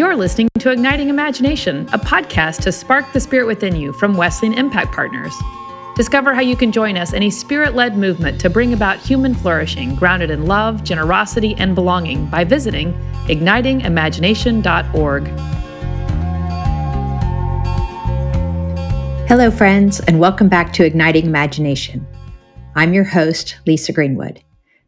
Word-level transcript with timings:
You're 0.00 0.16
listening 0.16 0.48
to 0.60 0.70
Igniting 0.70 1.10
Imagination, 1.10 1.86
a 1.92 1.98
podcast 1.98 2.62
to 2.62 2.72
spark 2.72 3.12
the 3.12 3.20
spirit 3.20 3.46
within 3.46 3.76
you 3.76 3.92
from 3.92 4.16
Wesleyan 4.16 4.54
Impact 4.54 4.92
Partners. 4.92 5.34
Discover 5.94 6.32
how 6.32 6.40
you 6.40 6.56
can 6.56 6.72
join 6.72 6.96
us 6.96 7.12
in 7.12 7.24
a 7.24 7.28
spirit 7.28 7.74
led 7.74 7.98
movement 7.98 8.40
to 8.40 8.48
bring 8.48 8.72
about 8.72 8.98
human 8.98 9.34
flourishing 9.34 9.94
grounded 9.94 10.30
in 10.30 10.46
love, 10.46 10.84
generosity, 10.84 11.54
and 11.58 11.74
belonging 11.74 12.24
by 12.30 12.44
visiting 12.44 12.94
ignitingimagination.org. 13.26 15.26
Hello, 19.28 19.50
friends, 19.50 20.00
and 20.00 20.18
welcome 20.18 20.48
back 20.48 20.72
to 20.72 20.86
Igniting 20.86 21.26
Imagination. 21.26 22.06
I'm 22.74 22.94
your 22.94 23.04
host, 23.04 23.58
Lisa 23.66 23.92
Greenwood. 23.92 24.42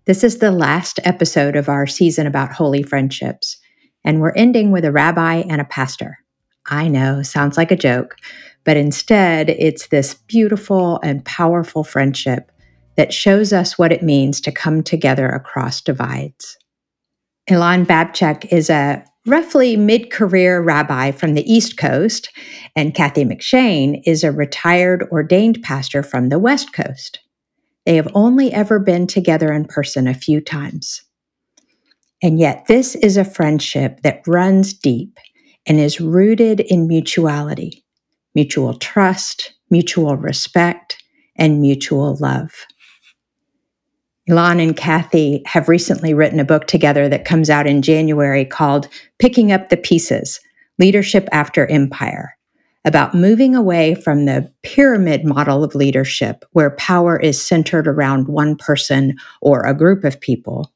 This 0.07 0.25
is 0.25 0.39
the 0.39 0.51
last 0.51 1.01
episode 1.05 1.55
of 1.55 1.69
our 1.69 1.87
season 1.87 2.27
about 2.27 2.53
holy 2.53 2.83
friendships, 2.83 3.59
and 4.05 4.21
we're 4.21 4.33
ending 4.33 4.71
with 4.71 4.85
a 4.85 4.93
rabbi 4.93 5.37
and 5.49 5.61
a 5.61 5.67
pastor. 5.67 6.19
I 6.67 6.89
know, 6.89 7.23
sounds 7.23 7.57
like 7.57 7.71
a 7.71 7.77
joke, 7.77 8.17
but 8.65 8.77
instead, 8.77 9.51
it's 9.51 9.89
this 9.89 10.15
beautiful 10.15 11.01
and 11.03 11.25
powerful 11.25 11.85
friendship 11.85 12.51
that 12.97 13.13
shows 13.13 13.53
us 13.53 13.79
what 13.79 13.93
it 13.93 14.03
means 14.03 14.41
to 14.43 14.53
come 14.53 14.83
together 14.83 15.29
across 15.29 15.81
divides. 15.81 16.57
Elan 17.49 17.85
Babchuck 17.85 18.53
is 18.53 18.71
a 18.71 19.05
roughly 19.27 19.77
mid 19.77 20.11
career 20.11 20.61
rabbi 20.61 21.11
from 21.11 21.35
the 21.35 21.53
East 21.53 21.77
Coast, 21.77 22.31
and 22.77 22.95
Kathi 22.95 23.25
McShane 23.25 24.03
is 24.05 24.23
a 24.23 24.33
retired 24.33 25.09
ordained 25.11 25.63
pastor 25.63 26.03
from 26.03 26.29
the 26.29 26.39
West 26.39 26.73
Coast. 26.73 27.21
They 27.85 27.97
have 27.97 28.09
only 28.15 28.53
ever 28.53 28.79
been 28.79 29.07
together 29.07 29.53
in 29.53 29.65
person 29.65 30.07
a 30.07 30.15
few 30.15 30.41
times. 30.41 31.03
And 32.23 32.39
yet, 32.39 32.67
this 32.69 32.95
is 32.95 33.17
a 33.17 33.25
friendship 33.25 34.01
that 34.03 34.23
runs 34.27 34.73
deep 34.73 35.19
and 35.67 35.81
is 35.81 36.01
rooted 36.01 36.61
in 36.61 36.87
mutuality 36.87 37.85
mutual 38.35 38.73
trust, 38.75 39.53
mutual 39.69 40.17
respect, 40.17 40.97
and 41.37 41.61
mutual 41.61 42.17
love. 42.19 42.67
Elan 44.29 44.61
and 44.61 44.77
Kathi 44.77 45.43
have 45.47 45.69
recently 45.69 46.15
written 46.15 46.41
a 46.41 46.45
book 46.45 46.67
together 46.67 47.09
that 47.09 47.25
comes 47.25 47.51
out 47.51 47.67
in 47.67 47.83
January 47.83 48.45
called 48.45 48.89
Picking 49.19 49.53
Up 49.53 49.69
the 49.69 49.77
Pieces 49.77 50.41
Leadership 50.79 51.29
After 51.33 51.67
Empire, 51.67 52.37
about 52.85 53.15
moving 53.15 53.55
away 53.55 53.95
from 53.95 54.25
the 54.25 54.51
pyramid 54.63 55.25
model 55.25 55.63
of 55.63 55.75
leadership, 55.75 56.45
where 56.53 56.71
power 56.77 57.19
is 57.19 57.43
centered 57.43 57.87
around 57.87 58.29
one 58.29 58.57
person 58.57 59.17
or 59.43 59.63
a 59.63 59.75
group 59.75 60.05
of 60.05 60.21
people, 60.21 60.73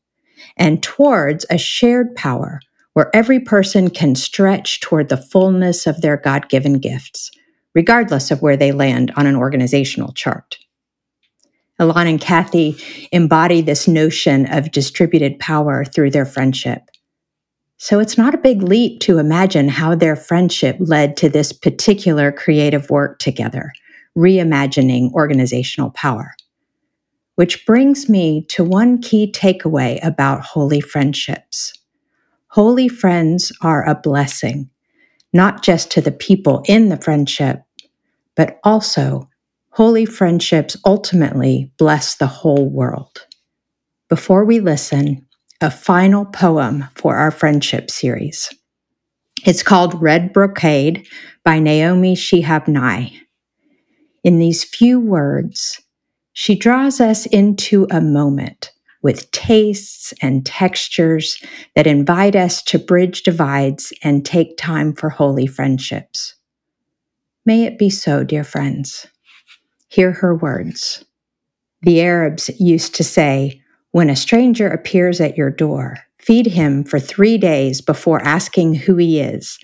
and 0.57 0.83
towards 0.83 1.47
a 1.51 1.59
shared 1.59 2.15
power 2.17 2.61
where 2.93 3.15
every 3.15 3.41
person 3.41 3.91
can 3.91 4.15
stretch 4.15 4.81
toward 4.81 5.09
the 5.09 5.17
fullness 5.17 5.87
of 5.87 6.01
their 6.01 6.17
God 6.17 6.49
given 6.49 6.79
gifts 6.79 7.31
regardless 7.77 8.31
of 8.31 8.41
where 8.41 8.57
they 8.57 8.73
land 8.73 9.13
on 9.17 9.27
an 9.27 9.37
organizational 9.37 10.11
chart. 10.15 10.59
Elan 11.79 12.07
and 12.07 12.21
Kathi 12.21 12.81
embody 13.13 13.61
this 13.61 13.87
notion 13.87 14.51
of 14.51 14.73
distributed 14.73 15.39
power 15.39 15.85
through 15.85 16.11
their 16.11 16.25
friendship. 16.25 16.81
So 17.77 18.01
it's 18.01 18.17
not 18.17 18.35
a 18.35 18.39
big 18.39 18.63
leap 18.63 19.01
to 19.01 19.19
imagine 19.19 19.69
how 19.69 19.95
their 19.95 20.17
friendship 20.17 20.77
led 20.81 21.19
to 21.19 21.29
this 21.29 21.53
particular 21.53 22.33
creative 22.33 22.89
work 22.89 23.19
together, 23.19 23.73
reimagining 24.17 25.13
organizational 25.13 25.91
power. 25.91 26.35
Which 27.37 27.65
brings 27.65 28.09
me 28.09 28.45
to 28.49 28.65
one 28.65 29.01
key 29.01 29.31
takeaway 29.31 30.05
about 30.05 30.41
holy 30.41 30.81
friendships. 30.81 31.73
Holy 32.49 32.89
friends 32.89 33.53
are 33.61 33.87
a 33.87 33.95
blessing, 33.95 34.71
not 35.33 35.63
just 35.63 35.91
to 35.93 36.01
the 36.01 36.13
people 36.13 36.63
in 36.67 36.89
the 36.89 36.97
friendship, 36.97 37.63
but 38.35 38.59
also 38.65 39.29
holy 39.71 40.07
friendships 40.07 40.77
ultimately 40.85 41.71
bless 41.79 42.15
the 42.15 42.27
whole 42.27 42.69
world. 42.69 43.27
Before 44.09 44.45
we 44.45 44.61
listen, 44.61 45.27
a 45.61 45.71
final 45.71 46.25
poem 46.25 46.87
for 46.95 47.17
our 47.17 47.31
friendship 47.31 47.91
series. 47.91 48.49
It's 49.45 49.63
called 49.63 50.01
Red 50.01 50.33
Brocade 50.33 51.07
by 51.45 51.59
Naomi 51.59 52.15
Shihab 52.15 52.69
Nye. 52.69 53.21
In 54.25 54.39
these 54.39 54.65
few 54.65 54.99
words, 54.99 55.81
she 56.39 56.55
draws 56.55 57.01
us 57.01 57.25
into 57.25 57.87
a 57.91 57.99
moment 57.99 58.71
with 59.03 59.31
tastes 59.31 60.13
and 60.21 60.45
textures 60.45 61.43
that 61.75 61.87
invite 61.87 62.37
us 62.37 62.63
to 62.63 62.79
bridge 62.79 63.23
divides 63.23 63.91
and 64.03 64.23
take 64.23 64.59
time 64.59 64.93
for 64.93 65.09
holy 65.09 65.47
friendships. 65.47 66.35
May 67.47 67.65
it 67.65 67.79
be 67.79 67.89
so, 67.89 68.23
dear 68.23 68.45
friends. 68.45 69.07
Hear 69.89 70.13
her 70.13 70.35
words. 70.35 71.07
The 71.81 72.03
Arabs 72.03 72.51
used 72.61 72.95
to 72.97 73.03
say, 73.03 73.63
When 73.93 74.11
a 74.11 74.15
stranger 74.15 74.69
appears 74.69 75.23
at 75.23 75.39
your 75.39 75.51
door, 75.51 76.01
feed 76.19 76.49
him 76.49 76.85
for 76.85 77.01
three 77.01 77.39
days 77.39 77.81
before 77.81 78.21
asking 78.23 78.75
who 78.75 78.97
he 78.97 79.21
is, 79.21 79.59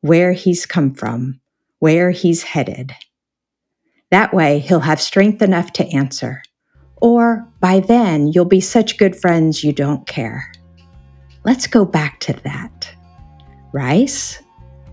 where 0.00 0.32
he's 0.32 0.64
come 0.64 0.94
from, 0.94 1.38
where 1.80 2.12
he's 2.12 2.44
headed. 2.44 2.94
That 4.14 4.32
way, 4.32 4.60
he'll 4.60 4.78
have 4.78 5.00
strength 5.00 5.42
enough 5.42 5.72
to 5.72 5.88
answer. 5.88 6.40
Or 6.98 7.48
by 7.58 7.80
then, 7.80 8.28
you'll 8.28 8.44
be 8.44 8.60
such 8.60 8.96
good 8.96 9.16
friends 9.16 9.64
you 9.64 9.72
don't 9.72 10.06
care. 10.06 10.52
Let's 11.42 11.66
go 11.66 11.84
back 11.84 12.20
to 12.20 12.32
that. 12.44 12.94
Rice, 13.72 14.40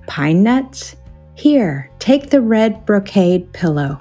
pine 0.08 0.42
nuts, 0.42 0.96
here, 1.36 1.92
take 2.00 2.32
the 2.32 2.42
red 2.42 2.84
brocade 2.84 3.54
pillow. 3.54 4.00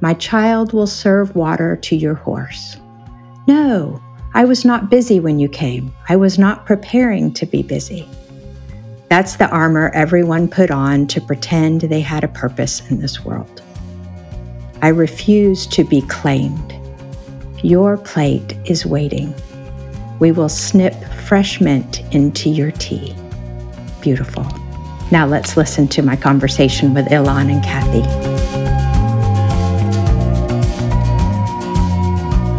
My 0.00 0.14
child 0.14 0.72
will 0.72 0.86
serve 0.86 1.34
water 1.34 1.74
to 1.78 1.96
your 1.96 2.14
horse. 2.14 2.76
No, 3.48 4.00
I 4.32 4.44
was 4.44 4.64
not 4.64 4.90
busy 4.90 5.18
when 5.18 5.40
you 5.40 5.48
came. 5.48 5.92
I 6.08 6.14
was 6.14 6.38
not 6.38 6.66
preparing 6.66 7.32
to 7.32 7.46
be 7.46 7.64
busy. 7.64 8.08
That's 9.08 9.34
the 9.34 9.48
armor 9.48 9.90
everyone 9.92 10.46
put 10.46 10.70
on 10.70 11.08
to 11.08 11.20
pretend 11.20 11.80
they 11.80 12.00
had 12.00 12.22
a 12.22 12.28
purpose 12.28 12.88
in 12.90 13.00
this 13.00 13.24
world. 13.24 13.64
I 14.86 14.90
refuse 14.90 15.66
to 15.66 15.82
be 15.82 16.00
claimed. 16.02 16.72
Your 17.64 17.96
plate 17.96 18.56
is 18.66 18.86
waiting. 18.86 19.34
We 20.20 20.30
will 20.30 20.48
snip 20.48 20.94
fresh 21.26 21.60
mint 21.60 22.02
into 22.14 22.48
your 22.48 22.70
tea. 22.70 23.12
Beautiful. 24.00 24.44
Now 25.10 25.26
let's 25.26 25.56
listen 25.56 25.88
to 25.88 26.02
my 26.02 26.14
conversation 26.14 26.94
with 26.94 27.10
Elan 27.10 27.50
and 27.50 27.64
Kathi. 27.64 28.06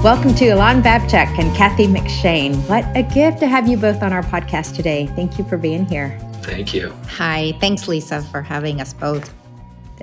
Welcome 0.04 0.36
to 0.36 0.50
Elan 0.50 0.84
Babchuck 0.84 1.40
and 1.40 1.56
Kathi 1.56 1.88
McShane. 1.88 2.58
What 2.68 2.86
a 2.94 3.04
gift 3.04 3.40
to 3.40 3.48
have 3.48 3.70
you 3.70 3.78
both 3.78 4.04
on 4.04 4.12
our 4.12 4.24
podcast 4.24 4.76
today. 4.76 5.08
Thank 5.16 5.38
you 5.38 5.46
for 5.46 5.58
being 5.58 5.86
here. 5.86 6.20
Thank 6.42 6.74
you. 6.74 6.94
Hi. 7.08 7.54
Thanks, 7.62 7.88
Lisa, 7.88 8.22
for 8.22 8.42
having 8.42 8.82
us 8.82 8.92
both. 8.92 9.34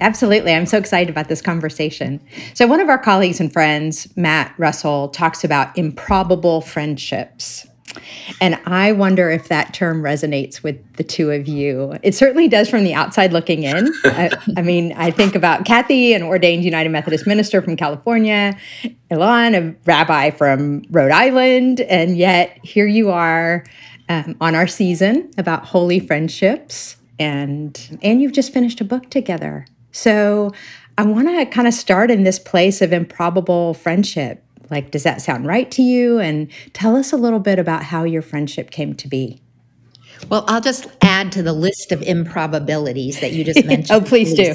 Absolutely. 0.00 0.52
I'm 0.52 0.66
so 0.66 0.78
excited 0.78 1.08
about 1.08 1.28
this 1.28 1.40
conversation. 1.40 2.20
So, 2.54 2.66
one 2.66 2.80
of 2.80 2.88
our 2.88 2.98
colleagues 2.98 3.40
and 3.40 3.52
friends, 3.52 4.08
Matt 4.16 4.54
Russell, 4.58 5.08
talks 5.08 5.44
about 5.44 5.76
improbable 5.78 6.60
friendships. 6.60 7.66
And 8.40 8.58
I 8.66 8.92
wonder 8.92 9.30
if 9.30 9.48
that 9.48 9.72
term 9.72 10.02
resonates 10.02 10.62
with 10.62 10.94
the 10.94 11.04
two 11.04 11.30
of 11.30 11.46
you. 11.46 11.94
It 12.02 12.14
certainly 12.14 12.48
does 12.48 12.68
from 12.68 12.82
the 12.82 12.94
outside 12.94 13.32
looking 13.32 13.62
in. 13.62 13.92
I, 14.04 14.30
I, 14.56 14.62
mean, 14.62 14.92
I 14.94 15.10
think 15.10 15.34
about 15.34 15.64
Kathi, 15.64 16.14
an 16.14 16.22
ordained 16.22 16.64
United 16.64 16.90
Methodist 16.90 17.26
minister 17.26 17.62
from 17.62 17.76
California, 17.76 18.58
Elan, 19.10 19.54
a 19.54 19.74
rabbi 19.84 20.30
from 20.30 20.82
Rhode 20.90 21.12
Island, 21.12 21.80
and 21.82 22.16
yet 22.16 22.58
here 22.64 22.86
you 22.86 23.10
are 23.10 23.64
um, 24.08 24.36
on 24.40 24.54
our 24.54 24.66
season 24.66 25.30
about 25.38 25.66
holy 25.66 26.00
friendships, 26.00 26.96
and 27.18 27.98
and 28.02 28.20
you've 28.20 28.32
just 28.32 28.52
finished 28.52 28.80
a 28.80 28.84
book 28.84 29.08
together. 29.08 29.66
So 29.94 30.52
I 30.98 31.04
want 31.04 31.28
to 31.28 31.46
kind 31.46 31.66
of 31.66 31.74
start 31.74 32.10
in 32.10 32.24
this 32.24 32.38
place 32.38 32.82
of 32.82 32.92
improbable 32.92 33.74
friendship 33.74 34.44
like, 34.70 34.90
does 34.90 35.02
that 35.02 35.20
sound 35.20 35.46
right 35.46 35.70
to 35.72 35.82
you? 35.82 36.18
And 36.18 36.50
tell 36.72 36.96
us 36.96 37.12
a 37.12 37.16
little 37.16 37.38
bit 37.38 37.58
about 37.58 37.84
how 37.84 38.04
your 38.04 38.22
friendship 38.22 38.70
came 38.70 38.94
to 38.94 39.08
be. 39.08 39.40
Well, 40.28 40.44
I'll 40.48 40.60
just 40.60 40.86
add 41.02 41.32
to 41.32 41.42
the 41.42 41.52
list 41.52 41.92
of 41.92 42.00
improbabilities 42.02 43.20
that 43.20 43.32
you 43.32 43.44
just 43.44 43.64
mentioned. 43.66 44.02
oh, 44.02 44.06
please 44.06 44.34
do. 44.34 44.54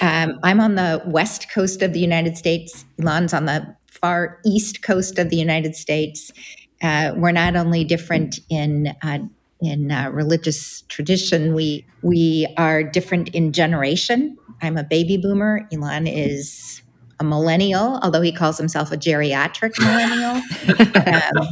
Um, 0.00 0.38
I'm 0.42 0.60
on 0.60 0.74
the 0.74 1.02
west 1.06 1.50
coast 1.50 1.80
of 1.82 1.92
the 1.92 2.00
United 2.00 2.36
States. 2.36 2.84
Elan's 3.00 3.32
on 3.32 3.46
the 3.46 3.74
far 3.86 4.40
east 4.44 4.82
coast 4.82 5.18
of 5.18 5.30
the 5.30 5.36
United 5.36 5.74
States. 5.74 6.30
Uh, 6.82 7.12
we're 7.16 7.32
not 7.32 7.56
only 7.56 7.82
different 7.82 8.40
in 8.50 8.94
uh, 9.02 9.18
in 9.66 9.90
uh, 9.90 10.10
religious 10.10 10.82
tradition, 10.82 11.54
we 11.54 11.86
we 12.02 12.46
are 12.56 12.82
different 12.82 13.28
in 13.30 13.52
generation. 13.52 14.36
I'm 14.62 14.76
a 14.76 14.84
baby 14.84 15.16
boomer. 15.16 15.68
Elan 15.72 16.06
is 16.06 16.82
a 17.20 17.24
millennial, 17.24 17.98
although 18.02 18.20
he 18.20 18.32
calls 18.32 18.58
himself 18.58 18.92
a 18.92 18.96
geriatric 18.96 19.78
millennial. 19.80 20.42
um, 21.06 21.48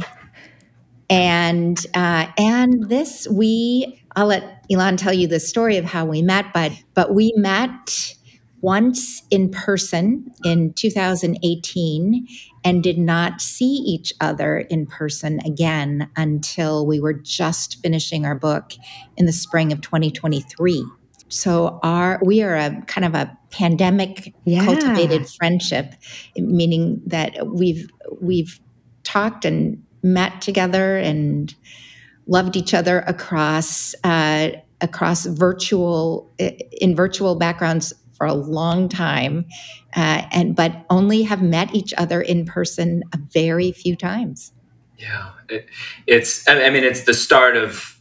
and 1.09 1.85
uh, 1.93 2.27
and 2.37 2.89
this 2.89 3.27
we 3.29 4.01
I'll 4.15 4.27
let 4.27 4.65
Elan 4.71 4.97
tell 4.97 5.13
you 5.13 5.27
the 5.27 5.39
story 5.39 5.77
of 5.77 5.85
how 5.85 6.05
we 6.05 6.21
met, 6.21 6.53
but 6.53 6.71
but 6.93 7.13
we 7.13 7.33
met 7.35 8.15
once 8.63 9.23
in 9.29 9.49
person 9.49 10.25
in 10.45 10.71
2018 10.73 12.25
and 12.63 12.81
did 12.81 12.97
not 12.97 13.41
see 13.41 13.65
each 13.65 14.13
other 14.21 14.59
in 14.59 14.85
person 14.85 15.37
again 15.45 16.09
until 16.15 16.87
we 16.87 16.97
were 16.97 17.13
just 17.13 17.81
finishing 17.81 18.25
our 18.25 18.35
book 18.35 18.71
in 19.17 19.25
the 19.25 19.33
spring 19.33 19.73
of 19.73 19.81
2023. 19.81 20.85
So 21.27 21.77
our 21.83 22.21
we 22.23 22.41
are 22.41 22.55
a 22.55 22.81
kind 22.87 23.03
of 23.03 23.15
a 23.15 23.37
pandemic 23.49 24.33
yeah. 24.45 24.63
cultivated 24.63 25.27
friendship, 25.27 25.93
meaning 26.37 27.01
that 27.07 27.47
we've 27.47 27.89
we've 28.21 28.61
talked 29.03 29.43
and 29.43 29.83
met 30.03 30.41
together 30.41 30.97
and 30.97 31.53
loved 32.27 32.55
each 32.55 32.73
other 32.73 32.99
across 33.07 33.93
uh, 34.05 34.51
across 34.79 35.25
virtual 35.25 36.33
in 36.39 36.95
virtual 36.95 37.35
backgrounds 37.35 37.93
for 38.23 38.27
a 38.27 38.33
long 38.33 38.87
time, 38.87 39.45
uh, 39.97 40.23
and 40.31 40.55
but 40.55 40.85
only 40.89 41.23
have 41.23 41.41
met 41.41 41.75
each 41.75 41.93
other 41.97 42.21
in 42.21 42.45
person 42.45 43.03
a 43.11 43.17
very 43.17 43.73
few 43.73 43.97
times. 43.97 44.53
Yeah, 44.97 45.31
it, 45.49 45.67
it's. 46.07 46.47
I 46.47 46.69
mean, 46.69 46.85
it's 46.85 47.03
the 47.03 47.13
start 47.13 47.57
of 47.57 47.99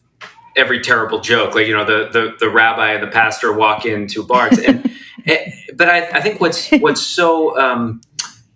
every 0.57 0.81
terrible 0.81 1.21
joke. 1.21 1.57
Like 1.57 1.67
you 1.67 1.75
know, 1.75 1.85
the 1.85 2.09
the, 2.13 2.37
the 2.39 2.49
rabbi 2.49 2.93
and 2.93 3.03
the 3.03 3.09
pastor 3.09 3.53
walk 3.53 3.85
into 3.85 4.23
bars, 4.23 4.59
and, 4.59 4.89
and 5.27 5.39
but 5.77 5.89
I, 5.89 6.07
I 6.11 6.21
think 6.21 6.41
what's 6.41 6.71
what's 6.71 7.05
so. 7.05 7.59
Um, 7.59 8.01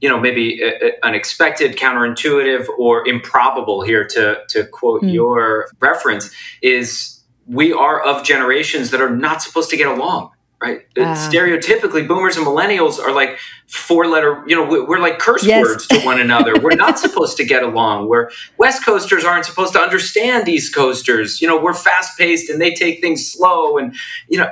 you 0.02 0.10
know, 0.10 0.20
maybe 0.20 0.62
uh, 0.62 0.86
uh, 0.86 0.90
unexpected, 1.02 1.78
counterintuitive, 1.78 2.66
or 2.78 3.08
improbable 3.08 3.82
here 3.82 4.06
to 4.06 4.38
to 4.50 4.66
quote 4.66 5.02
mm. 5.02 5.12
your 5.12 5.68
reference 5.80 6.30
is 6.62 7.24
we 7.46 7.72
are 7.72 8.00
of 8.02 8.22
generations 8.22 8.90
that 8.90 9.00
are 9.00 9.10
not 9.10 9.42
supposed 9.42 9.70
to 9.70 9.76
get 9.76 9.88
along 9.88 10.30
right? 10.60 10.80
Uh, 10.96 11.14
Stereotypically, 11.14 12.06
boomers 12.06 12.36
and 12.36 12.46
millennials 12.46 12.98
are 12.98 13.12
like 13.12 13.38
four 13.66 14.06
letter, 14.06 14.42
you 14.46 14.56
know, 14.56 14.86
we're 14.86 14.98
like 14.98 15.18
curse 15.18 15.44
yes. 15.44 15.62
words 15.62 15.86
to 15.88 16.00
one 16.00 16.20
another. 16.20 16.58
we're 16.60 16.74
not 16.74 16.98
supposed 16.98 17.36
to 17.36 17.44
get 17.44 17.62
along. 17.62 18.08
We're 18.08 18.30
West 18.58 18.84
Coasters 18.84 19.24
aren't 19.24 19.44
supposed 19.44 19.74
to 19.74 19.80
understand 19.80 20.48
East 20.48 20.74
Coasters. 20.74 21.40
You 21.40 21.48
know, 21.48 21.60
we're 21.60 21.74
fast 21.74 22.18
paced 22.18 22.48
and 22.50 22.60
they 22.60 22.72
take 22.72 23.00
things 23.00 23.30
slow 23.30 23.76
and, 23.76 23.94
you 24.28 24.38
know, 24.38 24.50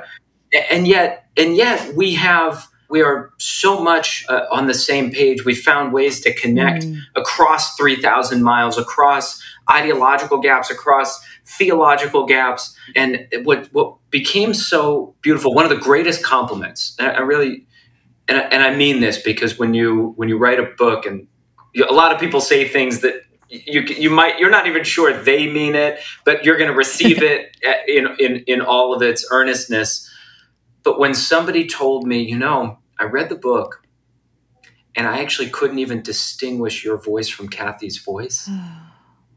and 0.69 0.87
yet, 0.87 1.27
and 1.37 1.55
yet 1.55 1.95
we 1.95 2.13
have, 2.15 2.67
we 2.89 3.01
are 3.01 3.31
so 3.39 3.83
much 3.83 4.25
uh, 4.29 4.45
on 4.51 4.67
the 4.67 4.73
same 4.73 5.11
page. 5.11 5.43
We 5.43 5.55
found 5.55 5.91
ways 5.91 6.21
to 6.21 6.33
connect 6.33 6.85
mm. 6.85 6.99
across 7.15 7.75
3,000 7.75 8.43
miles, 8.43 8.77
across 8.77 9.41
ideological 9.69 10.39
gaps, 10.39 10.69
across 10.69 11.19
theological 11.45 12.25
gaps. 12.25 12.75
And 12.95 13.27
what, 13.43 13.67
what 13.67 13.95
became 14.09 14.53
so 14.53 15.15
beautiful, 15.21 15.53
one 15.53 15.65
of 15.65 15.69
the 15.69 15.83
greatest 15.83 16.23
compliments, 16.23 16.95
I 16.99 17.19
really, 17.19 17.65
and 18.27 18.37
I, 18.37 18.41
and 18.41 18.63
I 18.63 18.75
mean 18.75 19.01
this 19.01 19.21
because 19.21 19.57
when 19.57 19.73
you, 19.73 20.13
when 20.15 20.29
you 20.29 20.37
write 20.37 20.59
a 20.59 20.69
book 20.77 21.05
and 21.05 21.27
a 21.89 21.93
lot 21.93 22.13
of 22.13 22.19
people 22.19 22.41
say 22.41 22.67
things 22.67 23.01
that 23.01 23.25
you 23.49 23.81
you 23.81 24.09
might 24.09 24.39
you're 24.39 24.49
not 24.49 24.67
even 24.67 24.83
sure 24.83 25.13
they 25.13 25.47
mean 25.47 25.75
it, 25.75 25.99
but 26.23 26.45
you're 26.45 26.57
going 26.57 26.69
to 26.69 26.75
receive 26.75 27.21
it 27.21 27.55
eh, 27.63 27.75
in 27.87 28.07
in 28.19 28.43
in 28.47 28.61
all 28.61 28.93
of 28.93 29.01
its 29.01 29.25
earnestness. 29.31 30.09
But 30.83 30.99
when 30.99 31.13
somebody 31.13 31.67
told 31.67 32.05
me, 32.07 32.21
you 32.21 32.37
know, 32.37 32.79
I 32.99 33.05
read 33.05 33.29
the 33.29 33.35
book, 33.35 33.85
and 34.95 35.07
I 35.07 35.19
actually 35.21 35.49
couldn't 35.49 35.79
even 35.79 36.01
distinguish 36.01 36.83
your 36.83 36.97
voice 36.97 37.27
from 37.27 37.49
Kathi's 37.49 37.97
voice. 37.97 38.49
Oh. 38.59 38.84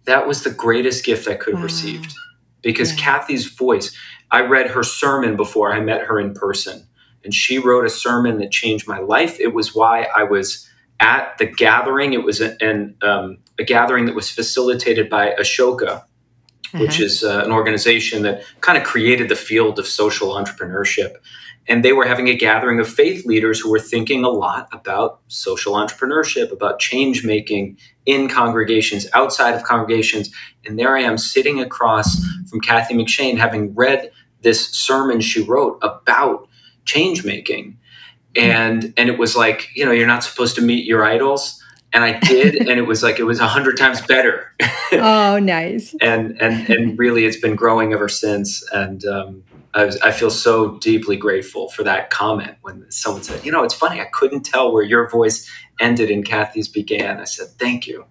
That 0.08 0.26
was 0.26 0.42
the 0.42 0.50
greatest 0.50 1.04
gift 1.04 1.28
I 1.28 1.34
could 1.34 1.52
have 1.52 1.60
wow. 1.60 1.64
received 1.64 2.14
because 2.62 2.92
yeah. 2.92 3.04
Kathi's 3.04 3.46
voice, 3.46 3.94
I 4.30 4.40
read 4.40 4.70
her 4.70 4.82
sermon 4.82 5.36
before 5.36 5.70
I 5.70 5.80
met 5.80 6.02
her 6.02 6.18
in 6.18 6.32
person, 6.32 6.86
and 7.24 7.34
she 7.34 7.58
wrote 7.58 7.84
a 7.84 7.90
sermon 7.90 8.38
that 8.38 8.50
changed 8.50 8.88
my 8.88 9.00
life. 9.00 9.38
It 9.38 9.52
was 9.52 9.74
why 9.74 10.08
I 10.16 10.22
was 10.22 10.66
at 10.98 11.36
the 11.36 11.44
gathering. 11.44 12.14
It 12.14 12.24
was 12.24 12.40
an, 12.40 12.96
um, 13.02 13.36
a 13.58 13.64
gathering 13.64 14.06
that 14.06 14.14
was 14.14 14.30
facilitated 14.30 15.10
by 15.10 15.34
Ashoka, 15.38 15.88
uh-huh. 15.88 16.78
which 16.78 17.00
is 17.00 17.22
uh, 17.22 17.42
an 17.44 17.52
organization 17.52 18.22
that 18.22 18.42
kind 18.62 18.78
of 18.78 18.84
created 18.84 19.28
the 19.28 19.36
field 19.36 19.78
of 19.78 19.86
social 19.86 20.30
entrepreneurship. 20.30 21.16
And 21.68 21.84
they 21.84 21.92
were 21.92 22.06
having 22.06 22.28
a 22.28 22.34
gathering 22.34 22.80
of 22.80 22.88
faith 22.88 23.26
leaders 23.26 23.60
who 23.60 23.70
were 23.70 23.78
thinking 23.78 24.24
a 24.24 24.30
lot 24.30 24.68
about 24.72 25.20
social 25.28 25.74
entrepreneurship, 25.74 26.50
about 26.50 26.78
change 26.78 27.24
making 27.24 27.76
in 28.06 28.26
congregations, 28.26 29.06
outside 29.12 29.54
of 29.54 29.64
congregations. 29.64 30.30
And 30.64 30.78
there 30.78 30.96
I 30.96 31.02
am 31.02 31.18
sitting 31.18 31.60
across 31.60 32.24
from 32.48 32.60
Kathi 32.62 32.94
McShane, 32.94 33.36
having 33.36 33.74
read 33.74 34.10
this 34.40 34.70
sermon 34.70 35.20
she 35.20 35.42
wrote 35.42 35.78
about 35.82 36.48
change 36.86 37.24
making. 37.24 37.78
And 38.34 38.94
and 38.96 39.08
it 39.08 39.18
was 39.18 39.36
like, 39.36 39.68
you 39.74 39.84
know, 39.84 39.90
you're 39.90 40.06
not 40.06 40.24
supposed 40.24 40.54
to 40.56 40.62
meet 40.62 40.86
your 40.86 41.04
idols. 41.04 41.62
And 41.92 42.04
I 42.04 42.18
did, 42.20 42.54
and 42.68 42.78
it 42.78 42.86
was 42.86 43.02
like 43.02 43.18
it 43.18 43.24
was 43.24 43.40
a 43.40 43.46
hundred 43.46 43.76
times 43.76 44.00
better. 44.02 44.54
oh, 44.92 45.38
nice. 45.38 45.94
and 46.00 46.40
and 46.40 46.68
and 46.70 46.98
really, 46.98 47.24
it's 47.24 47.40
been 47.40 47.56
growing 47.56 47.92
ever 47.92 48.08
since. 48.08 48.66
And 48.72 49.04
um, 49.04 49.44
I, 49.78 49.84
was, 49.84 49.96
I 50.00 50.10
feel 50.10 50.30
so 50.30 50.76
deeply 50.78 51.16
grateful 51.16 51.68
for 51.70 51.84
that 51.84 52.10
comment 52.10 52.56
when 52.62 52.90
someone 52.90 53.22
said, 53.22 53.44
you 53.44 53.52
know, 53.52 53.62
it's 53.62 53.74
funny, 53.74 54.00
I 54.00 54.06
couldn't 54.06 54.42
tell 54.42 54.72
where 54.72 54.82
your 54.82 55.08
voice 55.08 55.48
ended 55.78 56.10
and 56.10 56.24
Kathi's 56.24 56.68
began. 56.68 57.20
I 57.20 57.24
said, 57.24 57.48
thank 57.58 57.86
you. 57.86 58.04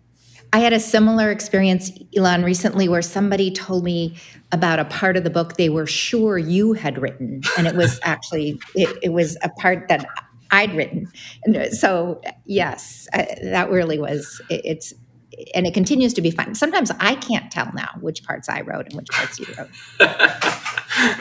I 0.53 0.59
had 0.59 0.71
a 0.71 0.79
similar 0.79 1.29
experience, 1.29 1.91
Elan, 2.15 2.43
recently 2.43 2.87
where 2.87 3.01
somebody 3.01 3.51
told 3.51 3.83
me 3.83 4.15
about 4.53 4.79
a 4.79 4.85
part 4.85 5.17
of 5.17 5.25
the 5.25 5.29
book 5.29 5.57
they 5.57 5.67
were 5.67 5.85
sure 5.85 6.37
you 6.37 6.71
had 6.71 6.97
written. 6.97 7.41
And 7.57 7.67
it 7.67 7.75
was 7.75 7.99
actually, 8.03 8.59
it, 8.73 8.97
it 9.03 9.09
was 9.09 9.37
a 9.43 9.49
part 9.49 9.89
that 9.89 10.07
I'd 10.51 10.73
written. 10.73 11.11
And 11.43 11.73
so, 11.73 12.21
yes, 12.45 13.09
I, 13.13 13.27
that 13.43 13.69
really 13.69 13.99
was, 13.99 14.41
it, 14.49 14.61
it's, 14.63 14.93
and 15.53 15.67
it 15.67 15.73
continues 15.73 16.13
to 16.15 16.21
be 16.21 16.31
fun. 16.31 16.55
Sometimes 16.55 16.91
I 16.99 17.15
can't 17.15 17.51
tell 17.51 17.71
now 17.73 17.89
which 17.99 18.23
parts 18.23 18.49
I 18.49 18.61
wrote 18.61 18.87
and 18.87 18.95
which 18.95 19.09
parts 19.09 19.39
you 19.39 19.45
wrote. 19.57 19.69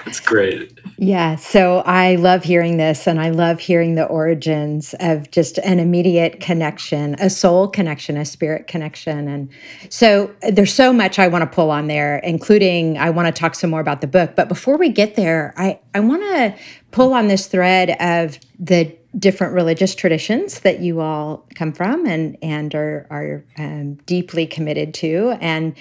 That's 0.04 0.20
great. 0.20 0.78
Yeah. 0.96 1.36
So 1.36 1.80
I 1.80 2.14
love 2.16 2.44
hearing 2.44 2.78
this 2.78 3.06
and 3.06 3.20
I 3.20 3.28
love 3.28 3.60
hearing 3.60 3.94
the 3.94 4.06
origins 4.06 4.94
of 5.00 5.30
just 5.30 5.58
an 5.58 5.78
immediate 5.78 6.40
connection, 6.40 7.14
a 7.18 7.28
soul 7.28 7.68
connection, 7.68 8.16
a 8.16 8.24
spirit 8.24 8.66
connection. 8.66 9.28
And 9.28 9.50
so 9.90 10.34
there's 10.50 10.72
so 10.72 10.92
much 10.92 11.18
I 11.18 11.28
want 11.28 11.42
to 11.42 11.54
pull 11.54 11.70
on 11.70 11.86
there, 11.86 12.18
including 12.18 12.96
I 12.96 13.10
want 13.10 13.26
to 13.26 13.38
talk 13.38 13.54
some 13.54 13.70
more 13.70 13.80
about 13.80 14.00
the 14.00 14.06
book. 14.06 14.34
But 14.34 14.48
before 14.48 14.78
we 14.78 14.88
get 14.88 15.16
there, 15.16 15.52
I, 15.58 15.78
I 15.94 16.00
want 16.00 16.22
to 16.22 16.54
pull 16.90 17.12
on 17.12 17.28
this 17.28 17.46
thread 17.46 17.90
of 18.00 18.38
the 18.58 18.96
different 19.18 19.54
religious 19.54 19.94
traditions 19.94 20.60
that 20.60 20.80
you 20.80 21.00
all 21.00 21.46
come 21.54 21.72
from 21.72 22.06
and 22.06 22.36
and 22.42 22.74
are 22.74 23.06
are 23.10 23.44
um, 23.58 23.94
deeply 24.06 24.46
committed 24.46 24.94
to. 24.94 25.36
And 25.40 25.74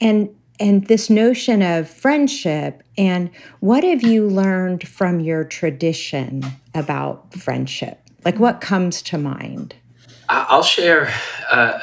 and 0.00 0.34
and 0.58 0.86
this 0.86 1.08
notion 1.08 1.62
of 1.62 1.88
friendship 1.88 2.82
and 2.98 3.30
what 3.60 3.82
have 3.82 4.02
you 4.02 4.28
learned 4.28 4.86
from 4.86 5.20
your 5.20 5.44
tradition 5.44 6.44
about 6.74 7.32
friendship? 7.34 7.98
Like 8.24 8.38
what 8.38 8.60
comes 8.60 9.00
to 9.02 9.18
mind? 9.18 9.74
I'll 10.28 10.62
share 10.62 11.12
uh, 11.50 11.78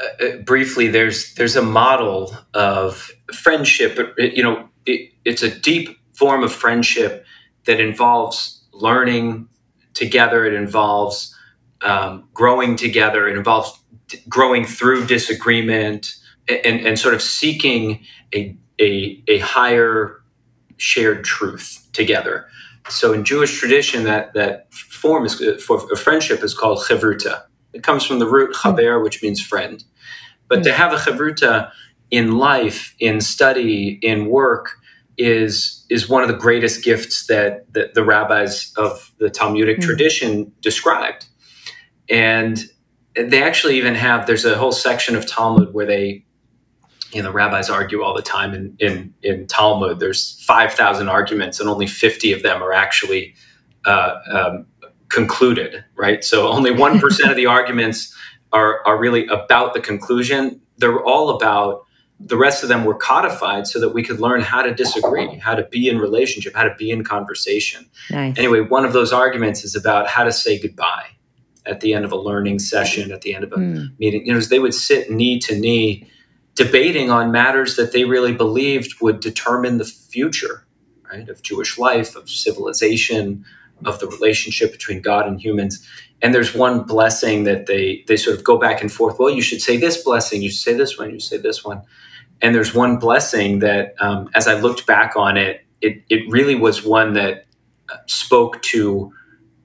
briefly 0.46 0.88
there's 0.88 1.34
there's 1.36 1.56
a 1.56 1.62
model 1.62 2.36
of 2.54 3.12
friendship 3.34 4.00
you 4.18 4.42
know 4.42 4.70
it, 4.86 5.12
it's 5.26 5.44
a 5.44 5.54
deep 5.60 6.00
form 6.14 6.44
of 6.44 6.54
friendship 6.54 7.26
that 7.66 7.82
involves 7.82 8.64
learning 8.72 9.50
together. 9.98 10.46
It 10.46 10.54
involves 10.54 11.36
um, 11.82 12.28
growing 12.34 12.76
together. 12.76 13.28
It 13.28 13.38
involves 13.38 13.80
t- 14.08 14.20
growing 14.30 14.66
through 14.66 15.06
disagreement 15.08 16.16
and, 16.48 16.86
and 16.86 16.98
sort 16.98 17.14
of 17.14 17.22
seeking 17.22 18.06
a, 18.34 18.56
a, 18.80 19.22
a 19.28 19.40
higher 19.40 20.22
shared 20.78 21.24
truth 21.24 21.88
together. 21.94 22.48
So 22.90 23.12
in 23.12 23.26
Jewish 23.26 23.60
tradition, 23.60 24.04
that, 24.06 24.34
that 24.34 24.72
form 24.74 25.26
is, 25.26 25.42
uh, 25.42 25.58
for 25.58 25.86
a 25.92 25.98
friendship 25.98 26.44
is 26.44 26.54
called 26.54 26.80
chavruta. 26.80 27.44
It 27.74 27.84
comes 27.84 28.06
from 28.06 28.20
the 28.20 28.28
root 28.28 28.56
hmm. 28.56 28.70
chaver, 28.70 29.04
which 29.04 29.22
means 29.22 29.42
friend. 29.42 29.84
But 30.48 30.64
to 30.64 30.72
hmm. 30.72 30.78
have 30.78 30.94
a 30.94 30.98
chavruta 30.98 31.72
in 32.10 32.38
life, 32.38 32.96
in 33.00 33.20
study, 33.20 34.00
in 34.02 34.28
work, 34.28 34.77
is 35.18 35.86
is 35.90 36.08
one 36.08 36.22
of 36.22 36.28
the 36.28 36.36
greatest 36.36 36.84
gifts 36.84 37.28
that, 37.28 37.72
that 37.74 37.94
the 37.94 38.04
rabbis 38.04 38.74
of 38.78 39.12
the 39.20 39.30
Talmudic 39.30 39.78
mm-hmm. 39.78 39.88
tradition 39.88 40.52
described. 40.62 41.26
And 42.10 42.60
they 43.16 43.42
actually 43.42 43.78
even 43.78 43.96
have 43.96 44.28
there's 44.28 44.46
a 44.46 44.58
whole 44.58 44.72
section 44.72 45.16
of 45.16 45.26
Talmud 45.26 45.74
where 45.74 45.86
they 45.86 46.24
you 47.12 47.22
know 47.22 47.30
the 47.30 47.34
rabbis 47.34 47.70
argue 47.70 48.04
all 48.04 48.14
the 48.14 48.22
time 48.22 48.54
in 48.54 48.76
in, 48.80 49.14
in 49.24 49.48
Talmud. 49.48 50.00
There's 50.00 50.44
five 50.46 50.74
thousand 50.74 51.10
arguments, 51.10 51.60
and 51.60 51.70
only 51.70 51.88
fifty 51.88 52.32
of 52.32 52.44
them 52.44 52.62
are 52.62 52.74
actually 52.74 53.34
uh, 53.86 54.16
um, 54.32 54.66
concluded. 55.10 55.84
Right, 55.96 56.24
so 56.24 56.48
only 56.50 56.72
one 56.72 57.00
percent 57.00 57.32
of 57.32 57.38
the 57.38 57.46
arguments 57.58 58.14
are 58.52 58.86
are 58.86 58.98
really 59.00 59.26
about 59.28 59.74
the 59.74 59.80
conclusion. 59.80 60.62
They're 60.78 61.04
all 61.04 61.30
about 61.30 61.87
the 62.20 62.38
rest 62.38 62.64
of 62.64 62.70
them 62.70 62.84
were 62.84 62.96
codified 62.96 63.68
so 63.68 63.80
that 63.80 63.90
we 63.90 64.04
could 64.04 64.20
learn 64.20 64.42
how 64.42 64.62
to 64.64 64.74
disagree, 64.74 65.38
how 65.38 65.54
to 65.54 65.64
be 65.64 65.88
in 65.88 66.00
relationship, 66.00 66.56
how 66.56 66.64
to 66.64 66.74
be 66.76 66.90
in 66.90 67.04
conversation. 67.04 67.86
Nice. 68.10 68.38
Anyway, 68.38 68.62
one 68.62 68.86
of 68.86 68.94
those 68.94 69.14
arguments 69.14 69.64
is 69.64 69.76
about 69.76 70.08
how 70.08 70.24
to 70.24 70.32
say 70.32 70.60
goodbye 70.60 71.06
at 71.66 71.82
the 71.82 71.94
end 71.94 72.06
of 72.06 72.12
a 72.12 72.16
learning 72.16 72.60
session, 72.60 73.12
at 73.12 73.22
the 73.22 73.36
end 73.36 73.44
of 73.44 73.52
a 73.52 73.58
Mm. 73.58 73.90
meeting. 74.00 74.26
You 74.26 74.34
know, 74.34 74.40
they 74.40 74.60
would 74.60 74.74
sit 74.74 75.12
knee 75.12 75.38
to 75.40 75.56
knee 75.56 76.08
debating 76.56 77.12
on 77.12 77.32
matters 77.32 77.76
that 77.76 77.92
they 77.92 78.06
really 78.06 78.34
believed 78.34 79.00
would 79.00 79.20
determine 79.20 79.78
the 79.78 79.86
future, 79.86 80.66
right, 81.12 81.30
of 81.30 81.44
Jewish 81.44 81.78
life, 81.78 82.16
of 82.16 82.30
civilization, 82.30 83.46
of 83.86 84.00
the 84.00 84.08
relationship 84.08 84.72
between 84.72 85.02
God 85.02 85.28
and 85.28 85.40
humans. 85.40 85.88
And 86.22 86.34
there's 86.34 86.56
one 86.56 86.84
blessing 86.84 87.44
that 87.44 87.68
they 87.68 88.04
they 88.08 88.18
sort 88.18 88.38
of 88.38 88.44
go 88.44 88.58
back 88.58 88.82
and 88.82 88.92
forth. 88.92 89.20
Well, 89.20 89.30
you 89.30 89.42
should 89.42 89.62
say 89.62 89.78
this 89.78 90.04
blessing. 90.04 90.42
You 90.42 90.50
should 90.50 90.62
say 90.62 90.74
this 90.74 90.98
one. 90.98 91.12
You 91.12 91.20
should 91.20 91.30
say 91.30 91.38
this 91.38 91.64
one. 91.64 91.82
And 92.42 92.54
there's 92.54 92.74
one 92.74 92.98
blessing 92.98 93.60
that, 93.60 93.96
um, 94.00 94.30
as 94.36 94.48
I 94.48 94.60
looked 94.60 94.86
back 94.86 95.16
on 95.16 95.38
it, 95.38 95.62
it 95.82 96.04
it 96.10 96.30
really 96.30 96.56
was 96.56 96.84
one 96.84 97.14
that 97.14 97.46
uh, 97.90 97.98
spoke 98.08 98.62
to 98.64 99.14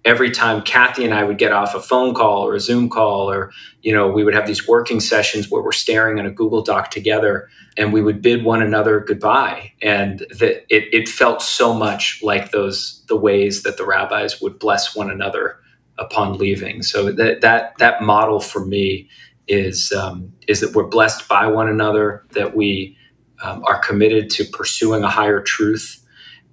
every 0.05 0.31
time 0.31 0.63
Kathi 0.63 1.05
and 1.05 1.15
I 1.15 1.25
would 1.25 1.39
get 1.39 1.53
off 1.53 1.75
a 1.75 1.81
phone 1.81 2.15
call 2.15 2.45
or 2.45 2.55
a 2.55 2.61
Zoom 2.61 2.89
call, 2.89 3.31
or 3.31 3.53
you 3.83 3.93
know, 3.93 4.09
we 4.09 4.25
would 4.25 4.35
have 4.35 4.47
these 4.47 4.67
working 4.67 5.01
sessions 5.01 5.51
where 5.51 5.63
we're 5.63 5.73
staring 5.73 6.19
at 6.19 6.27
a 6.27 6.31
Google 6.31 6.63
Doc 6.63 6.91
together, 6.91 7.49
and 7.77 7.93
we 7.93 8.03
would 8.03 8.23
bid 8.23 8.45
one 8.45 8.63
another 8.63 9.01
goodbye, 9.01 9.73
and 9.81 10.21
that 10.39 10.65
it, 10.75 10.93
it 10.93 11.09
felt 11.09 11.43
so 11.43 11.73
much 11.73 12.21
like 12.23 12.51
those 12.51 13.05
the 13.09 13.17
ways 13.17 13.63
that 13.63 13.77
the 13.77 13.87
rabbis 13.87 14.41
would 14.41 14.59
bless 14.59 14.97
one 14.97 15.11
another 15.11 15.59
upon 15.99 16.39
leaving. 16.39 16.83
So 16.83 17.13
that 17.13 17.41
that 17.41 17.75
that 17.79 18.03
model 18.03 18.41
for 18.41 18.65
me 18.65 19.09
is 19.49 19.93
um, 19.93 20.33
is 20.49 20.61
that 20.61 20.75
we're 20.75 20.87
blessed 20.89 21.29
by 21.29 21.47
one 21.47 21.69
another, 21.69 22.25
that 22.31 22.57
we 22.57 22.97
um, 23.43 23.65
are 23.65 23.79
committed 23.79 24.31
to 24.31 24.45
pursuing 24.45 25.03
a 25.03 25.11
higher 25.11 25.41
truth, 25.41 26.05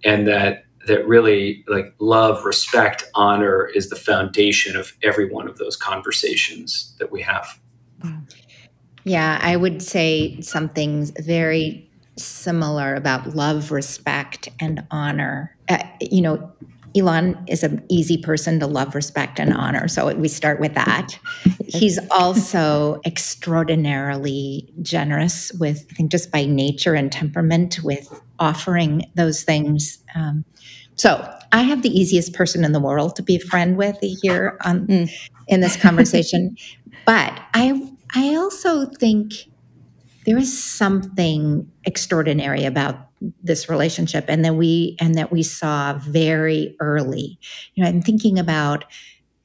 and 0.04 0.28
that 0.28 0.66
that 0.88 1.08
really 1.08 1.64
like 1.68 1.94
love, 2.00 2.46
respect, 2.46 3.04
honor 3.16 3.68
is 3.74 3.90
the 3.90 3.96
foundation 3.96 4.76
of 4.76 4.94
every 5.04 5.30
one 5.30 5.48
of 5.48 5.58
those 5.58 5.76
conversations 5.76 6.96
that 7.00 7.12
we 7.12 7.22
have. 7.22 7.60
Yeah, 9.04 9.40
I 9.42 9.56
would 9.56 9.82
say 9.82 10.40
something 10.42 11.12
very 11.20 11.90
similar 12.18 12.96
about 12.96 13.36
love, 13.36 13.72
respect, 13.72 14.50
and 14.60 14.86
honor. 14.92 15.56
Uh, 15.68 15.84
you 16.02 16.22
know, 16.22 16.52
Elan 16.96 17.38
is 17.48 17.64
an 17.64 17.84
easy 17.90 18.18
person 18.18 18.60
to 18.60 18.68
love, 18.68 18.96
respect, 18.96 19.40
and 19.40 19.54
honor. 19.54 19.88
So 19.88 20.14
we 20.16 20.28
start 20.28 20.60
with 20.60 20.74
that. 20.74 21.20
He's 21.68 22.00
also 22.12 23.00
extraordinarily 23.06 24.72
generous 24.82 25.52
with, 25.60 25.86
I 25.92 25.94
think, 25.94 26.12
just 26.12 26.32
by 26.32 26.46
nature 26.46 26.96
and 26.96 27.12
temperament, 27.12 27.80
with 27.84 28.22
offering 28.40 29.04
those 29.16 29.44
things. 29.44 30.00
Um, 30.16 30.46
so 30.96 31.32
I 31.52 31.62
have 31.64 31.82
the 31.82 31.90
easiest 31.90 32.34
person 32.34 32.64
in 32.64 32.72
the 32.74 32.80
world 32.80 33.16
to 33.16 33.24
be 33.24 33.36
a 33.36 33.40
friend 33.40 33.78
with 33.78 33.98
here 34.22 34.58
on 34.64 34.88
Mm. 34.88 35.12
in 35.48 35.62
this 35.62 35.76
conversation. 35.78 36.56
but 37.06 37.40
I 37.54 37.82
I 38.16 38.36
also 38.36 38.86
think 38.86 39.34
there 40.26 40.38
is 40.38 40.62
something 40.62 41.70
extraordinary 41.86 42.66
about 42.66 43.08
this 43.44 43.70
relationship 43.70 44.26
and 44.28 44.46
that 44.46 44.56
we 44.56 44.96
and 45.00 45.16
that 45.16 45.32
we 45.32 45.44
saw 45.44 45.94
very 45.98 46.76
early. 46.80 47.40
You 47.76 47.84
know, 47.84 47.90
I'm 47.90 48.02
thinking 48.02 48.38
about 48.40 48.86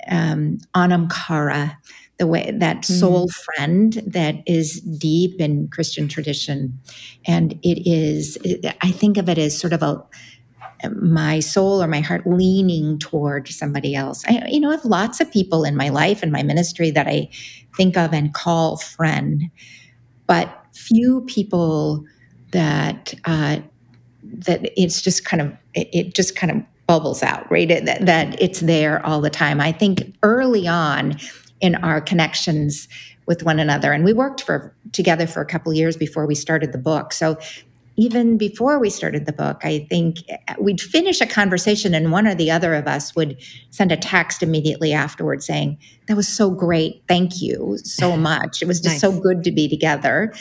um, 0.08 0.58
Anam 0.74 1.08
Cara, 1.08 1.78
the 2.18 2.26
way 2.26 2.52
that 2.56 2.84
soul 2.84 3.28
friend 3.28 4.02
that 4.06 4.36
is 4.46 4.80
deep 4.80 5.40
in 5.40 5.68
Christian 5.68 6.08
tradition, 6.08 6.78
and 7.26 7.52
it 7.62 7.88
is. 7.88 8.38
I 8.82 8.90
think 8.90 9.16
of 9.16 9.28
it 9.28 9.38
as 9.38 9.58
sort 9.58 9.72
of 9.72 9.82
a 9.82 10.02
my 10.90 11.40
soul 11.40 11.82
or 11.82 11.86
my 11.86 12.00
heart 12.00 12.26
leaning 12.26 12.98
toward 12.98 13.48
somebody 13.48 13.94
else. 13.94 14.24
I, 14.28 14.46
you 14.48 14.60
know, 14.60 14.70
I 14.70 14.72
have 14.72 14.84
lots 14.84 15.20
of 15.20 15.30
people 15.30 15.64
in 15.64 15.76
my 15.76 15.88
life 15.88 16.22
and 16.22 16.30
my 16.30 16.42
ministry 16.42 16.90
that 16.90 17.06
I 17.06 17.28
think 17.76 17.96
of 17.96 18.12
and 18.12 18.32
call 18.34 18.76
friend, 18.76 19.50
but 20.26 20.64
few 20.74 21.22
people 21.22 22.04
that 22.50 23.14
uh, 23.24 23.58
that 24.22 24.70
it's 24.80 25.02
just 25.02 25.24
kind 25.24 25.40
of 25.40 25.52
it, 25.74 25.88
it 25.92 26.14
just 26.14 26.36
kind 26.36 26.50
of 26.50 26.62
bubbles 26.86 27.22
out, 27.22 27.50
right? 27.50 27.70
It, 27.70 27.86
that, 27.86 28.04
that 28.04 28.40
it's 28.40 28.60
there 28.60 29.04
all 29.06 29.20
the 29.20 29.30
time. 29.30 29.60
I 29.60 29.72
think 29.72 30.14
early 30.22 30.68
on 30.68 31.16
in 31.64 31.74
our 31.76 31.98
connections 31.98 32.88
with 33.24 33.42
one 33.42 33.58
another, 33.58 33.90
and 33.90 34.04
we 34.04 34.12
worked 34.12 34.42
for 34.42 34.74
together 34.92 35.26
for 35.26 35.40
a 35.40 35.46
couple 35.46 35.72
years 35.72 35.96
before 35.96 36.26
we 36.26 36.34
started 36.34 36.72
the 36.72 36.78
book. 36.78 37.10
So 37.14 37.38
even 37.96 38.36
before 38.36 38.78
we 38.78 38.90
started 38.90 39.24
the 39.24 39.32
book, 39.32 39.62
I 39.64 39.86
think 39.88 40.18
uh, 40.30 40.56
we'd 40.60 40.78
finish 40.78 41.22
a 41.22 41.26
conversation 41.26 41.94
and 41.94 42.12
one 42.12 42.26
or 42.26 42.34
the 42.34 42.50
other 42.50 42.74
of 42.74 42.86
us 42.86 43.16
would 43.16 43.42
send 43.70 43.92
a 43.92 43.96
text 43.96 44.42
immediately 44.42 44.92
afterwards 44.92 45.46
saying, 45.46 45.78
That 46.06 46.18
was 46.18 46.28
so 46.28 46.50
great. 46.50 47.02
Thank 47.08 47.40
you 47.40 47.78
so 47.78 48.14
much. 48.30 48.60
It 48.60 48.68
was 48.68 48.78
just 48.78 48.96
Nice. 48.96 49.00
so 49.00 49.18
good 49.18 49.42
to 49.44 49.50
be 49.50 49.66
together 49.66 50.34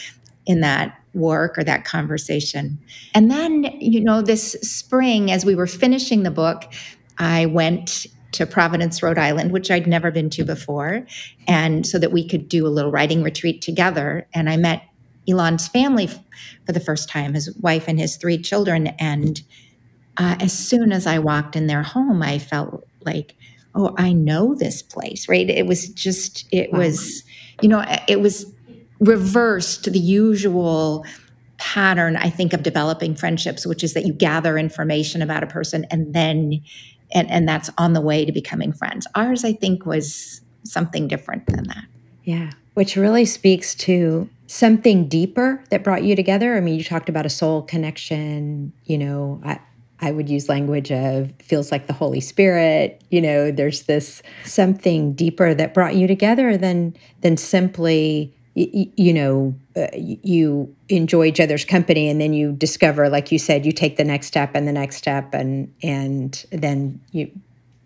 in 0.45 0.59
that 0.59 0.99
work 1.13 1.57
or 1.57 1.63
that 1.63 1.85
conversation. 1.85 2.77
And 3.15 3.31
then, 3.31 3.63
you 3.79 4.01
know, 4.01 4.21
this 4.21 4.57
spring, 4.61 5.31
as 5.31 5.45
we 5.45 5.55
were 5.55 5.67
finishing 5.67 6.23
the 6.23 6.31
book, 6.31 6.65
I 7.17 7.45
went 7.45 8.07
to 8.33 8.45
Providence, 8.45 9.01
Rhode 9.01 9.17
Island, 9.17 9.51
which 9.51 9.71
I'd 9.71 9.87
never 9.87 10.11
been 10.11 10.29
to 10.31 10.43
before, 10.43 11.05
and 11.47 11.85
so 11.85 11.97
that 11.99 12.11
we 12.11 12.27
could 12.27 12.49
do 12.49 12.67
a 12.67 12.69
little 12.69 12.91
writing 12.91 13.23
retreat 13.23 13.61
together. 13.61 14.27
And 14.33 14.49
I 14.49 14.57
met 14.57 14.83
Elan's 15.27 15.67
family 15.67 16.07
for 16.07 16.73
the 16.73 16.79
first 16.79 17.09
time, 17.09 17.33
his 17.33 17.55
wife 17.57 17.87
and 17.87 17.99
his 17.99 18.17
three 18.17 18.37
children. 18.37 18.87
And 18.99 19.41
uh, 20.17 20.35
as 20.39 20.51
soon 20.51 20.91
as 20.91 21.07
I 21.07 21.19
walked 21.19 21.55
in 21.55 21.67
their 21.67 21.83
home, 21.83 22.21
I 22.21 22.39
felt 22.39 22.85
like, 23.05 23.35
oh, 23.73 23.95
I 23.97 24.13
know 24.13 24.53
this 24.53 24.81
place, 24.81 25.27
right? 25.29 25.49
It 25.49 25.65
was 25.65 25.89
just, 25.89 26.45
it 26.51 26.71
Wow. 26.71 26.79
was, 26.79 27.23
you 27.61 27.69
know, 27.69 27.83
it 28.07 28.21
was 28.21 28.45
reversed 28.99 29.83
to 29.83 29.89
the 29.89 29.99
usual 29.99 31.05
pattern, 31.57 32.17
I 32.17 32.29
think, 32.29 32.53
of 32.53 32.61
developing 32.61 33.15
friendships, 33.15 33.65
which 33.65 33.83
is 33.83 33.93
that 33.93 34.05
you 34.05 34.13
gather 34.13 34.57
information 34.57 35.21
about 35.21 35.43
a 35.43 35.47
person 35.47 35.85
and 35.89 36.13
then, 36.13 36.61
and, 37.13 37.29
and 37.29 37.47
that's 37.47 37.69
on 37.77 37.93
the 37.93 38.01
way 38.01 38.25
to 38.25 38.31
becoming 38.31 38.73
friends. 38.73 39.07
Ours, 39.15 39.43
I 39.43 39.53
think, 39.53 39.85
was 39.85 40.41
something 40.63 41.07
different 41.07 41.45
than 41.47 41.63
that. 41.67 41.85
Yeah, 42.23 42.51
which 42.73 42.95
really 42.95 43.25
speaks 43.25 43.75
to 43.75 44.29
something 44.47 45.07
deeper 45.07 45.63
that 45.69 45.83
brought 45.83 46.03
you 46.03 46.15
together. 46.15 46.55
I 46.55 46.59
mean, 46.59 46.77
you 46.77 46.83
talked 46.83 47.09
about 47.09 47.25
a 47.25 47.29
soul 47.29 47.61
connection, 47.61 48.73
you 48.85 48.97
know, 48.97 49.41
I 49.43 49.59
I 49.99 50.11
would 50.11 50.29
use 50.29 50.49
language 50.49 50.91
of 50.91 51.33
feels 51.39 51.71
like 51.71 51.87
the 51.87 51.93
Holy 51.93 52.19
Spirit, 52.19 53.01
you 53.09 53.21
know, 53.21 53.51
there's 53.51 53.83
this 53.83 54.21
something 54.43 55.13
deeper 55.13 55.53
that 55.53 55.73
brought 55.73 55.95
you 55.95 56.07
together 56.07 56.57
than 56.57 56.95
than 57.21 57.37
simply 57.37 58.35
you 58.55 59.13
know, 59.13 59.55
uh, 59.75 59.87
you 59.95 60.75
enjoy 60.89 61.25
each 61.25 61.39
other's 61.39 61.65
company 61.65 62.07
and 62.07 62.21
then 62.21 62.33
you 62.33 62.51
discover 62.51 63.09
like 63.09 63.31
you 63.31 63.39
said 63.39 63.65
you 63.65 63.71
take 63.71 63.97
the 63.97 64.03
next 64.03 64.27
step 64.27 64.51
and 64.53 64.67
the 64.67 64.71
next 64.71 64.97
step 64.97 65.33
and 65.33 65.73
and 65.81 66.45
then 66.51 67.01
you 67.11 67.31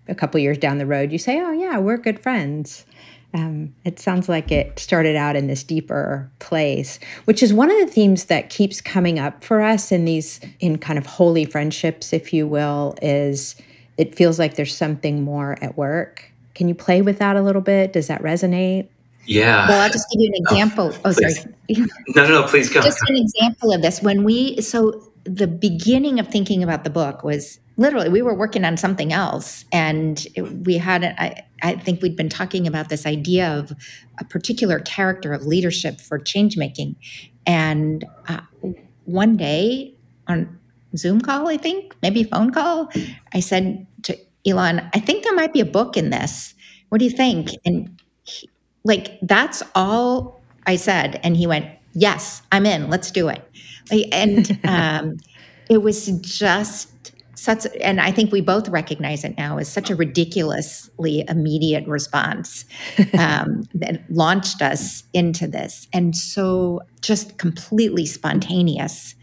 a 0.10 0.16
couple 0.16 0.40
years 0.40 0.58
down 0.58 0.78
the 0.78 0.86
road 0.86 1.12
you 1.12 1.18
say 1.18 1.40
oh 1.40 1.52
yeah 1.52 1.78
we're 1.78 1.98
good 1.98 2.20
friends 2.20 2.86
um, 3.34 3.76
it 3.84 4.00
sounds 4.00 4.30
like 4.30 4.52
it 4.52 4.80
started 4.80 5.16
out 5.16 5.36
in 5.36 5.48
this 5.48 5.64
deeper 5.64 6.32
place, 6.40 6.98
which 7.26 7.44
is 7.44 7.54
one 7.54 7.70
of 7.70 7.78
the 7.78 7.92
themes 7.92 8.26
that 8.26 8.50
keeps 8.50 8.80
coming 8.80 9.20
up 9.20 9.44
for 9.44 9.62
us 9.62 9.92
in 9.92 10.06
these, 10.06 10.40
in 10.60 10.78
kind 10.78 10.98
of 10.98 11.06
holy 11.06 11.46
friendships, 11.46 12.14
if 12.14 12.34
you 12.34 12.48
will, 12.48 12.96
is 13.02 13.56
it 13.98 14.16
feels 14.16 14.40
like 14.40 14.56
there's 14.56 14.76
something 14.76 15.24
more 15.24 15.58
at 15.62 15.78
work. 15.78 16.32
Can 16.56 16.68
you 16.68 16.76
play 16.76 17.02
with 17.02 17.20
that 17.20 17.36
a 17.36 17.42
little 17.42 17.62
bit? 17.62 17.94
Does 17.94 18.08
that 18.08 18.22
resonate? 18.22 18.88
Yeah. 19.28 19.68
Well, 19.68 19.82
I'll 19.82 19.90
just 19.90 20.08
give 20.12 20.22
you 20.22 20.32
an 20.34 20.42
example. 20.42 20.96
Oh, 21.06 21.12
sorry. 21.12 21.34
no, 21.70 21.86
no, 22.16 22.28
no, 22.28 22.44
please 22.44 22.70
go. 22.70 22.82
just 22.82 23.02
an 23.10 23.18
example 23.18 23.74
of 23.74 23.82
this 23.82 24.02
when 24.02 24.24
we 24.24 24.60
so 24.62 25.12
the 25.26 25.48
beginning 25.48 26.20
of 26.20 26.28
thinking 26.28 26.64
about 26.64 26.84
the 26.86 26.90
book 26.90 27.24
was 27.24 27.60
literally 27.76 28.10
we 28.10 28.22
were 28.22 28.34
working 28.34 28.66
on 28.66 28.78
something 28.78 29.14
else 29.14 29.66
and 29.72 30.28
we 30.66 30.78
had 30.78 31.04
I, 31.04 31.44
I 31.62 31.76
think 31.76 32.02
we'd 32.02 32.16
been 32.16 32.30
talking 32.30 32.66
about 32.66 32.90
this 32.90 33.06
idea 33.06 33.50
of 33.50 33.74
a 34.20 34.26
particular 34.26 34.80
character 34.80 35.34
of 35.34 35.46
leadership 35.46 36.00
for 36.00 36.18
change 36.18 36.58
making 36.58 36.96
and 37.46 38.06
uh, 38.28 38.40
one 39.06 39.38
day 39.38 39.94
on 40.28 40.58
zoom 40.96 41.22
call 41.22 41.48
i 41.48 41.58
think 41.58 41.96
maybe 42.02 42.24
phone 42.24 42.52
call 42.52 42.90
i 43.34 43.40
said 43.40 43.86
to 44.04 44.18
elan 44.46 44.90
i 44.94 45.00
think 45.00 45.24
there 45.24 45.36
might 45.36 45.54
be 45.54 45.60
a 45.60 45.66
book 45.66 45.98
in 45.98 46.10
this 46.10 46.56
what 46.90 47.00
do 47.00 47.06
you 47.06 47.12
think 47.12 47.50
and 47.66 48.02
he, 48.24 48.50
like 48.88 49.20
that's 49.22 49.62
all 49.76 50.40
i 50.66 50.76
said. 50.76 51.20
And 51.24 51.38
he 51.38 51.46
went 51.46 51.68
yes 51.94 52.42
i'm 52.52 52.66
in. 52.66 52.90
Let's 52.90 53.12
do 53.12 53.28
it. 53.28 53.44
And 54.12 54.60
um, 54.68 55.18
it 55.70 55.84
was 55.84 56.08
just 56.22 56.90
such 57.36 57.68
and 57.82 58.02
i 58.02 58.12
think 58.12 58.32
we 58.32 58.42
both 58.42 58.68
recognize 58.68 59.24
it 59.24 59.38
now 59.38 59.60
as 59.60 59.72
such 59.72 59.92
a 59.92 59.96
ridiculously 59.96 61.24
immediate 61.30 61.88
response 61.88 62.66
um, 63.20 63.68
that 63.76 64.02
launched 64.10 64.62
us 64.64 65.04
into 65.14 65.46
this. 65.48 65.88
And 65.94 66.16
so 66.16 66.82
just 67.02 67.38
completely 67.38 68.08
spontaneous 68.08 69.14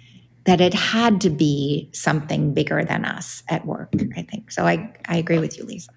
that 0.45 0.61
it 0.61 0.75
had 0.75 1.23
to 1.23 1.31
be 1.31 1.89
something 1.93 2.53
bigger 2.53 2.85
than 2.85 3.05
us 3.05 3.43
at 3.49 3.67
work 3.67 3.93
i 4.17 4.23
think. 4.23 4.53
So 4.53 4.65
i, 4.65 4.93
I 5.07 5.17
agree 5.17 5.39
with 5.39 5.59
you 5.59 5.65
lisa 5.65 5.91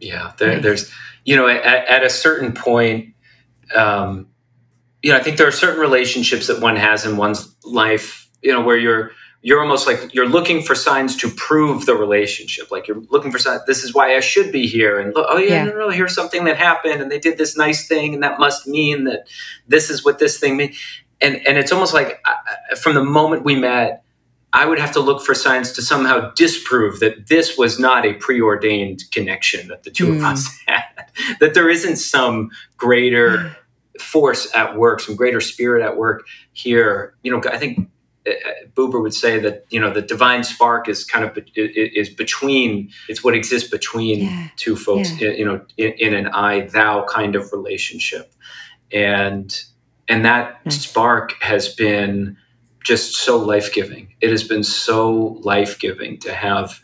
yeah 0.00 0.32
there, 0.38 0.60
there's 0.60 0.90
you 1.24 1.36
know 1.36 1.48
at, 1.48 1.64
at 1.64 2.04
a 2.04 2.10
certain 2.10 2.52
point 2.52 3.14
um, 3.74 4.28
you 5.02 5.10
know 5.10 5.18
i 5.18 5.22
think 5.22 5.36
there 5.36 5.48
are 5.48 5.52
certain 5.52 5.80
relationships 5.80 6.46
that 6.46 6.60
one 6.60 6.76
has 6.76 7.04
in 7.04 7.16
one's 7.16 7.54
life 7.64 8.28
you 8.42 8.52
know 8.52 8.60
where 8.60 8.76
you're 8.76 9.12
you're 9.46 9.60
almost 9.60 9.86
like 9.86 10.12
you're 10.12 10.28
looking 10.28 10.60
for 10.60 10.74
signs 10.74 11.16
to 11.18 11.30
prove 11.30 11.86
the 11.86 11.94
relationship. 11.94 12.72
Like 12.72 12.88
you're 12.88 13.00
looking 13.10 13.30
for 13.30 13.38
signs. 13.38 13.62
This 13.64 13.84
is 13.84 13.94
why 13.94 14.16
I 14.16 14.20
should 14.20 14.50
be 14.50 14.66
here. 14.66 14.98
And 14.98 15.12
oh 15.14 15.38
yeah, 15.38 15.64
yeah. 15.64 15.64
no, 15.66 15.78
no, 15.78 15.90
here's 15.90 16.16
something 16.16 16.44
that 16.46 16.56
happened, 16.56 17.00
and 17.00 17.12
they 17.12 17.20
did 17.20 17.38
this 17.38 17.56
nice 17.56 17.86
thing, 17.86 18.12
and 18.14 18.24
that 18.24 18.40
must 18.40 18.66
mean 18.66 19.04
that 19.04 19.28
this 19.68 19.88
is 19.88 20.04
what 20.04 20.18
this 20.18 20.40
thing 20.40 20.56
means. 20.56 20.76
And 21.20 21.36
and 21.46 21.58
it's 21.58 21.70
almost 21.70 21.94
like 21.94 22.20
uh, 22.24 22.74
from 22.74 22.96
the 22.96 23.04
moment 23.04 23.44
we 23.44 23.54
met, 23.54 24.02
I 24.56 24.64
would 24.64 24.78
have 24.78 24.92
to 24.92 25.00
look 25.00 25.22
for 25.22 25.34
signs 25.34 25.70
to 25.72 25.82
somehow 25.82 26.32
disprove 26.32 26.98
that 27.00 27.28
this 27.28 27.58
was 27.58 27.78
not 27.78 28.06
a 28.06 28.14
preordained 28.14 29.02
connection 29.12 29.68
that 29.68 29.82
the 29.82 29.90
two 29.90 30.06
mm. 30.06 30.16
of 30.16 30.24
us 30.24 30.48
had. 30.66 30.82
that 31.40 31.52
there 31.52 31.68
isn't 31.68 31.96
some 31.96 32.50
greater 32.78 33.54
force 34.00 34.50
at 34.54 34.74
work, 34.74 35.00
some 35.00 35.14
greater 35.14 35.42
spirit 35.42 35.84
at 35.84 35.98
work 35.98 36.26
here. 36.54 37.14
You 37.22 37.32
know, 37.32 37.42
I 37.52 37.58
think 37.58 37.90
uh, 38.26 38.32
Buber 38.74 39.02
would 39.02 39.12
say 39.12 39.38
that 39.40 39.66
you 39.68 39.78
know 39.78 39.92
the 39.92 40.00
divine 40.00 40.42
spark 40.42 40.88
is 40.88 41.04
kind 41.04 41.26
of 41.26 41.38
is 41.54 42.08
between 42.08 42.90
it's 43.10 43.22
what 43.22 43.34
exists 43.34 43.68
between 43.68 44.20
yeah. 44.20 44.48
two 44.56 44.74
folks 44.74 45.20
yeah. 45.20 45.32
you 45.32 45.44
know 45.44 45.60
in, 45.76 45.92
in, 45.98 46.14
an 46.14 46.28
I 46.28 46.62
thou 46.62 47.04
kind 47.04 47.36
of 47.36 47.52
relationship 47.52 48.32
and 48.90 49.54
and 50.08 50.24
that 50.24 50.64
nice. 50.64 50.80
spark 50.80 51.34
has 51.42 51.68
been 51.68 52.36
just 52.86 53.16
so 53.16 53.36
life 53.36 53.72
giving 53.72 54.14
it 54.20 54.30
has 54.30 54.44
been 54.44 54.62
so 54.62 55.38
life 55.42 55.78
giving 55.78 56.18
to 56.18 56.32
have 56.32 56.80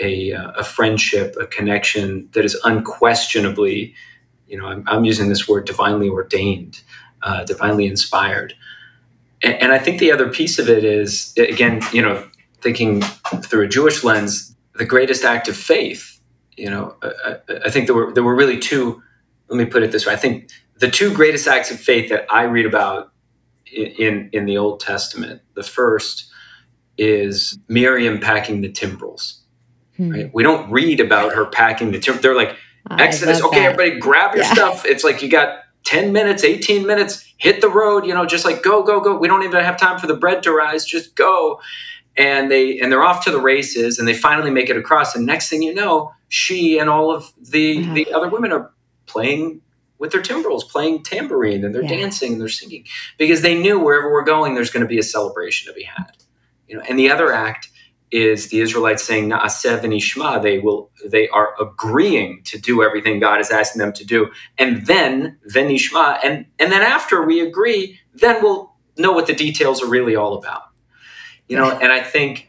a, 0.00 0.32
uh, 0.32 0.50
a 0.52 0.64
friendship 0.64 1.36
a 1.40 1.46
connection 1.46 2.28
that 2.32 2.44
is 2.44 2.58
unquestionably 2.64 3.94
you 4.48 4.56
know 4.58 4.66
I'm, 4.66 4.84
I'm 4.86 5.04
using 5.04 5.28
this 5.28 5.46
word 5.46 5.66
divinely 5.66 6.08
ordained 6.08 6.80
uh, 7.22 7.44
divinely 7.44 7.86
inspired 7.86 8.54
and, 9.42 9.54
and 9.54 9.72
I 9.72 9.78
think 9.78 9.98
the 9.98 10.12
other 10.12 10.28
piece 10.28 10.58
of 10.58 10.68
it 10.68 10.84
is, 10.84 11.34
again, 11.36 11.82
you 11.92 12.02
know, 12.02 12.26
thinking 12.60 13.02
through 13.42 13.64
a 13.64 13.68
Jewish 13.68 14.04
lens, 14.04 14.54
the 14.74 14.84
greatest 14.84 15.24
act 15.24 15.48
of 15.48 15.56
faith. 15.56 16.20
You 16.56 16.70
know, 16.70 16.96
I, 17.02 17.36
I 17.66 17.70
think 17.70 17.86
there 17.86 17.96
were 17.96 18.12
there 18.12 18.22
were 18.22 18.34
really 18.34 18.58
two. 18.58 19.02
Let 19.48 19.56
me 19.58 19.64
put 19.64 19.82
it 19.82 19.90
this 19.92 20.06
way: 20.06 20.12
I 20.12 20.16
think 20.16 20.50
the 20.76 20.90
two 20.90 21.12
greatest 21.12 21.46
acts 21.46 21.70
of 21.70 21.80
faith 21.80 22.10
that 22.10 22.26
I 22.30 22.44
read 22.44 22.66
about 22.66 23.11
in 23.72 24.30
in 24.32 24.46
the 24.46 24.58
Old 24.58 24.80
Testament. 24.80 25.42
The 25.54 25.62
first 25.62 26.30
is 26.98 27.58
Miriam 27.68 28.20
packing 28.20 28.60
the 28.60 28.70
timbrels. 28.70 29.40
Hmm. 29.96 30.10
Right? 30.10 30.30
We 30.32 30.42
don't 30.42 30.70
read 30.70 31.00
about 31.00 31.32
her 31.32 31.46
packing 31.46 31.90
the 31.90 31.98
timbrels. 31.98 32.22
They're 32.22 32.36
like 32.36 32.56
Exodus. 32.90 33.42
Okay, 33.42 33.60
that. 33.60 33.72
everybody, 33.72 33.98
grab 34.00 34.34
your 34.34 34.44
yeah. 34.44 34.52
stuff. 34.52 34.84
It's 34.84 35.04
like 35.04 35.22
you 35.22 35.28
got 35.28 35.60
10 35.84 36.12
minutes, 36.12 36.44
18 36.44 36.86
minutes, 36.86 37.32
hit 37.38 37.60
the 37.60 37.68
road, 37.68 38.06
you 38.06 38.14
know, 38.14 38.26
just 38.26 38.44
like 38.44 38.62
go, 38.62 38.82
go, 38.82 39.00
go. 39.00 39.16
We 39.16 39.28
don't 39.28 39.42
even 39.42 39.62
have 39.62 39.78
time 39.78 39.98
for 39.98 40.06
the 40.06 40.16
bread 40.16 40.42
to 40.44 40.52
rise, 40.52 40.84
just 40.84 41.16
go. 41.16 41.60
And 42.16 42.50
they 42.50 42.78
and 42.78 42.92
they're 42.92 43.02
off 43.02 43.24
to 43.24 43.30
the 43.30 43.40
races 43.40 43.98
and 43.98 44.06
they 44.06 44.14
finally 44.14 44.50
make 44.50 44.68
it 44.68 44.76
across. 44.76 45.14
And 45.14 45.24
next 45.24 45.48
thing 45.48 45.62
you 45.62 45.72
know, 45.72 46.12
she 46.28 46.78
and 46.78 46.90
all 46.90 47.10
of 47.10 47.32
the 47.40 47.78
mm-hmm. 47.78 47.94
the 47.94 48.12
other 48.12 48.28
women 48.28 48.52
are 48.52 48.70
playing 49.06 49.62
with 50.02 50.10
their 50.10 50.20
timbrels, 50.20 50.64
playing 50.64 51.04
tambourine, 51.04 51.64
and 51.64 51.72
they're 51.72 51.80
dancing 51.80 52.32
and 52.32 52.40
they're 52.40 52.48
singing. 52.48 52.84
Because 53.18 53.42
they 53.42 53.56
knew 53.56 53.78
wherever 53.78 54.10
we're 54.10 54.24
going, 54.24 54.56
there's 54.56 54.68
going 54.68 54.80
to 54.80 54.88
be 54.88 54.98
a 54.98 55.02
celebration 55.02 55.72
to 55.72 55.78
be 55.78 55.84
had. 55.84 56.16
You 56.66 56.76
know, 56.76 56.82
and 56.88 56.98
the 56.98 57.08
other 57.08 57.32
act 57.32 57.68
is 58.10 58.48
the 58.48 58.58
Israelites 58.58 59.04
saying 59.04 59.30
Na'aseh 59.30 59.80
v'nishma. 59.80 60.42
They 60.42 60.58
will 60.58 60.90
they 61.06 61.28
are 61.28 61.54
agreeing 61.60 62.42
to 62.46 62.58
do 62.58 62.82
everything 62.82 63.20
God 63.20 63.38
is 63.38 63.52
asking 63.52 63.78
them 63.78 63.92
to 63.92 64.04
do, 64.04 64.32
and 64.58 64.84
then 64.86 65.38
v'nishma, 65.48 66.18
and 66.24 66.46
and 66.58 66.72
then 66.72 66.82
after 66.82 67.24
we 67.24 67.40
agree, 67.40 68.00
then 68.12 68.42
we'll 68.42 68.74
know 68.98 69.12
what 69.12 69.28
the 69.28 69.34
details 69.34 69.80
are 69.84 69.88
really 69.88 70.16
all 70.16 70.34
about. 70.36 70.62
You 71.46 71.56
know, 71.56 71.70
and 71.70 71.92
I 71.92 72.02
think 72.02 72.48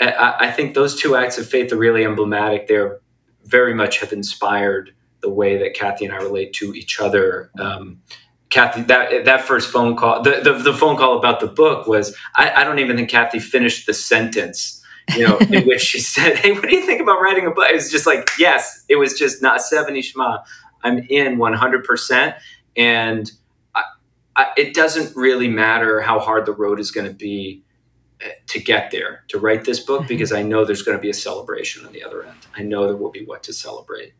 I, 0.00 0.36
I 0.40 0.50
think 0.50 0.72
those 0.72 0.98
two 0.98 1.16
acts 1.16 1.36
of 1.36 1.46
faith 1.46 1.70
are 1.70 1.76
really 1.76 2.02
emblematic. 2.02 2.66
They're 2.66 3.00
very 3.44 3.74
much 3.74 3.98
have 3.98 4.14
inspired 4.14 4.94
the 5.24 5.30
way 5.30 5.56
that 5.56 5.74
Kathi 5.74 6.04
and 6.04 6.12
I 6.12 6.18
relate 6.18 6.52
to 6.54 6.74
each 6.74 7.00
other. 7.00 7.50
Um, 7.58 8.02
Kathi, 8.50 8.86
that 8.88 9.24
that 9.24 9.40
first 9.40 9.70
phone 9.70 9.96
call, 9.96 10.22
the, 10.22 10.40
the, 10.44 10.52
the 10.52 10.74
phone 10.74 10.96
call 10.96 11.18
about 11.18 11.40
the 11.40 11.46
book 11.46 11.86
was, 11.86 12.14
I, 12.36 12.50
I, 12.60 12.64
don't 12.64 12.78
even 12.78 12.96
think 12.96 13.10
Kathi 13.10 13.40
finished 13.40 13.86
the 13.86 13.94
sentence 13.94 14.84
you 15.16 15.26
know, 15.26 15.38
in 15.38 15.64
which 15.66 15.80
she 15.80 16.00
said, 16.00 16.36
"Hey, 16.36 16.52
what 16.52 16.68
do 16.68 16.76
you 16.76 16.84
think 16.84 17.00
about 17.00 17.20
writing 17.20 17.46
a 17.46 17.50
book?" 17.50 17.68
It 17.68 17.74
was 17.74 17.90
just 17.90 18.06
like, 18.06 18.28
yes, 18.38 18.84
it 18.88 18.96
was 18.96 19.18
just 19.18 19.42
na'aseh 19.42 19.86
v'nishma. 19.86 20.44
I'm 20.82 20.98
in 21.08 21.38
one 21.38 21.54
hundred 21.54 21.84
percent, 21.84 22.36
and 22.76 23.30
I, 23.74 23.82
I, 24.36 24.46
it 24.56 24.74
doesn't 24.74 25.16
really 25.16 25.48
matter 25.48 26.00
how 26.00 26.18
hard 26.18 26.46
the 26.46 26.52
road 26.52 26.78
is 26.80 26.90
going 26.90 27.06
to 27.06 27.14
be 27.14 27.62
eh, 28.20 28.30
to 28.48 28.60
get 28.60 28.90
there 28.90 29.24
to 29.28 29.38
write 29.38 29.64
this 29.64 29.80
book 29.80 30.00
mm-hmm. 30.00 30.08
because 30.08 30.32
I 30.32 30.42
know 30.42 30.64
there's 30.64 30.82
going 30.82 30.96
to 30.96 31.02
be 31.02 31.10
a 31.10 31.14
celebration 31.14 31.86
on 31.86 31.92
the 31.92 32.04
other 32.04 32.24
end. 32.24 32.46
I 32.56 32.62
know 32.62 32.86
there 32.86 32.96
will 32.96 33.10
be 33.10 33.24
what 33.24 33.42
to 33.44 33.52
celebrate. 33.52 34.12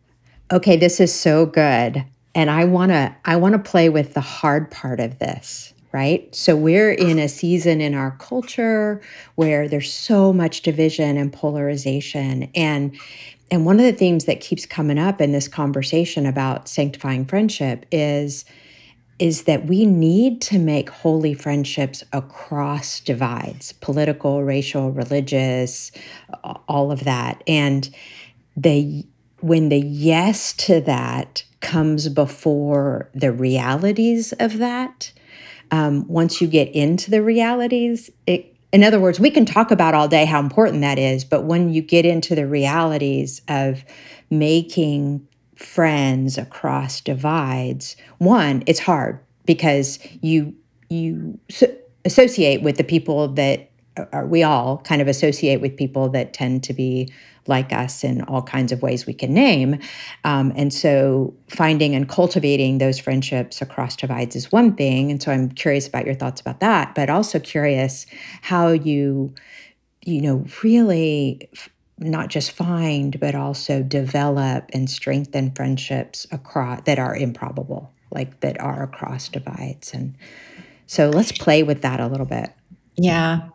Okay, 0.54 0.76
this 0.76 1.00
is 1.00 1.12
so 1.12 1.46
good. 1.46 2.04
And 2.32 2.48
I 2.48 2.64
want 2.64 2.92
to 2.92 3.14
I 3.24 3.34
want 3.34 3.54
to 3.54 3.58
play 3.58 3.88
with 3.88 4.14
the 4.14 4.20
hard 4.20 4.70
part 4.70 5.00
of 5.00 5.18
this 5.18 5.72
right? 5.94 6.34
So 6.34 6.56
we're 6.56 6.90
in 6.90 7.20
a 7.20 7.28
season 7.28 7.80
in 7.80 7.94
our 7.94 8.16
culture 8.18 9.00
where 9.36 9.68
there's 9.68 9.92
so 9.92 10.32
much 10.32 10.62
division 10.62 11.16
and 11.16 11.32
polarization 11.32 12.50
and 12.54 12.98
and 13.50 13.64
one 13.64 13.78
of 13.78 13.86
the 13.86 13.92
themes 13.92 14.24
that 14.24 14.40
keeps 14.40 14.66
coming 14.66 14.98
up 14.98 15.20
in 15.20 15.30
this 15.30 15.46
conversation 15.46 16.26
about 16.26 16.68
sanctifying 16.68 17.24
friendship 17.24 17.86
is 17.92 18.44
is 19.20 19.44
that 19.44 19.66
we 19.66 19.86
need 19.86 20.40
to 20.42 20.58
make 20.58 20.90
holy 20.90 21.32
friendships 21.32 22.02
across 22.12 22.98
divides 22.98 23.72
political 23.74 24.42
racial 24.42 24.90
religious 24.90 25.92
all 26.66 26.90
of 26.90 27.04
that 27.04 27.40
and 27.46 27.94
the 28.56 29.04
when 29.44 29.68
the 29.68 29.78
yes 29.78 30.54
to 30.54 30.80
that 30.80 31.44
comes 31.60 32.08
before 32.08 33.10
the 33.12 33.30
realities 33.30 34.32
of 34.40 34.56
that 34.56 35.12
um, 35.70 36.08
once 36.08 36.40
you 36.40 36.48
get 36.48 36.68
into 36.74 37.10
the 37.10 37.22
realities, 37.22 38.08
it, 38.26 38.56
in 38.72 38.82
other 38.82 38.98
words, 38.98 39.20
we 39.20 39.30
can 39.30 39.44
talk 39.44 39.70
about 39.70 39.92
all 39.92 40.08
day 40.08 40.24
how 40.24 40.40
important 40.40 40.80
that 40.80 40.98
is, 40.98 41.24
but 41.24 41.44
when 41.44 41.68
you 41.68 41.82
get 41.82 42.06
into 42.06 42.34
the 42.34 42.46
realities 42.46 43.42
of 43.46 43.84
making 44.30 45.26
friends 45.56 46.38
across 46.38 47.02
divides, 47.02 47.96
one, 48.18 48.62
it's 48.66 48.80
hard 48.80 49.20
because 49.44 49.98
you 50.22 50.54
you 50.88 51.38
so 51.50 51.66
associate 52.06 52.62
with 52.62 52.76
the 52.76 52.84
people 52.84 53.28
that 53.28 53.70
are, 54.12 54.26
we 54.26 54.42
all 54.42 54.78
kind 54.78 55.00
of 55.00 55.08
associate 55.08 55.60
with 55.60 55.76
people 55.76 56.08
that 56.10 56.32
tend 56.32 56.62
to 56.64 56.72
be 56.72 57.12
like 57.46 57.72
us 57.72 58.04
in 58.04 58.22
all 58.22 58.42
kinds 58.42 58.72
of 58.72 58.82
ways 58.82 59.06
we 59.06 59.12
can 59.12 59.34
name. 59.34 59.78
Um, 60.24 60.52
and 60.56 60.72
so 60.72 61.34
finding 61.48 61.94
and 61.94 62.08
cultivating 62.08 62.78
those 62.78 62.98
friendships 62.98 63.60
across 63.60 63.96
divides 63.96 64.34
is 64.34 64.50
one 64.50 64.74
thing. 64.74 65.10
And 65.10 65.22
so 65.22 65.30
I'm 65.30 65.50
curious 65.50 65.86
about 65.86 66.06
your 66.06 66.14
thoughts 66.14 66.40
about 66.40 66.60
that, 66.60 66.94
but 66.94 67.10
also 67.10 67.38
curious 67.38 68.06
how 68.42 68.68
you, 68.68 69.34
you 70.02 70.22
know, 70.22 70.46
really 70.62 71.48
not 71.98 72.28
just 72.28 72.50
find, 72.50 73.20
but 73.20 73.34
also 73.34 73.82
develop 73.82 74.70
and 74.72 74.90
strengthen 74.90 75.52
friendships 75.52 76.26
across 76.32 76.80
that 76.86 76.98
are 76.98 77.14
improbable, 77.14 77.92
like 78.10 78.40
that 78.40 78.60
are 78.60 78.82
across 78.82 79.28
divides. 79.28 79.92
And 79.92 80.16
so 80.86 81.10
let's 81.10 81.32
play 81.32 81.62
with 81.62 81.82
that 81.82 82.00
a 82.00 82.06
little 82.06 82.26
bit. 82.26 82.52
Yeah. 82.96 83.48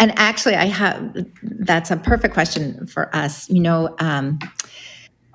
And 0.00 0.12
actually, 0.16 0.54
I 0.54 0.66
have 0.66 1.26
that's 1.42 1.90
a 1.90 1.96
perfect 1.96 2.34
question 2.34 2.86
for 2.86 3.14
us. 3.14 3.48
You 3.50 3.60
know, 3.60 3.94
um, 3.98 4.38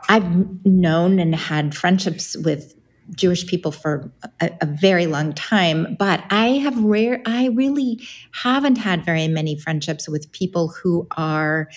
I've 0.10 0.66
known 0.66 1.20
and 1.20 1.36
had 1.36 1.76
friendships 1.76 2.38
with 2.38 2.76
Jewish 3.16 3.46
people 3.46 3.72
for 3.72 4.12
a, 4.40 4.50
a, 4.62 4.66
very 4.66 5.08
long 5.08 5.34
time, 5.34 5.96
but 6.00 6.24
I 6.30 6.58
have 6.60 6.82
rare, 6.82 7.22
I 7.26 7.48
really 7.48 8.00
haven't 8.32 8.78
had 8.78 9.04
very 9.04 9.28
many 9.28 9.60
friendships 9.60 10.08
with 10.08 10.32
people 10.32 10.70
who 10.70 11.06
are 11.18 11.70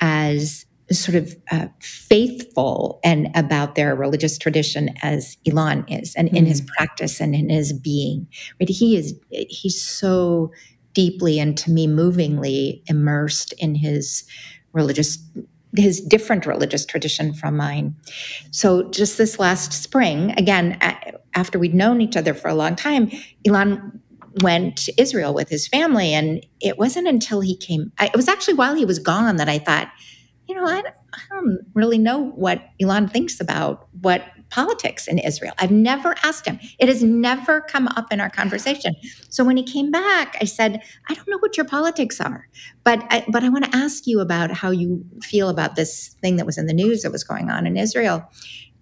as 0.00 0.66
sort 0.92 1.16
of 1.16 1.34
uh, 1.50 1.66
faithful 1.80 3.00
and 3.02 3.28
about 3.34 3.74
their 3.74 3.94
religious 3.96 4.38
tradition 4.38 4.90
as 5.02 5.36
Elan 5.46 5.84
is, 5.88 6.14
and 6.14 6.28
mm-hmm. 6.28 6.36
in 6.36 6.46
his 6.46 6.60
mm. 6.60 6.68
practice 6.68 7.20
and 7.20 7.34
in 7.34 7.48
his 7.48 7.72
being. 7.72 8.28
Right, 8.60 8.68
he 8.68 8.96
is 8.96 9.14
he's 9.30 9.80
so 9.80 10.52
deeply 10.96 11.38
and 11.38 11.58
to 11.58 11.70
me 11.70 11.86
movingly 11.86 12.82
immersed 12.86 13.52
in 13.58 13.74
his 13.74 14.24
religious 14.72 15.18
his 15.76 16.00
different 16.00 16.46
religious 16.46 16.86
tradition 16.86 17.34
from 17.34 17.54
mine. 17.54 17.94
So 18.50 18.88
just 18.90 19.18
this 19.18 19.38
last 19.38 19.74
spring, 19.74 20.30
again, 20.38 20.78
after 21.34 21.58
we'd 21.58 21.74
known 21.74 22.00
each 22.00 22.16
other 22.16 22.32
for 22.32 22.48
a 22.48 22.54
long 22.54 22.76
time, 22.76 23.10
elan 23.46 24.00
went 24.42 24.78
to 24.78 24.94
Israel 24.98 25.34
with 25.34 25.50
his 25.50 25.68
family. 25.68 26.14
And 26.14 26.46
it 26.60 26.78
wasn't 26.78 27.08
until 27.08 27.42
he 27.42 27.54
came, 27.58 27.92
it 28.00 28.16
was 28.16 28.26
actually 28.26 28.54
while 28.54 28.74
he 28.74 28.86
was 28.86 28.98
gone 28.98 29.36
that 29.36 29.50
I 29.50 29.58
thought, 29.58 29.88
you 30.48 30.54
know, 30.54 30.64
I, 30.66 30.82
I 31.12 31.20
don't 31.28 31.58
really 31.74 31.98
know 31.98 32.30
what 32.30 32.70
elan 32.80 33.08
thinks 33.08 33.38
about 33.38 33.86
what 34.00 34.22
politics 34.50 35.08
in 35.08 35.18
Israel. 35.18 35.52
I've 35.58 35.70
never 35.70 36.14
asked 36.22 36.46
him. 36.46 36.58
It 36.78 36.88
has 36.88 37.02
never 37.02 37.60
come 37.60 37.88
up 37.88 38.12
in 38.12 38.20
our 38.20 38.30
conversation. 38.30 38.94
So 39.28 39.44
when 39.44 39.56
he 39.56 39.62
came 39.62 39.90
back, 39.90 40.36
I 40.40 40.44
said, 40.44 40.82
"I 41.08 41.14
don't 41.14 41.28
know 41.28 41.38
what 41.38 41.56
your 41.56 41.66
politics 41.66 42.20
are, 42.20 42.48
but 42.84 43.04
I, 43.10 43.24
but 43.28 43.42
I 43.42 43.48
want 43.48 43.64
to 43.64 43.76
ask 43.76 44.06
you 44.06 44.20
about 44.20 44.50
how 44.50 44.70
you 44.70 45.04
feel 45.22 45.48
about 45.48 45.74
this 45.76 46.16
thing 46.20 46.36
that 46.36 46.46
was 46.46 46.58
in 46.58 46.66
the 46.66 46.74
news 46.74 47.02
that 47.02 47.12
was 47.12 47.24
going 47.24 47.50
on 47.50 47.66
in 47.66 47.76
Israel." 47.76 48.28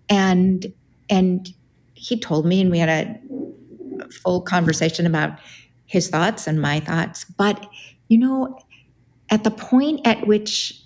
And 0.08 0.72
and 1.08 1.52
he 1.94 2.18
told 2.18 2.46
me, 2.46 2.60
and 2.60 2.70
we 2.70 2.78
had 2.78 2.88
a 2.88 4.10
full 4.10 4.42
conversation 4.42 5.06
about 5.06 5.38
his 5.86 6.08
thoughts 6.08 6.46
and 6.46 6.60
my 6.60 6.80
thoughts. 6.80 7.24
But 7.24 7.66
you 8.08 8.18
know, 8.18 8.58
at 9.30 9.44
the 9.44 9.50
point 9.50 10.06
at 10.06 10.26
which 10.26 10.80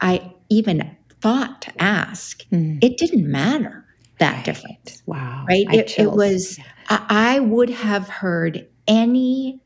I 0.00 0.32
even 0.48 0.96
thought 1.20 1.62
to 1.62 1.82
ask, 1.82 2.42
mm. 2.50 2.82
it 2.82 2.98
didn't 2.98 3.30
matter 3.30 3.81
that 4.22 4.36
right. 4.36 4.44
different. 4.44 5.02
Wow. 5.06 5.44
Right? 5.48 5.66
It, 5.72 5.98
it, 5.98 6.12
was, 6.12 6.58
I, 6.88 7.06
I, 7.36 7.40
would 7.40 7.70
have 7.70 8.08
heard 8.08 8.66
any 8.86 9.60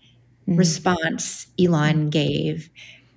mm. 0.48 0.58
response 0.58 1.46
Elan 1.60 2.10
gave 2.10 2.70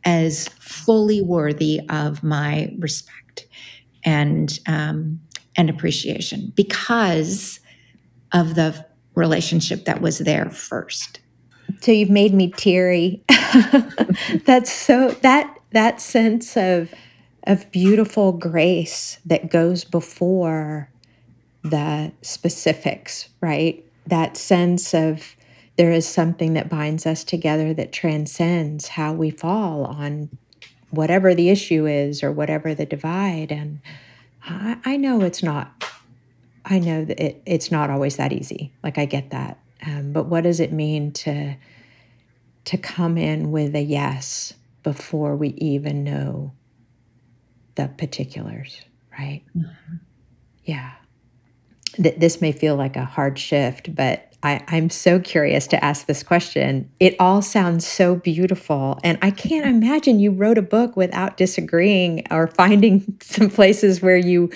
as 0.03 0.49
fully 0.59 1.21
worthy 1.21 1.81
of 1.89 2.23
my 2.23 2.73
respect 2.77 3.47
and 4.03 4.59
um, 4.67 5.19
and 5.55 5.69
appreciation 5.69 6.53
because 6.55 7.59
of 8.33 8.55
the 8.55 8.85
relationship 9.15 9.85
that 9.85 10.01
was 10.01 10.19
there 10.19 10.49
first. 10.49 11.19
So 11.81 11.91
you've 11.91 12.09
made 12.09 12.33
me 12.33 12.51
teary. 12.51 13.23
That's 14.45 14.71
so 14.71 15.11
that 15.21 15.57
that 15.71 16.01
sense 16.01 16.55
of 16.57 16.93
of 17.45 17.71
beautiful 17.71 18.31
grace 18.31 19.19
that 19.25 19.49
goes 19.49 19.83
before 19.83 20.89
the 21.63 22.11
specifics, 22.21 23.29
right? 23.41 23.85
That 24.07 24.37
sense 24.37 24.93
of 24.93 25.35
there 25.77 25.91
is 25.91 26.07
something 26.07 26.53
that 26.53 26.69
binds 26.69 27.05
us 27.05 27.23
together 27.23 27.73
that 27.73 27.91
transcends 27.91 28.89
how 28.89 29.13
we 29.13 29.29
fall 29.29 29.85
on 29.85 30.29
whatever 30.89 31.33
the 31.35 31.49
issue 31.49 31.85
is 31.85 32.23
or 32.23 32.31
whatever 32.31 32.73
the 32.73 32.85
divide. 32.85 33.51
And 33.51 33.79
I, 34.43 34.77
I 34.83 34.97
know 34.97 35.21
it's 35.21 35.43
not, 35.43 35.85
I 36.65 36.79
know 36.79 37.05
that 37.05 37.19
it, 37.19 37.41
it's 37.45 37.71
not 37.71 37.89
always 37.89 38.17
that 38.17 38.33
easy. 38.33 38.73
Like 38.83 38.97
I 38.97 39.05
get 39.05 39.29
that. 39.31 39.59
Um, 39.85 40.11
but 40.11 40.25
what 40.25 40.43
does 40.43 40.59
it 40.59 40.73
mean 40.73 41.11
to 41.13 41.55
to 42.65 42.77
come 42.77 43.17
in 43.17 43.51
with 43.51 43.73
a 43.73 43.81
yes 43.81 44.53
before 44.83 45.35
we 45.35 45.49
even 45.57 46.03
know 46.03 46.51
the 47.75 47.87
particulars, 47.87 48.81
right? 49.17 49.43
Mm-hmm. 49.57 49.95
Yeah. 50.65 50.91
Th- 51.95 52.15
this 52.17 52.41
may 52.41 52.51
feel 52.51 52.75
like 52.75 52.95
a 52.95 53.05
hard 53.05 53.37
shift, 53.37 53.95
but 53.95 54.29
I, 54.41 54.63
I'm 54.67 54.89
so 54.89 55.19
curious 55.19 55.67
to 55.67 55.83
ask 55.83 56.05
this 56.05 56.23
question. 56.23 56.89
It 56.99 57.15
all 57.19 57.41
sounds 57.41 57.85
so 57.85 58.15
beautiful. 58.15 58.99
And 59.03 59.17
I 59.21 59.31
can't 59.31 59.65
imagine 59.83 60.19
you 60.19 60.31
wrote 60.31 60.57
a 60.57 60.63
book 60.63 60.95
without 60.95 61.37
disagreeing 61.37 62.25
or 62.31 62.47
finding 62.47 63.17
some 63.21 63.49
places 63.49 64.01
where 64.01 64.17
you 64.17 64.49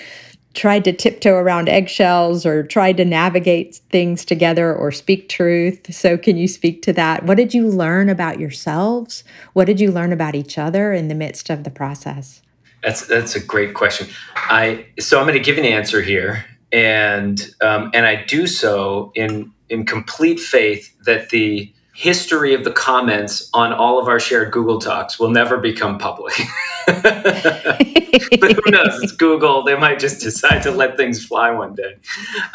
tried 0.54 0.84
to 0.84 0.94
tiptoe 0.94 1.34
around 1.34 1.68
eggshells 1.68 2.46
or 2.46 2.64
tried 2.64 2.98
to 2.98 3.06
navigate 3.06 3.76
things 3.90 4.24
together 4.24 4.74
or 4.74 4.92
speak 4.92 5.28
truth. 5.28 5.94
So, 5.94 6.18
can 6.18 6.38
you 6.38 6.48
speak 6.48 6.82
to 6.84 6.94
that? 6.94 7.24
What 7.26 7.38
did 7.38 7.54
you 7.54 7.68
learn 7.68 8.08
about 8.08 8.40
yourselves? 8.40 9.24
What 9.54 9.66
did 9.66 9.80
you 9.80 9.92
learn 9.92 10.14
about 10.14 10.36
each 10.36 10.58
other 10.58 10.94
in 10.94 11.08
the 11.08 11.16
midst 11.16 11.50
of 11.50 11.64
the 11.64 11.72
process? 11.72 12.42
That's 12.84 13.08
that's 13.08 13.36
a 13.36 13.40
great 13.40 13.74
question. 13.74 14.08
I 14.36 14.86
so 15.00 15.20
I'm 15.20 15.26
going 15.26 15.38
to 15.38 15.44
give 15.44 15.58
an 15.58 15.66
answer 15.66 16.02
here, 16.02 16.46
and 16.74 17.54
um, 17.62 17.92
and 17.94 18.06
I 18.06 18.26
do 18.26 18.48
so 18.48 19.12
in 19.16 19.54
in 19.70 19.86
complete 19.86 20.40
faith 20.40 20.94
that 21.06 21.30
the 21.30 21.72
history 21.96 22.56
of 22.56 22.64
the 22.64 22.72
comments 22.72 23.50
on 23.54 23.72
all 23.72 24.00
of 24.00 24.08
our 24.08 24.20
shared 24.20 24.52
Google 24.52 24.80
Docs 24.80 25.20
will 25.20 25.30
never 25.30 25.58
become 25.58 26.00
public. 26.00 26.34
but 26.88 27.86
who 27.86 28.72
knows? 28.72 29.02
It's 29.04 29.12
Google. 29.12 29.64
They 29.64 29.78
might 29.78 30.00
just 30.00 30.22
decide 30.22 30.64
to 30.64 30.72
let 30.72 30.98
things 30.98 31.24
fly 31.24 31.52
one 31.52 31.76
day. 31.76 31.98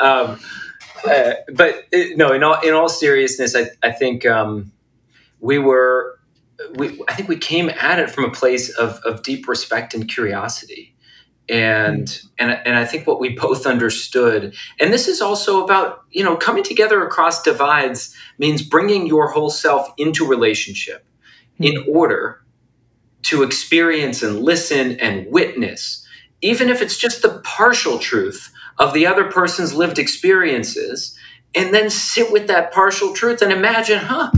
Um, 0.01 0.41
uh, 1.09 1.35
but 1.55 1.85
uh, 1.95 1.99
no, 2.17 2.33
in 2.33 2.43
all 2.43 2.61
in 2.61 2.75
all 2.75 2.89
seriousness, 2.89 3.55
I 3.55 3.71
I 3.83 3.93
think 3.93 4.27
um, 4.27 4.73
we 5.41 5.59
were 5.59 6.19
we, 6.75 7.01
I 7.09 7.15
think 7.15 7.29
we 7.29 7.37
came 7.37 7.71
at 7.71 8.01
it 8.01 8.11
from 8.11 8.25
a 8.25 8.31
place 8.31 8.71
of, 8.77 8.99
of 9.05 9.23
deep 9.23 9.47
respect 9.47 9.95
and 9.95 10.09
curiosity. 10.09 10.95
And, 11.49 12.07
mm. 12.07 12.29
and 12.39 12.51
and 12.67 12.77
I 12.77 12.85
think 12.85 13.07
what 13.07 13.21
we 13.21 13.31
both 13.31 13.67
understood, 13.67 14.55
and 14.79 14.93
this 14.93 15.09
is 15.09 15.21
also 15.21 15.65
about 15.65 16.03
you 16.11 16.23
know 16.23 16.37
coming 16.37 16.63
together 16.63 17.05
across 17.07 17.43
divides 17.43 18.15
means 18.39 18.63
bringing 18.63 19.07
your 19.07 19.31
whole 19.31 19.51
self 19.51 19.89
into 19.97 20.27
relationship 20.27 21.07
mm. 21.59 21.73
in 21.73 21.85
order 21.89 22.45
to 23.23 23.43
experience 23.43 24.23
and 24.23 24.41
listen 24.41 24.93
and 25.01 25.27
witness, 25.31 26.07
even 26.41 26.69
if 26.69 26.83
it's 26.83 26.97
just 26.97 27.23
the 27.23 27.41
partial 27.45 27.99
truth 27.99 28.53
of 28.79 28.95
the 28.95 29.07
other 29.07 29.25
person's 29.25 29.75
lived 29.75 29.99
experiences, 29.99 31.17
and 31.55 31.75
then 31.75 31.91
sit 31.91 32.31
with 32.31 32.47
that 32.47 32.73
partial 32.73 33.13
truth 33.13 33.43
and 33.43 33.53
imagine, 33.53 33.99
huh, 33.99 34.31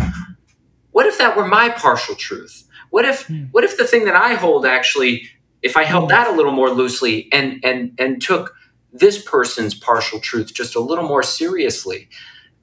what 0.92 1.06
if 1.06 1.18
that 1.18 1.36
were 1.36 1.46
my 1.46 1.68
partial 1.68 2.14
truth? 2.14 2.66
What 2.90 3.04
if 3.04 3.28
mm. 3.28 3.48
what 3.52 3.64
if 3.64 3.76
the 3.76 3.86
thing 3.86 4.04
that 4.04 4.16
I 4.16 4.34
hold 4.34 4.66
actually, 4.66 5.28
if 5.62 5.76
I 5.76 5.84
held 5.84 6.06
mm. 6.06 6.08
that 6.10 6.28
a 6.28 6.32
little 6.32 6.52
more 6.52 6.70
loosely 6.70 7.28
and 7.32 7.64
and 7.64 7.92
and 7.98 8.22
took 8.22 8.54
this 8.92 9.22
person's 9.22 9.74
partial 9.74 10.20
truth 10.20 10.52
just 10.52 10.74
a 10.74 10.80
little 10.80 11.06
more 11.06 11.22
seriously? 11.22 12.08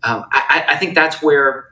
Um, 0.03 0.25
I, 0.31 0.65
I 0.69 0.75
think 0.77 0.93
that's 0.93 1.21
where 1.21 1.69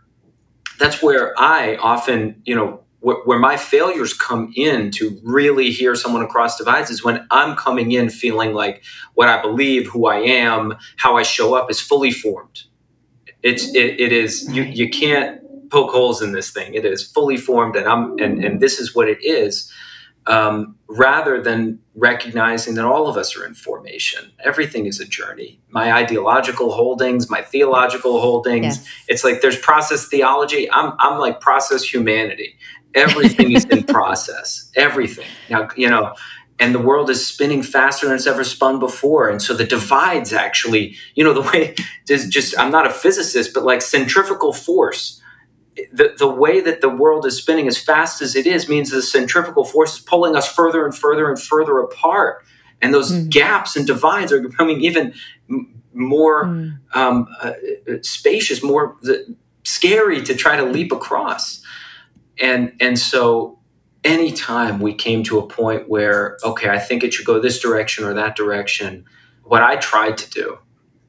that's 0.80 1.02
where 1.02 1.34
I 1.40 1.76
often, 1.78 2.42
you 2.46 2.56
know, 2.56 2.82
where, 3.00 3.18
where, 3.26 3.40
my 3.40 3.56
failures 3.56 4.14
come 4.14 4.52
in 4.56 4.90
to 4.92 5.20
really 5.24 5.70
hear 5.70 5.96
someone 5.96 6.24
across 6.24 6.58
divides 6.58 6.90
is 6.90 7.04
when 7.04 7.26
I'm 7.30 7.56
coming 7.56 7.92
in 7.92 8.10
feeling 8.10 8.54
like 8.54 8.84
what 9.14 9.30
I 9.30 9.42
believe, 9.42 9.88
who 9.88 10.08
I 10.08 10.18
am, 10.18 10.74
how 10.98 11.16
I 11.16 11.24
show 11.24 11.54
up 11.54 11.70
is 11.70 11.80
fully 11.80 12.12
formed. 12.12 12.64
It's 13.44 13.68
it, 13.76 14.00
it 14.00 14.12
is 14.12 14.52
you 14.52 14.64
you 14.64 14.90
can't 14.90 15.40
poke 15.70 15.92
holes 15.92 16.22
in 16.22 16.32
this 16.32 16.50
thing. 16.50 16.74
It 16.74 16.84
is 16.84 17.04
fully 17.04 17.38
formed, 17.38 17.76
and 17.76 17.88
I'm 17.88 18.18
and 18.18 18.44
and 18.44 18.60
this 18.60 18.80
is 18.80 18.96
what 18.96 19.08
it 19.08 19.24
is. 19.24 19.72
Um, 20.28 20.76
rather 20.88 21.42
than 21.42 21.80
recognizing 21.94 22.76
that 22.76 22.86
all 22.86 23.08
of 23.08 23.16
us 23.16 23.38
are 23.38 23.46
in 23.46 23.54
formation. 23.54 24.32
Everything 24.44 24.86
is 24.86 25.00
a 25.00 25.06
journey. 25.06 25.62
My 25.70 25.94
ideological 25.94 26.72
holdings, 26.72 27.30
my 27.30 27.42
theological 27.42 28.20
holdings. 28.20 28.78
Yes. 28.78 28.88
It's 29.08 29.24
like 29.24 29.42
there's 29.42 29.58
process 29.58 30.08
theology. 30.08 30.70
I'm 30.72 30.94
I'm 31.00 31.20
like 31.20 31.42
process 31.42 31.84
humanity. 31.84 32.58
Everything 32.96 33.52
is 33.52 33.66
in 33.66 33.84
process. 33.98 34.72
Everything. 34.76 35.28
Now 35.50 35.70
you 35.76 35.90
know 35.90 36.16
and 36.60 36.74
the 36.74 36.80
world 36.80 37.10
is 37.10 37.26
spinning 37.26 37.62
faster 37.62 38.08
than 38.08 38.16
it's 38.16 38.28
ever 38.28 38.44
spun 38.44 38.80
before 38.80 39.30
and 39.30 39.42
so 39.42 39.54
the 39.54 39.66
divides 39.66 40.32
actually 40.32 40.96
you 41.16 41.24
know 41.24 41.34
the 41.34 41.42
way 41.42 41.76
just, 42.08 42.32
just 42.32 42.58
i'm 42.58 42.72
not 42.72 42.88
a 42.88 42.90
physicist 42.90 43.54
but 43.54 43.64
like 43.64 43.82
centrifugal 43.82 44.54
force 44.54 45.22
the, 45.92 46.16
the 46.18 46.28
way 46.28 46.62
that 46.62 46.82
the 46.82 46.90
world 46.90 47.26
is 47.26 47.38
spinning 47.38 47.68
as 47.68 47.78
fast 47.78 48.22
as 48.22 48.36
it 48.36 48.48
is 48.48 48.70
means 48.70 48.92
the 48.92 49.02
centrifugal 49.02 49.66
force 49.66 49.96
is 49.96 50.00
pulling 50.00 50.36
us 50.36 50.52
further 50.52 50.86
and 50.86 50.96
further 50.96 51.30
and 51.30 51.42
further 51.42 51.80
apart. 51.80 52.44
And 52.82 52.94
those 52.94 53.12
mm. 53.12 53.30
gaps 53.30 53.76
and 53.76 53.86
divides 53.86 54.32
are 54.32 54.42
becoming 54.42 54.82
even 54.82 55.14
more 55.94 56.46
mm. 56.46 56.78
um, 56.94 57.28
uh, 57.42 57.54
spacious, 58.02 58.64
more 58.64 58.98
scary 59.64 60.22
to 60.24 60.36
try 60.36 60.56
to 60.56 60.64
leap 60.64 60.92
across. 60.92 61.62
And, 62.42 62.74
and 62.80 63.00
so 63.00 63.60
anytime 64.04 64.80
we 64.80 64.94
came 64.94 65.24
to 65.24 65.40
a 65.40 65.48
point 65.48 65.90
where, 65.90 66.38
okay, 66.44 66.70
I 66.70 66.80
think 66.80 67.04
it 67.04 67.14
should 67.14 67.26
go 67.26 67.40
this 67.40 67.60
direction 67.60 68.06
or 68.06 68.14
that 68.14 68.36
direction, 68.36 69.06
what 69.44 69.64
I 69.64 69.78
tried 69.78 70.18
to 70.18 70.30
do, 70.30 70.58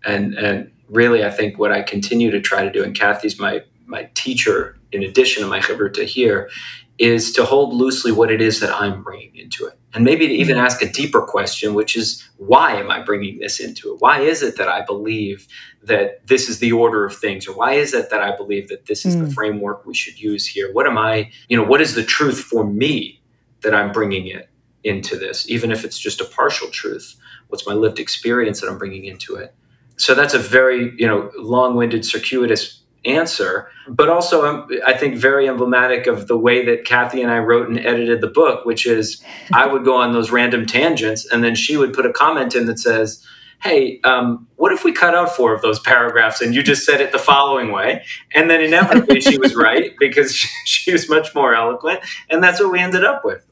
and, 0.05 0.35
and 0.35 0.71
really 0.89 1.25
I 1.25 1.31
think 1.31 1.59
what 1.59 1.73
I 1.73 1.83
continue 1.83 2.31
to 2.31 2.41
try 2.41 2.65
to 2.65 2.71
do, 2.71 2.83
and 2.83 2.95
Kathi's 2.95 3.39
my 3.39 3.63
my 3.87 4.11
teacher, 4.15 4.79
in 4.93 5.03
addition 5.03 5.43
to 5.43 5.49
my 5.49 5.61
chavruta 5.61 6.05
here, 6.05 6.51
is 6.99 7.33
to 7.33 7.45
hold 7.45 7.75
loosely 7.75 8.11
what 8.11 8.31
it 8.31 8.41
is 8.41 8.61
that 8.61 8.73
I'm 8.73 9.03
bringing 9.03 9.35
into 9.37 9.67
it. 9.67 9.79
And 9.93 10.05
maybe 10.05 10.27
to 10.29 10.33
even 10.33 10.57
mm-hmm. 10.57 10.65
ask 10.65 10.83
a 10.83 10.91
deeper 10.91 11.23
question, 11.23 11.75
which 11.75 11.97
is 11.97 12.27
why 12.37 12.75
am 12.75 12.91
I 12.91 13.03
bringing 13.03 13.39
this 13.39 13.61
into 13.61 13.93
it? 13.93 14.01
Why 14.01 14.21
is 14.21 14.43
it 14.43 14.57
that 14.57 14.69
I 14.69 14.85
believe 14.85 15.47
that 15.83 16.27
this 16.27 16.49
is 16.49 16.59
the 16.59 16.73
order 16.73 17.05
of 17.05 17.17
things? 17.17 17.47
Or 17.47 17.55
why 17.55 17.73
is 17.73 17.93
it 17.95 18.11
that 18.11 18.23
I 18.23 18.35
believe 18.37 18.69
that 18.69 18.87
this 18.87 19.05
is 19.05 19.17
mm. 19.17 19.27
the 19.27 19.35
framework 19.35 19.87
we 19.87 19.95
should 19.95 20.19
use 20.19 20.47
here? 20.47 20.73
What 20.73 20.87
am 20.87 20.99
I, 20.99 21.31
you 21.49 21.57
know, 21.57 21.65
what 21.65 21.81
is 21.81 21.95
the 21.95 22.03
truth 22.03 22.41
for 22.41 22.65
me 22.65 23.23
that 23.63 23.75
I'm 23.75 23.93
bringing 23.93 24.27
it 24.27 24.49
into 24.85 25.19
this, 25.19 25.49
even 25.51 25.71
if 25.71 25.85
it's 25.85 25.99
just 25.99 26.21
a 26.21 26.25
partial 26.25 26.69
truth? 26.69 27.17
What's 27.49 27.67
my 27.67 27.75
lived 27.75 27.99
experience 27.99 28.61
that 28.61 28.69
I'm 28.69 28.79
bringing 28.79 29.05
into 29.05 29.37
it? 29.37 29.55
So 29.99 30.15
that's 30.15 30.35
a 30.35 30.39
very, 30.39 30.95
you 30.99 31.07
know, 31.07 31.31
long-winded, 31.39 32.05
circuitous 32.05 32.83
answer, 33.07 33.71
but 33.89 34.09
also 34.09 34.45
um, 34.45 34.69
I 34.87 34.95
think 34.95 35.17
very 35.17 35.49
emblematic 35.49 36.07
of 36.07 36.27
the 36.27 36.37
way 36.37 36.65
that 36.65 36.85
Kathi 36.85 37.23
and 37.23 37.31
I 37.31 37.39
wrote 37.39 37.69
and 37.69 37.79
edited 37.79 38.21
the 38.21 38.29
book, 38.29 38.65
which 38.65 38.87
is 38.87 39.23
I 39.53 39.67
would 39.67 39.85
go 39.85 39.97
on 39.97 40.13
those 40.13 40.31
random 40.31 40.67
tangents, 40.67 41.31
and 41.31 41.45
then 41.45 41.55
she 41.55 41.77
would 41.77 41.93
put 41.93 42.07
a 42.07 42.13
comment 42.13 42.55
in 42.55 42.67
that 42.67 42.79
says, 42.79 43.25
"Hey, 43.63 44.01
um, 44.05 44.47
what 44.57 44.73
if 44.73 44.85
we 44.85 44.93
cut 44.93 45.15
out 45.15 45.35
four 45.35 45.55
of 45.55 45.63
those 45.63 45.81
paragraphs 45.81 46.41
and 46.41 46.55
you 46.55 46.63
just 46.63 46.85
said 46.85 47.01
it 47.01 47.13
the 47.13 47.19
following 47.19 47.73
way?" 47.73 48.05
And 48.35 48.51
then 48.51 48.61
inevitably 48.61 49.21
she 49.21 49.39
was 49.39 49.55
right 49.55 49.93
because 49.99 50.35
she 50.35 50.93
was 50.93 51.09
much 51.09 51.35
more 51.35 51.55
eloquent, 51.55 52.01
and 52.31 52.43
that's 52.43 52.61
what 52.61 52.73
we 52.73 52.81
ended 52.81 53.05
up 53.05 53.25
with. 53.25 53.45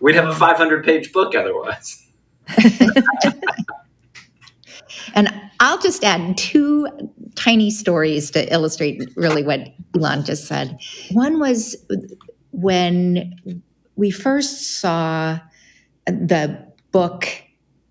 We'd 0.00 0.14
have 0.14 0.28
a 0.28 0.32
500-page 0.32 1.12
book 1.12 1.34
otherwise. 1.34 2.02
and 5.14 5.32
I'll 5.60 5.78
just 5.78 6.04
add 6.04 6.36
two 6.36 6.88
tiny 7.36 7.70
stories 7.70 8.30
to 8.32 8.52
illustrate 8.52 9.08
really 9.14 9.42
what 9.42 9.68
Elan 9.94 10.24
just 10.24 10.46
said. 10.46 10.78
One 11.12 11.38
was 11.38 11.76
when 12.50 13.62
we 13.94 14.10
first 14.10 14.80
saw 14.80 15.38
the 16.06 16.66
book 16.90 17.28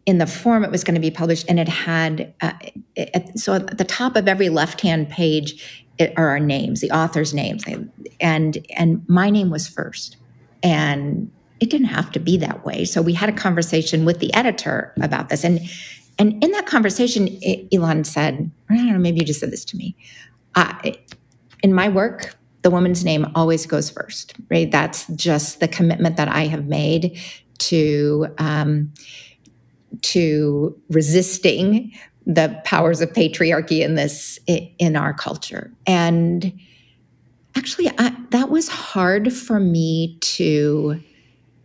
in 0.05 0.19
the 0.19 0.27
form 0.27 0.63
it 0.63 0.71
was 0.71 0.84
going 0.84 0.95
to 0.95 1.01
be 1.01 1.12
published, 1.12 1.45
and 1.49 1.60
it 1.60 1.67
had 1.67 2.34
uh, 2.41 2.53
it, 2.95 3.39
so 3.39 3.55
at 3.55 3.77
the 3.77 3.84
top 3.84 4.15
of 4.15 4.27
every 4.27 4.49
left-hand 4.49 5.10
page 5.10 5.84
it, 5.97 6.13
are 6.17 6.29
our 6.29 6.39
names, 6.39 6.81
the 6.81 6.91
author's 6.91 7.34
names, 7.34 7.63
and 8.19 8.58
and 8.75 9.03
my 9.08 9.29
name 9.29 9.49
was 9.49 9.67
first, 9.67 10.17
and 10.62 11.31
it 11.60 11.69
didn't 11.69 11.88
have 11.88 12.12
to 12.12 12.19
be 12.19 12.38
that 12.38 12.65
way. 12.65 12.86
So 12.86 13.01
we 13.01 13.13
had 13.13 13.29
a 13.29 13.34
conversation 13.34 14.05
with 14.05 14.19
the 14.19 14.34
editor 14.34 14.93
about 15.01 15.29
this, 15.29 15.43
and 15.43 15.60
and 16.17 16.43
in 16.43 16.51
that 16.51 16.65
conversation, 16.65 17.28
Elan 17.73 18.04
said, 18.04 18.51
I 18.69 18.78
don't 18.78 18.93
know, 18.93 18.99
maybe 18.99 19.19
you 19.19 19.25
just 19.25 19.39
said 19.39 19.51
this 19.51 19.65
to 19.65 19.78
me. 19.78 19.95
Uh, 20.56 20.73
in 21.62 21.73
my 21.73 21.89
work, 21.89 22.36
the 22.62 22.71
woman's 22.71 23.04
name 23.04 23.28
always 23.36 23.65
goes 23.65 23.89
first, 23.89 24.34
right? 24.49 24.71
That's 24.71 25.08
just 25.15 25.60
the 25.60 25.67
commitment 25.67 26.17
that 26.17 26.28
I 26.28 26.47
have 26.47 26.65
made 26.65 27.19
to 27.60 28.28
um, 28.38 28.91
to 30.01 30.80
resisting 30.89 31.91
the 32.25 32.60
powers 32.65 33.01
of 33.01 33.13
patriarchy 33.13 33.82
in 33.82 33.95
this 33.95 34.39
in 34.47 34.95
our 34.95 35.13
culture. 35.13 35.71
And 35.86 36.58
actually, 37.56 37.89
I, 37.97 38.15
that 38.32 38.49
was 38.49 38.67
hard 38.67 39.32
for 39.32 39.60
me 39.60 40.17
to 40.21 41.01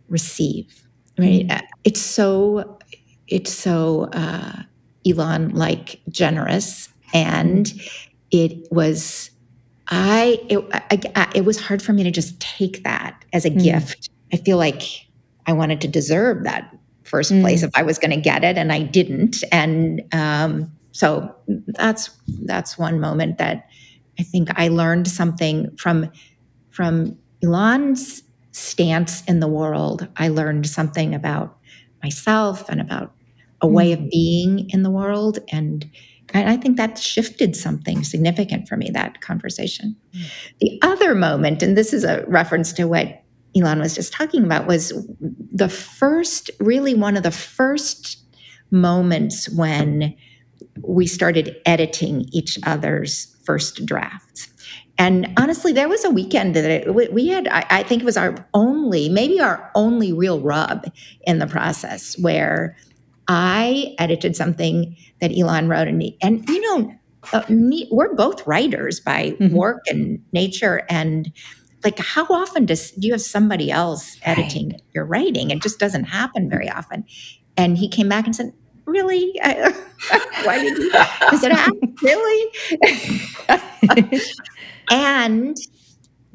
receive. 0.07 0.87
Right? 1.17 1.47
Mm-hmm. 1.47 1.65
It's 1.83 2.01
so 2.01 2.77
it's 3.31 3.51
so 3.51 4.09
uh, 4.13 4.63
Elan 5.07 5.49
like 5.55 6.01
generous, 6.09 6.89
and 7.13 7.71
it 8.29 8.71
was 8.71 9.31
I 9.87 10.39
it, 10.49 11.11
I, 11.15 11.31
it 11.33 11.45
was 11.45 11.59
hard 11.59 11.81
for 11.81 11.93
me 11.93 12.03
to 12.03 12.11
just 12.11 12.39
take 12.39 12.83
that 12.83 13.23
as 13.33 13.45
a 13.45 13.49
mm. 13.49 13.63
gift. 13.63 14.09
I 14.31 14.37
feel 14.37 14.57
like 14.57 14.83
I 15.47 15.53
wanted 15.53 15.81
to 15.81 15.87
deserve 15.87 16.43
that 16.43 16.75
first 17.03 17.31
mm. 17.31 17.41
place 17.41 17.63
if 17.63 17.71
I 17.73 17.83
was 17.83 17.97
going 17.97 18.11
to 18.11 18.21
get 18.21 18.43
it, 18.43 18.57
and 18.57 18.71
I 18.71 18.83
didn't. 18.83 19.43
And 19.51 20.03
um, 20.13 20.71
so 20.91 21.33
that's 21.47 22.09
that's 22.43 22.77
one 22.77 22.99
moment 22.99 23.37
that 23.37 23.67
I 24.19 24.23
think 24.23 24.49
I 24.55 24.67
learned 24.67 25.07
something 25.07 25.75
from 25.77 26.11
from 26.69 27.17
Elan's 27.43 28.23
stance 28.51 29.23
in 29.25 29.39
the 29.39 29.47
world. 29.47 30.07
I 30.17 30.27
learned 30.27 30.67
something 30.67 31.15
about 31.15 31.57
myself 32.03 32.67
and 32.69 32.81
about 32.81 33.13
a 33.61 33.67
way 33.67 33.91
of 33.91 33.99
mm. 33.99 34.09
being 34.09 34.69
in 34.69 34.83
the 34.83 34.89
world 34.89 35.39
and 35.51 35.89
I 36.33 36.57
think 36.57 36.77
that 36.77 36.97
shifted 36.97 37.55
something 37.55 38.03
significant 38.03 38.67
for 38.67 38.77
me, 38.77 38.89
that 38.93 39.21
conversation. 39.21 39.95
Mm. 40.13 40.31
The 40.59 40.79
other 40.81 41.15
moment, 41.15 41.61
and 41.61 41.77
this 41.77 41.93
is 41.93 42.03
a 42.03 42.23
reference 42.27 42.71
to 42.73 42.85
what 42.87 43.23
Elan 43.55 43.79
was 43.79 43.95
just 43.95 44.13
talking 44.13 44.43
about, 44.43 44.67
was 44.67 44.93
the 45.19 45.67
first, 45.67 46.49
really 46.59 46.93
one 46.93 47.17
of 47.17 47.23
the 47.23 47.31
first 47.31 48.17
moments 48.71 49.49
when 49.49 50.15
we 50.83 51.05
started 51.05 51.57
editing 51.65 52.29
each 52.31 52.57
other's 52.63 53.35
first 53.43 53.85
drafts. 53.85 54.47
And 54.97 55.33
honestly, 55.37 55.73
there 55.73 55.89
was 55.89 56.05
a 56.05 56.11
weekend 56.11 56.55
that 56.55 56.63
it, 56.63 57.13
we 57.13 57.27
had, 57.27 57.47
I, 57.47 57.65
I 57.69 57.83
think 57.83 58.03
it 58.03 58.05
was 58.05 58.17
our 58.17 58.47
only, 58.53 59.09
maybe 59.09 59.39
our 59.41 59.69
only 59.75 60.13
real 60.13 60.39
rub 60.39 60.85
in 61.23 61.39
the 61.39 61.47
process 61.47 62.17
where 62.19 62.77
I 63.33 63.95
edited 63.97 64.35
something 64.35 64.93
that 65.21 65.31
Elan 65.31 65.69
wrote, 65.69 65.87
and, 65.87 66.03
and 66.21 66.45
you 66.49 66.59
know, 66.59 66.93
uh, 67.31 67.45
me, 67.47 67.87
we're 67.89 68.13
both 68.13 68.45
writers 68.45 68.99
by 68.99 69.37
mm-hmm. 69.39 69.55
work 69.55 69.83
and 69.87 70.21
nature, 70.33 70.85
and 70.89 71.31
like 71.85 71.97
how 71.97 72.25
often 72.25 72.65
does 72.65 72.91
do 72.91 73.07
you 73.07 73.13
have 73.13 73.21
somebody 73.21 73.71
else 73.71 74.17
editing 74.23 74.71
right. 74.71 74.81
your 74.93 75.05
writing? 75.05 75.49
It 75.49 75.61
just 75.61 75.79
doesn't 75.79 76.03
happen 76.03 76.49
very 76.49 76.69
often. 76.69 77.05
And 77.55 77.77
he 77.77 77.87
came 77.87 78.09
back 78.09 78.25
and 78.25 78.35
said, 78.35 78.51
"Really? 78.83 79.39
I, 79.41 79.71
why 80.43 80.59
did 80.59 80.77
you?" 80.77 80.91
I 80.93 81.37
said, 81.39 81.53
ah, 81.53 81.69
"Really?" 82.03 82.51
and 84.91 85.55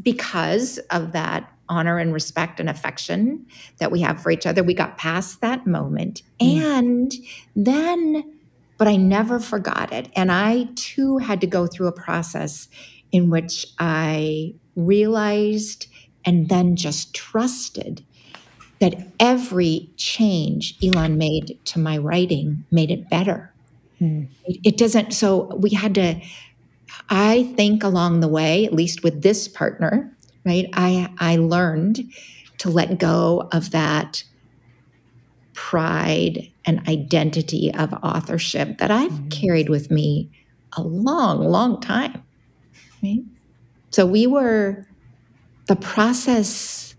because 0.02 0.78
of 0.90 1.12
that 1.12 1.52
honor 1.68 1.98
and 1.98 2.12
respect 2.12 2.60
and 2.60 2.68
affection 2.68 3.44
that 3.78 3.90
we 3.90 4.00
have 4.00 4.22
for 4.22 4.30
each 4.30 4.46
other. 4.46 4.62
We 4.62 4.74
got 4.74 4.98
past 4.98 5.40
that 5.40 5.66
moment. 5.66 6.22
Mm. 6.40 6.60
And 6.60 7.12
then, 7.54 8.34
but 8.78 8.88
I 8.88 8.96
never 8.96 9.40
forgot 9.40 9.92
it. 9.92 10.08
And 10.14 10.30
I 10.30 10.68
too 10.74 11.18
had 11.18 11.40
to 11.40 11.46
go 11.46 11.66
through 11.66 11.88
a 11.88 11.92
process 11.92 12.68
in 13.12 13.30
which 13.30 13.66
I 13.78 14.54
realized 14.74 15.86
and 16.24 16.48
then 16.48 16.76
just 16.76 17.14
trusted 17.14 18.04
that 18.78 18.94
every 19.18 19.88
change 19.96 20.76
Elan 20.82 21.16
made 21.16 21.58
to 21.64 21.78
my 21.78 21.96
writing 21.96 22.64
made 22.70 22.90
it 22.90 23.08
better. 23.08 23.52
Mm. 24.00 24.28
It, 24.44 24.60
it 24.64 24.76
doesn't, 24.76 25.12
so 25.12 25.54
we 25.56 25.70
had 25.70 25.94
to, 25.94 26.20
I 27.08 27.44
think 27.56 27.82
along 27.82 28.20
the 28.20 28.28
way, 28.28 28.66
at 28.66 28.74
least 28.74 29.02
with 29.02 29.22
this 29.22 29.48
partner, 29.48 30.14
right? 30.46 30.68
I, 30.72 31.10
I 31.18 31.36
learned 31.36 32.10
to 32.58 32.70
let 32.70 32.98
go 32.98 33.48
of 33.52 33.72
that 33.72 34.24
pride 35.52 36.50
and 36.64 36.86
identity 36.88 37.74
of 37.74 37.92
authorship 38.02 38.78
that 38.78 38.90
I've 38.90 39.10
mm-hmm. 39.10 39.28
carried 39.28 39.68
with 39.68 39.90
me 39.90 40.30
a 40.76 40.82
long, 40.82 41.40
long 41.40 41.80
time. 41.80 42.22
Right? 43.02 43.22
So 43.90 44.06
we 44.06 44.26
were, 44.26 44.86
the 45.66 45.76
process, 45.76 46.94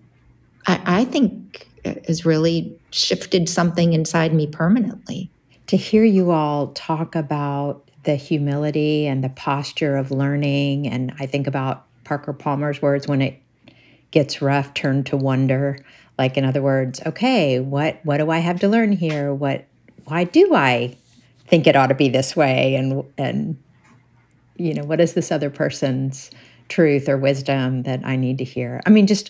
I, 0.68 0.82
I 0.86 1.06
think, 1.06 1.68
has 2.08 2.26
really 2.26 2.78
shifted 2.92 3.48
something 3.48 3.94
inside 3.94 4.34
me 4.34 4.48
permanently. 4.48 5.32
To 5.68 5.78
hear 5.78 6.04
you 6.04 6.32
all 6.32 6.68
talk 6.74 7.16
about 7.16 7.90
the 8.04 8.16
humility 8.16 9.06
and 9.06 9.24
the 9.24 9.30
posture 9.30 9.98
of 9.98 10.12
learning, 10.12 10.88
and 10.88 11.14
I 11.20 11.26
think 11.26 11.46
about 11.46 11.86
Parker 12.08 12.32
Palmer's 12.32 12.82
words 12.82 13.06
when 13.06 13.22
it 13.22 13.42
gets 14.12 14.42
rough, 14.42 14.74
turn 14.74 15.04
to 15.04 15.18
wonder. 15.18 15.78
Like 16.18 16.38
in 16.38 16.46
other 16.46 16.62
words, 16.62 17.02
okay, 17.06 17.60
what 17.60 18.00
what 18.04 18.18
do 18.18 18.32
I 18.32 18.40
have 18.40 18.62
to 18.62 18.70
learn 18.70 18.94
here? 18.94 19.34
What 19.34 19.66
why 20.06 20.24
do 20.24 20.56
I 20.56 20.96
think 21.48 21.68
it 21.68 21.76
ought 21.76 21.88
to 21.88 21.96
be 21.96 22.08
this 22.08 22.34
way? 22.34 22.76
And 22.76 23.04
and 23.18 23.62
you 24.56 24.74
know, 24.74 24.86
what 24.86 25.02
is 25.02 25.14
this 25.14 25.32
other 25.34 25.50
person's 25.50 26.32
truth 26.70 27.10
or 27.10 27.18
wisdom 27.18 27.84
that 27.84 28.06
I 28.06 28.16
need 28.16 28.38
to 28.38 28.46
hear? 28.46 28.82
I 28.86 28.90
mean, 28.90 29.06
just 29.06 29.30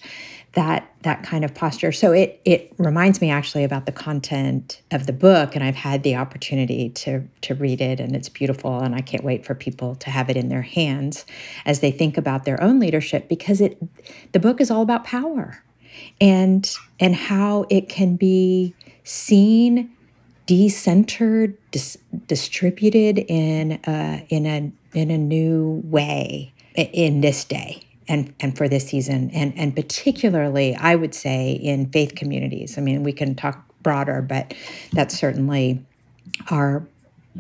that 0.54 0.92
that 1.04 1.24
kind 1.24 1.46
of 1.46 1.54
posture. 1.54 1.92
So 1.92 2.12
it 2.12 2.42
it 2.44 2.74
reminds 2.78 3.22
me 3.22 3.30
actually 3.30 3.64
about 3.64 3.86
the 3.86 3.92
content 3.92 4.82
of 4.92 5.06
the 5.06 5.14
book, 5.14 5.56
and 5.56 5.64
I've 5.64 5.76
had 5.76 6.04
the 6.04 6.16
opportunity 6.16 6.90
to 6.90 7.24
to 7.42 7.56
read 7.56 7.82
it, 7.82 8.00
and 8.00 8.16
it's 8.16 8.30
beautiful, 8.30 8.80
and 8.80 8.96
I 8.96 9.02
can't 9.02 9.24
wait 9.24 9.46
for 9.46 9.54
people 9.54 9.96
to 9.96 10.10
have 10.10 10.30
it 10.30 10.38
in 10.38 10.50
their 10.50 10.64
hands 10.64 11.26
as 11.66 11.80
they 11.80 11.92
think 11.92 12.18
about 12.18 12.46
their 12.46 12.62
own 12.62 12.80
leadership, 12.80 13.28
because 13.30 13.62
it 13.62 13.78
the 14.32 14.40
book 14.40 14.60
is 14.60 14.72
all 14.72 14.82
about 14.82 15.04
power, 15.04 15.64
and 16.20 16.76
and 17.00 17.16
how 17.16 17.66
it 17.70 17.90
can 17.90 18.16
be 18.16 18.74
seen 19.04 19.92
decentered, 20.48 21.56
dis- 21.72 21.98
distributed 22.26 23.20
in 23.28 23.80
a, 23.86 24.26
in 24.30 24.46
a 24.46 24.72
in 24.98 25.12
a 25.12 25.18
new 25.18 25.82
way 25.86 26.54
in 26.76 27.22
this 27.22 27.44
day 27.44 27.87
and 28.08 28.34
and 28.40 28.58
for 28.58 28.68
this 28.68 28.88
season 28.88 29.30
and 29.34 29.54
and 29.58 29.76
particularly 29.76 30.76
I 30.76 30.96
would 30.96 31.14
say 31.14 31.52
in 31.52 31.90
faith 31.90 32.16
communities. 32.16 32.78
I 32.78 32.82
mean, 32.82 33.04
we 33.04 33.14
can 33.14 33.36
talk 33.36 33.66
broader, 33.82 34.22
but 34.22 34.54
that's 34.94 35.18
certainly 35.18 35.86
our 36.50 36.88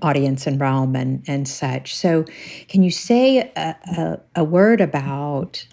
audience 0.01 0.47
and 0.47 0.59
realm 0.59 0.95
and 0.95 1.23
and 1.27 1.47
such. 1.47 1.95
So, 1.95 2.25
can 2.67 2.83
you 2.83 2.91
say 2.91 3.51
a, 3.55 3.75
a, 3.97 4.19
a 4.35 4.43
word 4.43 4.81
about 4.81 5.65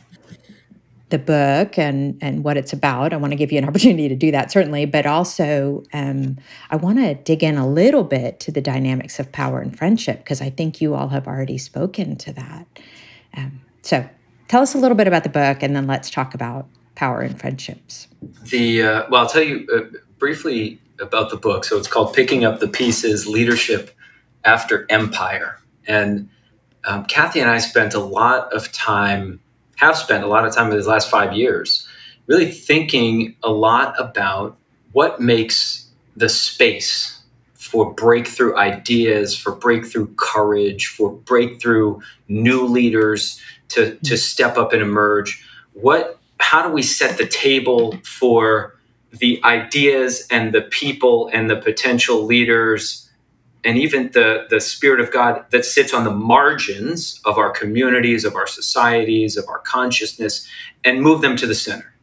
the 1.15 1.19
book 1.19 1.79
and 1.79 2.19
and 2.21 2.43
what 2.43 2.57
it's 2.57 2.73
about. 2.73 3.13
I 3.13 3.17
want 3.17 3.31
to 3.31 3.37
give 3.37 3.53
you 3.53 3.59
an 3.59 3.65
opportunity 3.69 4.09
to 4.09 4.17
do 4.17 4.33
that 4.33 4.51
certainly, 4.51 4.85
but 4.85 5.07
also 5.07 5.85
um, 5.93 6.39
I 6.71 6.77
want 6.77 6.99
to 6.99 7.15
dig 7.15 7.45
in 7.45 7.57
a 7.57 7.69
little 7.69 8.03
bit 8.03 8.41
to 8.41 8.51
the 8.51 8.61
dynamics 8.61 9.21
of 9.21 9.31
power 9.31 9.61
and 9.61 9.77
friendship 9.77 10.19
because 10.19 10.41
I 10.41 10.51
think 10.51 10.81
you 10.81 10.95
all 10.95 11.09
have 11.09 11.29
already 11.29 11.57
spoken 11.57 12.17
to 12.17 12.33
that. 12.33 12.67
Um, 13.37 13.61
so 13.83 14.09
tell 14.49 14.63
us 14.63 14.75
a 14.75 14.79
little 14.79 14.97
bit 14.97 15.07
about 15.07 15.23
the 15.23 15.31
book, 15.31 15.63
and 15.63 15.75
then 15.75 15.87
let's 15.87 16.11
talk 16.11 16.35
about 16.35 16.67
power 16.95 17.21
and 17.21 17.39
friendships. 17.39 18.09
The 18.45 18.83
uh, 18.83 19.03
well, 19.11 19.23
I'll 19.23 19.29
tell 19.29 19.43
you 19.43 19.67
uh, 19.75 19.99
briefly 20.19 20.81
about 21.01 21.31
the 21.31 21.37
book. 21.37 21.65
So 21.65 21.77
it's 21.77 21.89
called 21.89 22.15
"Picking 22.15 22.45
Up 22.45 22.61
the 22.61 22.69
Pieces: 22.69 23.27
Leadership 23.27 23.91
After 24.45 24.87
Empire," 24.89 25.61
and 25.87 26.29
um, 26.85 27.05
Kathi 27.07 27.41
and 27.41 27.51
I 27.51 27.59
spent 27.59 27.95
a 27.95 28.01
lot 28.01 28.53
of 28.53 28.71
time, 28.73 29.41
have 29.77 29.97
spent 29.97 30.23
a 30.25 30.27
lot 30.27 30.47
of 30.47 30.55
time 30.55 30.71
in 30.71 30.77
these 30.77 30.87
last 30.87 31.11
five 31.11 31.33
years, 31.33 31.89
really 32.27 32.51
thinking 32.51 33.37
a 33.43 33.51
lot 33.51 33.95
about 33.99 34.59
what 34.93 35.21
makes 35.21 35.89
the 36.17 36.29
space 36.29 37.24
for 37.65 37.93
breakthrough 37.93 38.57
ideas, 38.57 39.37
for 39.37 39.55
breakthrough 39.55 40.15
courage, 40.17 40.87
for 40.87 41.11
breakthrough 41.11 41.99
new 42.29 42.65
leaders 42.65 43.41
to, 43.69 43.97
to 44.05 44.17
step 44.17 44.57
up 44.57 44.73
and 44.73 44.83
emerge. 44.83 45.45
What, 45.73 46.19
how 46.39 46.63
do 46.67 46.73
we 46.73 46.83
set 46.83 47.17
the 47.17 47.27
table 47.27 47.97
for 48.05 48.77
the 49.11 49.41
ideas 49.45 50.27
and 50.31 50.53
the 50.53 50.63
people 50.63 51.31
and 51.33 51.49
the 51.49 51.57
potential 51.57 52.25
leaders 52.25 53.11
and 53.65 53.79
even 53.79 54.11
the, 54.13 54.47
the 54.51 54.61
Spirit 54.61 55.01
of 55.01 55.11
God 55.11 55.47
that 55.51 55.65
sits 55.65 55.95
on 55.95 56.05
the 56.05 56.11
margins 56.11 57.21
of 57.25 57.39
our 57.39 57.51
communities, 57.51 58.25
of 58.25 58.35
our 58.35 58.47
societies, 58.47 59.39
of 59.39 59.49
our 59.49 59.61
consciousness, 59.61 60.47
and 60.85 61.01
move 61.01 61.23
them 61.23 61.35
to 61.37 61.47
the 61.47 61.55
center. 61.55 61.94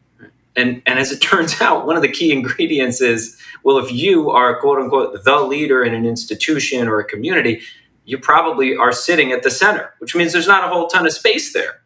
And, 0.56 0.82
and 0.86 1.00
as 1.00 1.12
it 1.12 1.22
turns 1.22 1.62
out, 1.62 1.86
one 1.86 1.96
of 1.96 2.02
the 2.02 2.12
key 2.12 2.32
ingredients 2.32 3.02
is 3.02 3.38
well, 3.64 3.78
if 3.78 3.92
you 3.92 4.32
are 4.32 4.60
quote 4.60 4.80
unquote 4.80 5.24
the 5.24 5.40
leader 5.42 5.84
in 5.84 5.94
an 5.94 6.06
institution 6.06 6.88
or 6.88 7.00
a 7.00 7.06
community, 7.06 7.62
you 8.06 8.18
probably 8.18 8.76
are 8.76 8.92
sitting 8.92 9.32
at 9.32 9.44
the 9.44 9.52
center, 9.52 9.94
which 10.00 10.16
means 10.16 10.34
there's 10.34 10.48
not 10.48 10.64
a 10.64 10.68
whole 10.68 10.88
ton 10.88 11.06
of 11.06 11.14
space 11.14 11.54
there. 11.54 11.82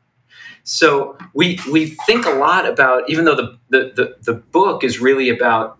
So 0.63 1.17
we 1.33 1.59
we 1.71 1.87
think 2.07 2.25
a 2.25 2.31
lot 2.31 2.67
about, 2.67 3.09
even 3.09 3.25
though 3.25 3.35
the 3.35 3.57
the, 3.69 3.91
the, 3.95 4.15
the 4.21 4.33
book 4.33 4.83
is 4.83 4.99
really 4.99 5.29
about 5.29 5.77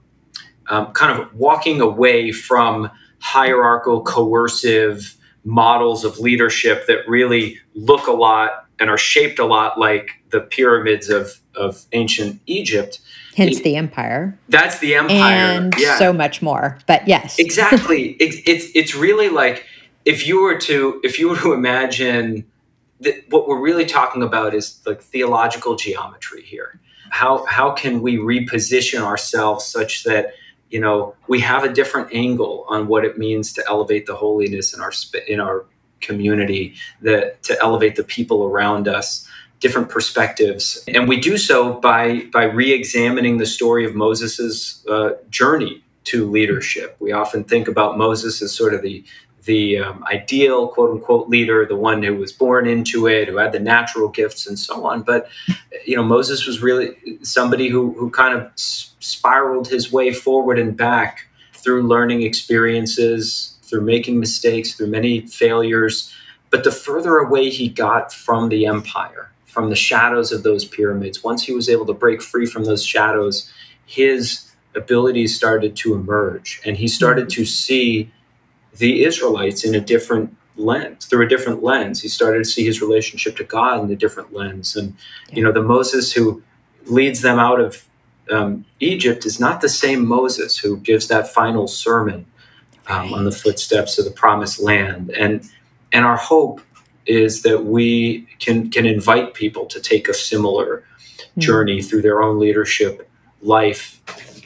um, 0.68 0.92
kind 0.94 1.20
of 1.20 1.34
walking 1.34 1.82
away 1.82 2.32
from 2.32 2.90
hierarchical, 3.20 4.04
coercive 4.04 5.18
models 5.44 6.04
of 6.04 6.20
leadership 6.20 6.88
that 6.88 7.08
really 7.08 7.60
look 7.74 8.08
a 8.08 8.12
lot 8.12 8.66
and 8.80 8.90
are 8.90 8.98
shaped 8.98 9.40
a 9.40 9.46
lot 9.46 9.80
like 9.80 10.12
the 10.30 10.42
pyramids 10.42 11.10
of, 11.10 11.40
of 11.58 11.86
ancient 11.92 12.42
Egypt. 12.46 13.00
Hence 13.36 13.62
the 13.62 13.76
empire. 13.76 14.38
That's 14.50 14.80
the 14.80 14.96
empire. 14.96 15.16
And 15.18 15.74
yeah. 15.78 15.98
so 15.98 16.14
much 16.14 16.42
more. 16.42 16.80
But 16.88 17.08
yes. 17.08 17.38
exactly. 17.40 18.12
It, 18.14 18.44
it's 18.46 18.68
it's 18.76 18.96
really 18.96 19.30
like 19.30 19.66
if 20.06 20.28
you 20.28 20.42
were 20.42 20.58
to 20.60 21.00
if 21.04 21.20
you 21.20 21.30
were 21.30 21.38
to 21.38 21.54
imagine 21.54 22.46
that 23.02 23.26
what 23.30 23.48
we're 23.48 23.60
really 23.60 23.86
talking 23.86 24.24
about 24.24 24.54
is 24.54 24.82
like 24.86 25.02
theological 25.02 25.76
geometry 25.76 26.42
here. 26.42 26.80
How 27.10 27.46
how 27.46 27.72
can 27.72 28.02
we 28.02 28.18
reposition 28.18 29.02
ourselves 29.02 29.66
such 29.66 30.04
that 30.04 30.34
you 30.70 30.80
know 30.80 31.16
we 31.28 31.40
have 31.42 31.64
a 31.64 31.72
different 31.72 32.14
angle 32.14 32.66
on 32.70 32.88
what 32.88 33.06
it 33.06 33.18
means 33.18 33.54
to 33.54 33.64
elevate 33.68 34.06
the 34.06 34.16
holiness 34.16 34.74
in 34.74 34.82
our 34.82 34.92
in 35.28 35.40
our 35.40 35.66
community 36.02 36.76
that 37.02 37.42
to 37.44 37.60
elevate 37.62 37.96
the 37.96 38.04
people 38.04 38.44
around 38.44 38.88
us 38.88 39.28
different 39.66 39.90
perspectives 39.90 40.64
and 40.96 41.08
we 41.08 41.18
do 41.30 41.36
so 41.38 41.58
by 41.90 42.02
by 42.38 42.44
re-examining 42.44 43.38
the 43.38 43.50
story 43.58 43.84
of 43.86 43.96
moses's 43.96 44.86
uh, 44.96 45.10
journey 45.30 45.84
to 46.04 46.30
leadership 46.38 46.96
we 47.00 47.12
often 47.12 47.44
think 47.44 47.68
about 47.68 47.98
moses 47.98 48.42
as 48.42 48.52
sort 48.62 48.74
of 48.76 48.82
the 48.82 49.04
the 49.46 49.78
um, 49.78 50.04
ideal 50.12 50.68
quote 50.68 50.92
unquote 50.92 51.30
leader, 51.30 51.66
the 51.66 51.76
one 51.76 52.04
who 52.04 52.16
was 52.16 52.34
born 52.34 52.68
into 52.68 53.08
it, 53.08 53.28
who 53.28 53.38
had 53.38 53.52
the 53.52 53.60
natural 53.60 54.10
gifts 54.10 54.48
and 54.48 54.58
so 54.58 54.86
on. 54.86 55.04
But, 55.04 55.30
you 55.86 55.96
know, 55.96 56.04
Moses 56.04 56.46
was 56.46 56.62
really 56.62 56.96
somebody 57.22 57.70
who, 57.70 57.94
who 57.94 58.10
kind 58.10 58.38
of 58.38 58.52
spiraled 58.56 59.68
his 59.68 59.92
way 59.92 60.12
forward 60.12 60.60
and 60.60 60.76
back 60.76 61.28
through 61.54 61.84
learning 61.84 62.24
experiences, 62.24 63.58
through 63.64 63.82
making 63.82 64.20
mistakes, 64.20 64.74
through 64.74 64.88
many 64.88 65.22
failures. 65.28 66.14
But 66.50 66.64
the 66.64 66.72
further 66.72 67.18
away 67.18 67.50
he 67.50 67.70
got 67.70 68.12
from 68.12 68.50
the 68.50 68.66
empire, 68.66 69.32
from 69.56 69.70
the 69.70 69.76
shadows 69.76 70.34
of 70.34 70.44
those 70.44 70.66
pyramids, 70.66 71.24
once 71.24 71.42
he 71.44 71.54
was 71.54 71.70
able 71.70 71.86
to 71.86 71.94
break 71.94 72.22
free 72.22 72.46
from 72.46 72.66
those 72.66 72.84
shadows, 72.84 73.50
his 73.86 74.52
abilities 74.76 75.34
started 75.34 75.78
to 75.78 75.96
emerge 75.96 76.60
and 76.66 76.76
he 76.76 76.90
started 76.90 77.30
to 77.30 77.46
see 77.46 78.12
the 78.76 79.06
Israelites 79.06 79.64
in 79.64 79.74
a 79.74 79.80
different 79.80 80.36
lens, 80.58 81.06
through 81.06 81.26
a 81.26 81.30
different 81.30 81.64
lens. 81.64 82.02
He 82.02 82.10
started 82.10 82.40
to 82.40 82.50
see 82.50 82.66
his 82.66 82.82
relationship 82.82 83.38
to 83.38 83.46
God 83.46 83.82
in 83.82 83.90
a 83.90 83.96
different 83.96 84.34
lens. 84.34 84.76
And, 84.76 84.94
you 85.32 85.42
know, 85.42 85.54
the 85.54 85.62
Moses 85.62 86.12
who 86.12 86.44
leads 86.88 87.22
them 87.22 87.40
out 87.40 87.62
of 87.62 87.86
um, 88.30 88.66
Egypt 88.82 89.26
is 89.26 89.40
not 89.40 89.62
the 89.62 89.70
same 89.70 90.06
Moses 90.06 90.58
who 90.58 90.76
gives 90.80 91.08
that 91.08 91.30
final 91.30 91.70
sermon 91.70 92.26
um, 92.88 93.14
on 93.14 93.24
the 93.24 93.32
footsteps 93.32 93.98
of 93.98 94.04
the 94.04 94.12
promised 94.12 94.60
land. 94.60 95.12
And, 95.12 95.50
and 95.94 96.04
our 96.04 96.18
hope 96.18 96.60
is 97.06 97.44
that 97.44 97.66
we 97.66 98.28
can, 98.40 98.70
can 98.70 98.86
invite 98.86 99.34
people 99.34 99.66
to 99.68 99.80
take 99.80 100.08
a 100.08 100.14
similar 100.14 100.84
mm. 101.18 101.42
journey 101.42 101.82
through 101.82 102.02
their 102.02 102.22
own 102.22 102.40
leadership 102.40 103.10
life 103.42 104.02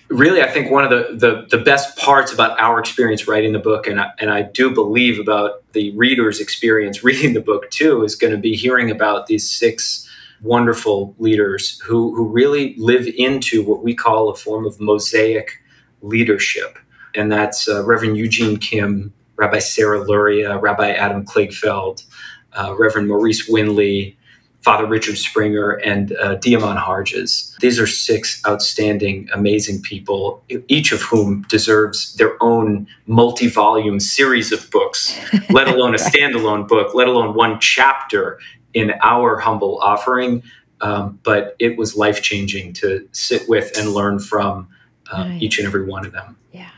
really, 0.10 0.42
I 0.42 0.50
think 0.50 0.72
one 0.72 0.84
of 0.84 0.90
the, 0.90 1.16
the, 1.16 1.58
the 1.58 1.64
best 1.64 1.98
parts 1.98 2.34
about 2.34 2.60
our 2.60 2.80
experience 2.80 3.28
writing 3.28 3.54
the 3.54 3.60
book, 3.60 3.88
and 3.88 4.00
I, 4.00 4.12
and 4.20 4.30
I 4.30 4.42
do 4.42 4.72
believe 4.72 5.20
about 5.20 5.64
the 5.74 5.96
reader's 5.96 6.40
experience 6.40 7.04
reading 7.04 7.34
the 7.34 7.42
book 7.42 7.70
too, 7.72 8.04
is 8.04 8.16
going 8.16 8.34
to 8.34 8.40
be 8.40 8.56
hearing 8.56 8.92
about 8.92 9.28
these 9.28 9.50
six 9.50 10.08
wonderful 10.42 11.16
leaders 11.20 11.80
who, 11.82 12.16
who 12.16 12.28
really 12.28 12.76
live 12.78 13.08
into 13.08 13.64
what 13.64 13.84
we 13.84 13.94
call 13.94 14.30
a 14.30 14.36
form 14.36 14.66
of 14.66 14.80
mosaic 14.80 15.62
leadership. 16.02 16.78
And 17.16 17.32
that's 17.32 17.68
uh, 17.68 17.84
Reverend 17.86 18.18
Eugene 18.18 18.58
Kim, 18.58 19.14
Rabbi 19.36 19.60
Sara 19.60 20.00
Luria, 20.00 20.58
Rabbi 20.58 20.92
Adam 20.92 21.26
Kligfeld, 21.26 22.06
uh, 22.54 22.76
Reverend 22.78 23.08
Maurice 23.08 23.50
Winley, 23.50 24.16
Father 24.62 24.86
Richard 24.86 25.18
Springer, 25.18 25.72
and 25.72 26.16
uh, 26.18 26.36
Diamond 26.36 26.80
Harges. 26.80 27.56
These 27.62 27.80
are 27.80 27.88
six 27.88 28.42
outstanding, 28.46 29.30
amazing 29.34 29.82
people, 29.82 30.44
each 30.68 30.92
of 30.92 31.02
whom 31.02 31.44
deserves 31.44 32.16
their 32.16 32.42
own 32.44 32.88
multi 33.08 33.48
volume 33.48 34.00
series 34.00 34.52
of 34.52 34.70
books, 34.70 35.18
let 35.50 35.68
alone 35.68 35.96
a 35.96 35.98
standalone 35.98 36.68
book, 36.68 36.94
let 36.94 37.08
alone 37.08 37.36
one 37.36 37.60
chapter 37.60 38.40
in 38.74 38.94
our 39.02 39.38
humble 39.38 39.80
offering. 39.80 40.44
Um, 40.82 41.20
but 41.24 41.56
it 41.60 41.78
was 41.78 41.96
life 41.96 42.22
changing 42.22 42.74
to 42.74 43.08
sit 43.12 43.48
with 43.50 43.78
and 43.78 43.92
learn 43.92 44.20
from 44.20 44.70
uh, 45.12 45.26
nice. 45.26 45.42
each 45.42 45.58
and 45.58 45.68
every 45.68 45.86
one 45.86 46.06
of 46.06 46.12
them. 46.12 46.38
Yeah. 46.52 46.70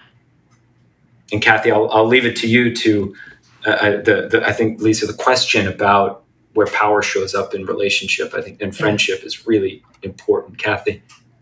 And 1.31 1.41
Kathi, 1.41 1.71
I'll, 1.71 1.89
I'll 1.91 2.07
leave 2.07 2.25
it 2.25 2.35
to 2.37 2.47
you 2.47 2.75
to, 2.75 3.15
uh, 3.65 3.91
the, 3.91 4.27
the, 4.31 4.43
I 4.45 4.53
think, 4.53 4.81
Lisa, 4.81 5.05
the 5.05 5.13
question 5.13 5.67
about 5.67 6.23
where 6.53 6.67
power 6.67 7.01
shows 7.01 7.33
up 7.33 7.53
in 7.53 7.65
relationship, 7.65 8.33
I 8.33 8.41
think, 8.41 8.61
and 8.61 8.75
friendship 8.75 9.23
is 9.23 9.47
really 9.47 9.83
important. 10.03 10.57
Kathi. 10.57 11.01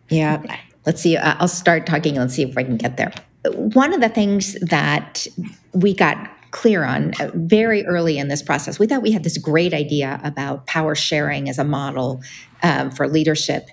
Yeah. 0.09 0.41
Let's 0.85 1.01
see. 1.01 1.17
I'll 1.17 1.47
start 1.47 1.85
talking. 1.85 2.15
Let's 2.15 2.33
see 2.35 2.43
if 2.43 2.57
I 2.57 2.63
can 2.63 2.77
get 2.77 2.97
there. 2.97 3.11
One 3.53 3.93
of 3.93 4.01
the 4.01 4.09
things 4.09 4.53
that 4.61 5.25
we 5.73 5.93
got 5.93 6.29
clear 6.51 6.83
on 6.83 7.13
uh, 7.19 7.31
very 7.35 7.85
early 7.85 8.17
in 8.17 8.27
this 8.27 8.41
process, 8.41 8.79
we 8.79 8.87
thought 8.87 9.01
we 9.01 9.11
had 9.11 9.23
this 9.23 9.37
great 9.37 9.73
idea 9.73 10.19
about 10.23 10.65
power 10.65 10.95
sharing 10.95 11.47
as 11.49 11.59
a 11.59 11.63
model 11.63 12.21
um, 12.63 12.91
for 12.91 13.07
leadership, 13.07 13.67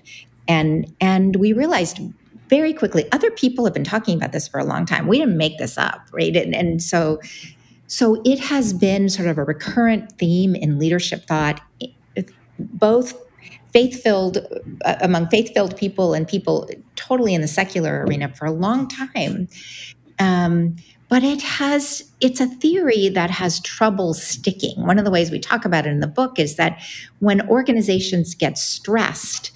and 0.47 0.93
and 1.01 1.35
we 1.37 1.53
realized 1.53 1.99
very 2.49 2.73
quickly 2.73 3.11
other 3.11 3.31
people 3.31 3.65
have 3.65 3.73
been 3.73 3.83
talking 3.83 4.15
about 4.15 4.31
this 4.31 4.47
for 4.47 4.59
a 4.59 4.63
long 4.63 4.85
time. 4.85 5.07
We 5.07 5.17
didn't 5.17 5.37
make 5.37 5.57
this 5.57 5.77
up, 5.77 6.01
right? 6.11 6.35
And, 6.35 6.55
and 6.55 6.81
so 6.81 7.19
so 7.87 8.21
it 8.25 8.39
has 8.39 8.73
been 8.73 9.09
sort 9.09 9.27
of 9.27 9.37
a 9.37 9.43
recurrent 9.43 10.11
theme 10.13 10.55
in 10.55 10.77
leadership 10.77 11.25
thought, 11.25 11.61
both 12.59 13.13
faith 13.71 14.01
filled 14.01 14.37
uh, 14.85 14.95
among 15.01 15.27
faith 15.27 15.53
filled 15.53 15.75
people 15.77 16.13
and 16.13 16.27
people 16.27 16.69
totally 16.95 17.33
in 17.33 17.41
the 17.41 17.47
secular 17.47 18.03
arena 18.05 18.33
for 18.33 18.45
a 18.45 18.51
long 18.51 18.87
time. 18.87 19.47
Um, 20.19 20.75
but 21.09 21.23
it 21.23 21.41
has 21.41 22.11
it's 22.19 22.41
a 22.41 22.47
theory 22.47 23.09
that 23.09 23.29
has 23.29 23.59
trouble 23.61 24.13
sticking 24.13 24.85
one 24.85 24.99
of 24.99 25.05
the 25.05 25.11
ways 25.11 25.31
we 25.31 25.39
talk 25.39 25.63
about 25.63 25.85
it 25.85 25.89
in 25.89 25.99
the 25.99 26.07
book 26.07 26.39
is 26.39 26.55
that 26.55 26.81
when 27.19 27.47
organizations 27.47 28.35
get 28.35 28.57
stressed 28.57 29.51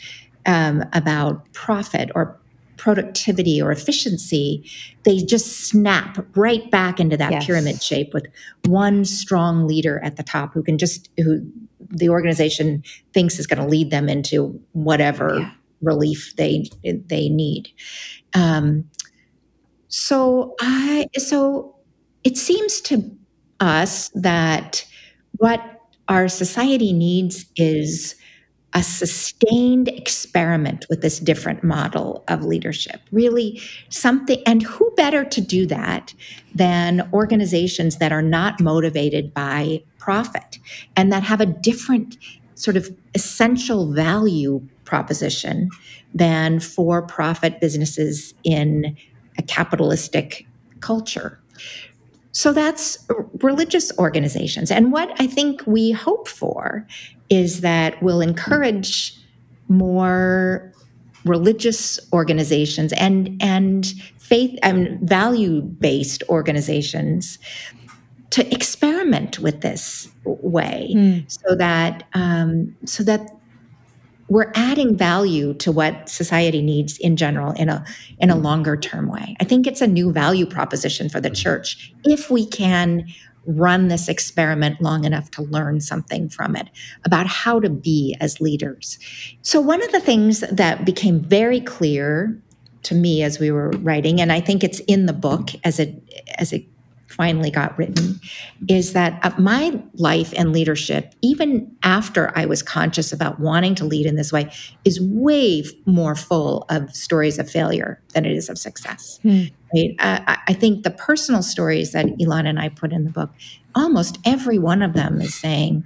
um, 0.45 0.83
about 0.93 1.51
profit 1.53 2.09
or 2.15 2.39
productivity 2.81 3.61
or 3.61 3.71
efficiency, 3.71 4.67
they 5.03 5.17
just 5.17 5.67
snap 5.67 6.17
right 6.35 6.71
back 6.71 6.99
into 6.99 7.15
that 7.15 7.31
yes. 7.31 7.45
pyramid 7.45 7.79
shape 7.79 8.11
with 8.11 8.25
one 8.65 9.05
strong 9.05 9.67
leader 9.67 9.99
at 10.03 10.15
the 10.15 10.23
top 10.23 10.51
who 10.51 10.63
can 10.63 10.79
just 10.79 11.07
who 11.17 11.39
the 11.89 12.09
organization 12.09 12.83
thinks 13.13 13.37
is 13.37 13.45
going 13.45 13.59
to 13.59 13.67
lead 13.67 13.91
them 13.91 14.09
into 14.09 14.59
whatever 14.71 15.37
yeah. 15.37 15.51
relief 15.83 16.35
they 16.37 16.65
they 16.83 17.29
need. 17.29 17.69
Um, 18.33 18.89
so 19.87 20.55
I 20.59 21.05
so 21.17 21.75
it 22.23 22.35
seems 22.35 22.81
to 22.81 23.15
us 23.59 24.09
that 24.15 24.83
what 25.33 25.61
our 26.07 26.27
society 26.27 26.93
needs 26.93 27.45
is 27.55 28.15
a 28.73 28.81
sustained 28.81 29.89
experiment 29.89 30.85
with 30.89 31.01
this 31.01 31.19
different 31.19 31.63
model 31.63 32.23
of 32.27 32.45
leadership. 32.45 33.01
Really, 33.11 33.61
something, 33.89 34.41
and 34.45 34.63
who 34.63 34.91
better 34.95 35.25
to 35.25 35.41
do 35.41 35.65
that 35.67 36.13
than 36.55 37.09
organizations 37.13 37.97
that 37.97 38.11
are 38.11 38.21
not 38.21 38.61
motivated 38.61 39.33
by 39.33 39.83
profit 39.97 40.59
and 40.95 41.11
that 41.11 41.23
have 41.23 41.41
a 41.41 41.45
different 41.45 42.17
sort 42.55 42.77
of 42.77 42.89
essential 43.13 43.91
value 43.91 44.61
proposition 44.85 45.69
than 46.13 46.59
for 46.59 47.01
profit 47.01 47.59
businesses 47.59 48.33
in 48.43 48.95
a 49.37 49.41
capitalistic 49.41 50.45
culture. 50.79 51.39
So 52.33 52.53
that's 52.53 53.05
religious 53.41 53.91
organizations. 53.97 54.71
And 54.71 54.91
what 54.91 55.09
I 55.19 55.27
think 55.27 55.63
we 55.65 55.91
hope 55.91 56.27
for 56.27 56.87
is 57.31 57.61
that 57.61 58.01
we'll 58.03 58.21
encourage 58.21 59.17
more 59.69 60.71
religious 61.25 61.99
organizations 62.13 62.93
and 62.93 63.41
and 63.41 63.93
faith 64.19 64.59
and 64.61 64.99
value 65.07 65.61
based 65.61 66.23
organizations 66.29 67.39
to 68.31 68.49
experiment 68.53 69.39
with 69.39 69.61
this 69.61 70.09
way 70.23 70.91
mm. 70.93 71.31
so 71.31 71.55
that 71.55 72.03
um, 72.13 72.75
so 72.85 73.03
that 73.03 73.29
we're 74.29 74.51
adding 74.55 74.95
value 74.95 75.53
to 75.55 75.73
what 75.73 76.07
society 76.07 76.61
needs 76.61 76.97
in 76.99 77.17
general 77.17 77.51
in 77.53 77.67
a 77.67 77.83
in 78.19 78.29
a 78.29 78.35
longer 78.35 78.77
term 78.77 79.09
way. 79.09 79.35
I 79.39 79.43
think 79.43 79.67
it's 79.67 79.81
a 79.81 79.87
new 79.87 80.11
value 80.11 80.45
proposition 80.45 81.09
for 81.09 81.19
the 81.19 81.29
church 81.29 81.93
if 82.05 82.29
we 82.29 82.45
can 82.45 83.05
run 83.45 83.87
this 83.87 84.07
experiment 84.07 84.81
long 84.81 85.03
enough 85.03 85.31
to 85.31 85.41
learn 85.41 85.81
something 85.81 86.29
from 86.29 86.55
it 86.55 86.69
about 87.05 87.27
how 87.27 87.59
to 87.59 87.69
be 87.69 88.15
as 88.19 88.39
leaders. 88.39 88.99
So 89.41 89.59
one 89.59 89.83
of 89.83 89.91
the 89.91 89.99
things 89.99 90.41
that 90.41 90.85
became 90.85 91.19
very 91.19 91.59
clear 91.59 92.39
to 92.83 92.95
me 92.95 93.23
as 93.23 93.39
we 93.39 93.51
were 93.51 93.69
writing 93.79 94.19
and 94.19 94.31
I 94.31 94.39
think 94.39 94.63
it's 94.63 94.79
in 94.81 95.05
the 95.05 95.13
book 95.13 95.49
as 95.63 95.79
it 95.79 96.01
as 96.37 96.51
it 96.51 96.65
finally 97.11 97.51
got 97.51 97.77
written 97.77 98.19
is 98.67 98.93
that 98.93 99.19
uh, 99.23 99.31
my 99.39 99.81
life 99.95 100.33
and 100.37 100.51
leadership, 100.51 101.13
even 101.21 101.75
after 101.83 102.31
I 102.35 102.45
was 102.45 102.63
conscious 102.63 103.11
about 103.11 103.39
wanting 103.39 103.75
to 103.75 103.85
lead 103.85 104.05
in 104.05 104.15
this 104.15 104.31
way, 104.31 104.51
is 104.85 104.99
way 105.01 105.63
more 105.85 106.15
full 106.15 106.65
of 106.69 106.95
stories 106.95 107.37
of 107.37 107.49
failure 107.49 108.01
than 108.13 108.25
it 108.25 108.31
is 108.31 108.49
of 108.49 108.57
success. 108.57 109.19
Hmm. 109.21 109.43
Right? 109.73 109.95
Uh, 109.99 110.35
I 110.47 110.53
think 110.53 110.83
the 110.83 110.91
personal 110.91 111.41
stories 111.41 111.91
that 111.91 112.05
Elan 112.19 112.45
and 112.45 112.59
I 112.59 112.69
put 112.69 112.91
in 112.91 113.05
the 113.05 113.11
book, 113.11 113.31
almost 113.75 114.19
every 114.25 114.59
one 114.59 114.81
of 114.81 114.93
them 114.93 115.21
is 115.21 115.33
saying, 115.33 115.83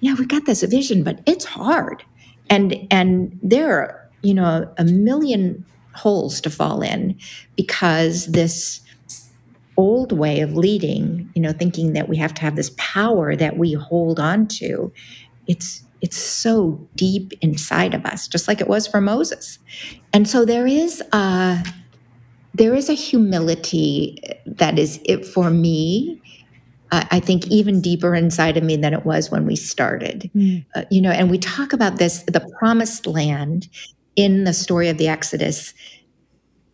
"Yeah, 0.00 0.14
we 0.14 0.26
got 0.26 0.46
this 0.46 0.62
vision, 0.62 1.04
but 1.04 1.20
it's 1.26 1.44
hard," 1.44 2.02
and 2.50 2.76
and 2.90 3.38
there 3.42 3.78
are 3.78 4.10
you 4.22 4.34
know 4.34 4.68
a 4.76 4.84
million 4.84 5.64
holes 5.94 6.40
to 6.40 6.50
fall 6.50 6.80
in 6.82 7.16
because 7.56 8.26
this 8.26 8.80
old 9.78 10.12
way 10.12 10.40
of 10.40 10.54
leading, 10.56 11.30
you 11.34 11.40
know, 11.40 11.52
thinking 11.52 11.94
that 11.94 12.08
we 12.08 12.16
have 12.16 12.34
to 12.34 12.42
have 12.42 12.56
this 12.56 12.72
power 12.76 13.34
that 13.36 13.56
we 13.56 13.72
hold 13.72 14.20
on 14.20 14.46
to, 14.46 14.92
it's 15.46 15.82
it's 16.00 16.16
so 16.16 16.86
deep 16.94 17.32
inside 17.40 17.94
of 17.94 18.04
us, 18.04 18.28
just 18.28 18.46
like 18.46 18.60
it 18.60 18.68
was 18.68 18.86
for 18.86 19.00
Moses. 19.00 19.58
And 20.12 20.28
so 20.28 20.44
there 20.44 20.66
is 20.66 21.02
a 21.12 21.64
there 22.54 22.74
is 22.74 22.90
a 22.90 22.94
humility 22.94 24.20
that 24.46 24.78
is 24.78 25.00
it 25.04 25.24
for 25.24 25.48
me. 25.50 26.20
I 26.90 27.20
think 27.20 27.46
even 27.48 27.82
deeper 27.82 28.14
inside 28.14 28.56
of 28.56 28.64
me 28.64 28.74
than 28.74 28.94
it 28.94 29.04
was 29.04 29.30
when 29.30 29.44
we 29.44 29.56
started. 29.56 30.30
Mm. 30.34 30.64
Uh, 30.74 30.84
you 30.90 31.02
know, 31.02 31.10
and 31.10 31.30
we 31.30 31.36
talk 31.36 31.74
about 31.74 31.98
this 31.98 32.22
the 32.22 32.40
promised 32.58 33.06
land 33.06 33.68
in 34.16 34.44
the 34.44 34.54
story 34.54 34.88
of 34.88 34.96
the 34.96 35.06
Exodus 35.06 35.74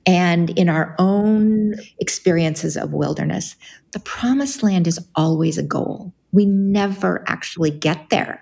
and 0.07 0.51
in 0.59 0.69
our 0.69 0.95
own 0.99 1.75
experiences 1.99 2.77
of 2.77 2.93
wilderness, 2.93 3.57
the 3.93 4.01
promised 4.01 4.63
land 4.63 4.87
is 4.87 5.05
always 5.15 5.57
a 5.57 5.63
goal. 5.63 6.13
We 6.33 6.47
never 6.47 7.25
actually 7.27 7.71
get 7.71 8.11
there. 8.11 8.41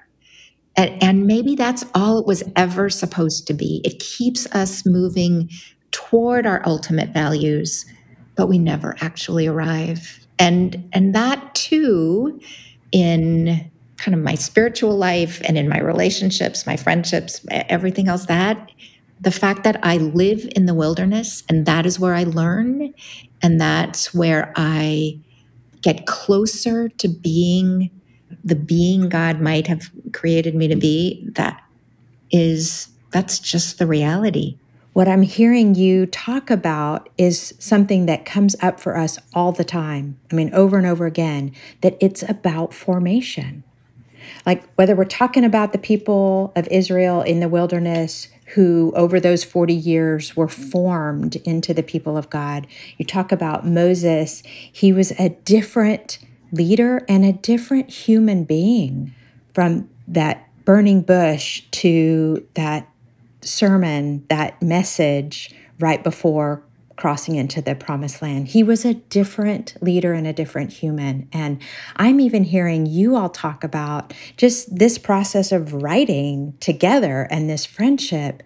And, 0.74 1.02
and, 1.02 1.26
maybe 1.26 1.54
that's 1.54 1.84
all 1.94 2.18
it 2.18 2.26
was 2.26 2.42
ever 2.56 2.88
supposed 2.88 3.46
to 3.46 3.54
be. 3.54 3.82
It 3.84 3.98
keeps 3.98 4.46
us 4.54 4.86
moving 4.86 5.50
toward 5.90 6.46
our 6.46 6.62
ultimate 6.64 7.10
values, 7.10 7.84
but 8.36 8.46
we 8.46 8.58
never 8.58 8.96
actually 9.02 9.46
arrive. 9.46 10.26
And, 10.38 10.88
and 10.94 11.14
that 11.14 11.54
too, 11.54 12.40
in 12.90 13.70
kind 13.98 14.14
of 14.14 14.22
my 14.22 14.34
spiritual 14.34 14.96
life 14.96 15.42
and 15.44 15.58
in 15.58 15.68
my 15.68 15.78
relationships, 15.78 16.66
my 16.66 16.76
friendships, 16.76 17.44
everything 17.50 18.08
else, 18.08 18.24
that 18.26 18.70
the 19.22 19.30
fact 19.30 19.62
that 19.64 19.78
I 19.84 19.98
live 19.98 20.48
in 20.56 20.66
the 20.66 20.74
wilderness 20.74 21.44
and 21.48 21.64
that 21.66 21.86
is 21.86 21.98
where 21.98 22.14
I 22.14 22.24
learn 22.24 22.92
and 23.40 23.60
that's 23.60 24.12
where 24.12 24.52
I 24.56 25.18
get 25.80 26.06
closer 26.06 26.88
to 26.88 27.08
being 27.08 27.90
the 28.44 28.56
being 28.56 29.08
God 29.08 29.40
might 29.40 29.68
have 29.68 29.90
created 30.12 30.54
me 30.54 30.66
to 30.68 30.76
be, 30.76 31.24
that 31.32 31.62
is, 32.32 32.88
that's 33.10 33.38
just 33.38 33.78
the 33.78 33.86
reality. 33.86 34.56
What 34.92 35.06
I'm 35.06 35.22
hearing 35.22 35.74
you 35.74 36.06
talk 36.06 36.50
about 36.50 37.08
is 37.16 37.54
something 37.58 38.06
that 38.06 38.24
comes 38.24 38.56
up 38.60 38.80
for 38.80 38.96
us 38.96 39.18
all 39.34 39.52
the 39.52 39.64
time. 39.64 40.18
I 40.30 40.34
mean, 40.34 40.52
over 40.52 40.76
and 40.76 40.86
over 40.86 41.06
again, 41.06 41.52
that 41.82 41.96
it's 42.00 42.22
about 42.28 42.74
formation. 42.74 43.62
Like 44.44 44.64
whether 44.74 44.96
we're 44.96 45.04
talking 45.04 45.44
about 45.44 45.72
the 45.72 45.78
people 45.78 46.52
of 46.56 46.66
Israel 46.68 47.22
in 47.22 47.40
the 47.40 47.48
wilderness 47.48 48.28
who, 48.54 48.92
over 48.94 49.18
those 49.18 49.44
40 49.44 49.74
years, 49.74 50.36
were 50.36 50.48
formed 50.48 51.36
into 51.36 51.72
the 51.72 51.82
people 51.82 52.16
of 52.16 52.30
God. 52.30 52.66
You 52.98 53.04
talk 53.04 53.32
about 53.32 53.66
Moses, 53.66 54.42
he 54.46 54.92
was 54.92 55.12
a 55.12 55.30
different 55.44 56.18
leader 56.50 57.04
and 57.08 57.24
a 57.24 57.32
different 57.32 57.90
human 57.90 58.44
being 58.44 59.14
from 59.54 59.88
that 60.06 60.48
burning 60.64 61.02
bush 61.02 61.62
to 61.70 62.46
that 62.54 62.88
sermon, 63.40 64.24
that 64.28 64.60
message 64.62 65.54
right 65.78 66.02
before 66.04 66.62
crossing 66.96 67.36
into 67.36 67.62
the 67.62 67.74
promised 67.74 68.22
land. 68.22 68.48
He 68.48 68.62
was 68.62 68.84
a 68.84 68.94
different 68.94 69.76
leader 69.80 70.12
and 70.12 70.26
a 70.26 70.32
different 70.32 70.72
human. 70.72 71.28
And 71.32 71.60
I'm 71.96 72.20
even 72.20 72.44
hearing 72.44 72.86
you 72.86 73.16
all 73.16 73.28
talk 73.28 73.64
about 73.64 74.12
just 74.36 74.76
this 74.76 74.98
process 74.98 75.52
of 75.52 75.74
writing 75.74 76.54
together 76.60 77.26
and 77.30 77.48
this 77.48 77.64
friendship. 77.64 78.42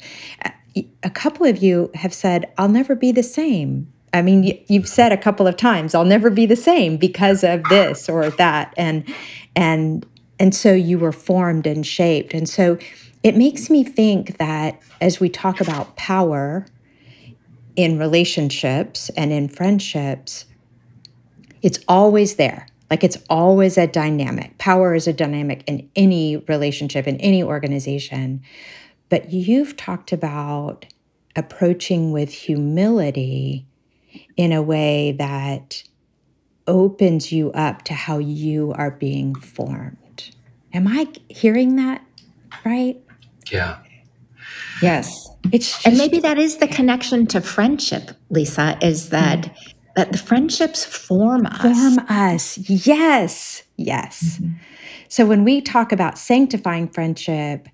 A 1.02 1.10
couple 1.10 1.46
of 1.46 1.62
you 1.62 1.90
have 1.94 2.12
said, 2.14 2.52
I'll 2.58 2.68
never 2.68 2.94
be 2.94 3.12
the 3.12 3.22
same. 3.22 3.92
I 4.12 4.22
mean, 4.22 4.58
you've 4.68 4.88
said 4.88 5.12
a 5.12 5.16
couple 5.16 5.46
of 5.46 5.56
times, 5.56 5.94
I'll 5.94 6.04
never 6.04 6.30
be 6.30 6.46
the 6.46 6.56
same 6.56 6.96
because 6.96 7.44
of 7.44 7.62
this 7.64 8.08
or 8.08 8.30
that. 8.30 8.72
And, 8.76 9.04
and, 9.54 10.06
and 10.38 10.54
so 10.54 10.72
you 10.72 10.98
were 10.98 11.12
formed 11.12 11.66
and 11.66 11.86
shaped. 11.86 12.32
And 12.32 12.48
so 12.48 12.78
it 13.22 13.36
makes 13.36 13.68
me 13.68 13.84
think 13.84 14.38
that 14.38 14.80
as 15.00 15.20
we 15.20 15.28
talk 15.28 15.60
about 15.60 15.96
power, 15.96 16.66
in 17.76 17.98
relationships 17.98 19.10
and 19.10 19.32
in 19.32 19.48
friendships, 19.48 20.46
it's 21.62 21.78
always 21.86 22.36
there. 22.36 22.66
Like 22.90 23.04
it's 23.04 23.18
always 23.28 23.76
a 23.76 23.86
dynamic. 23.86 24.56
Power 24.58 24.94
is 24.94 25.06
a 25.06 25.12
dynamic 25.12 25.64
in 25.66 25.90
any 25.96 26.36
relationship, 26.36 27.06
in 27.06 27.16
any 27.16 27.42
organization. 27.42 28.42
But 29.08 29.32
you've 29.32 29.76
talked 29.76 30.12
about 30.12 30.86
approaching 31.34 32.12
with 32.12 32.32
humility 32.32 33.66
in 34.36 34.52
a 34.52 34.62
way 34.62 35.12
that 35.12 35.82
opens 36.66 37.30
you 37.32 37.52
up 37.52 37.82
to 37.82 37.94
how 37.94 38.18
you 38.18 38.72
are 38.72 38.90
being 38.90 39.34
formed. 39.34 40.34
Am 40.72 40.88
I 40.88 41.08
hearing 41.28 41.76
that 41.76 42.04
right? 42.64 43.00
Yeah. 43.50 43.78
Yes. 44.82 45.28
It's 45.52 45.72
just, 45.72 45.86
and 45.86 45.98
maybe 45.98 46.18
that 46.20 46.38
is 46.38 46.56
the 46.58 46.68
connection 46.68 47.26
to 47.28 47.40
friendship, 47.40 48.10
Lisa, 48.30 48.78
is 48.82 49.10
that 49.10 49.42
mm-hmm. 49.42 49.70
that 49.96 50.12
the 50.12 50.18
friendships 50.18 50.84
form 50.84 51.46
us. 51.46 51.60
Form 51.60 52.06
us. 52.08 52.58
Yes. 52.58 53.62
Yes. 53.76 54.38
Mm-hmm. 54.38 54.54
So 55.08 55.24
when 55.24 55.44
we 55.44 55.60
talk 55.60 55.92
about 55.92 56.18
sanctifying 56.18 56.88
friendship, 56.88 57.68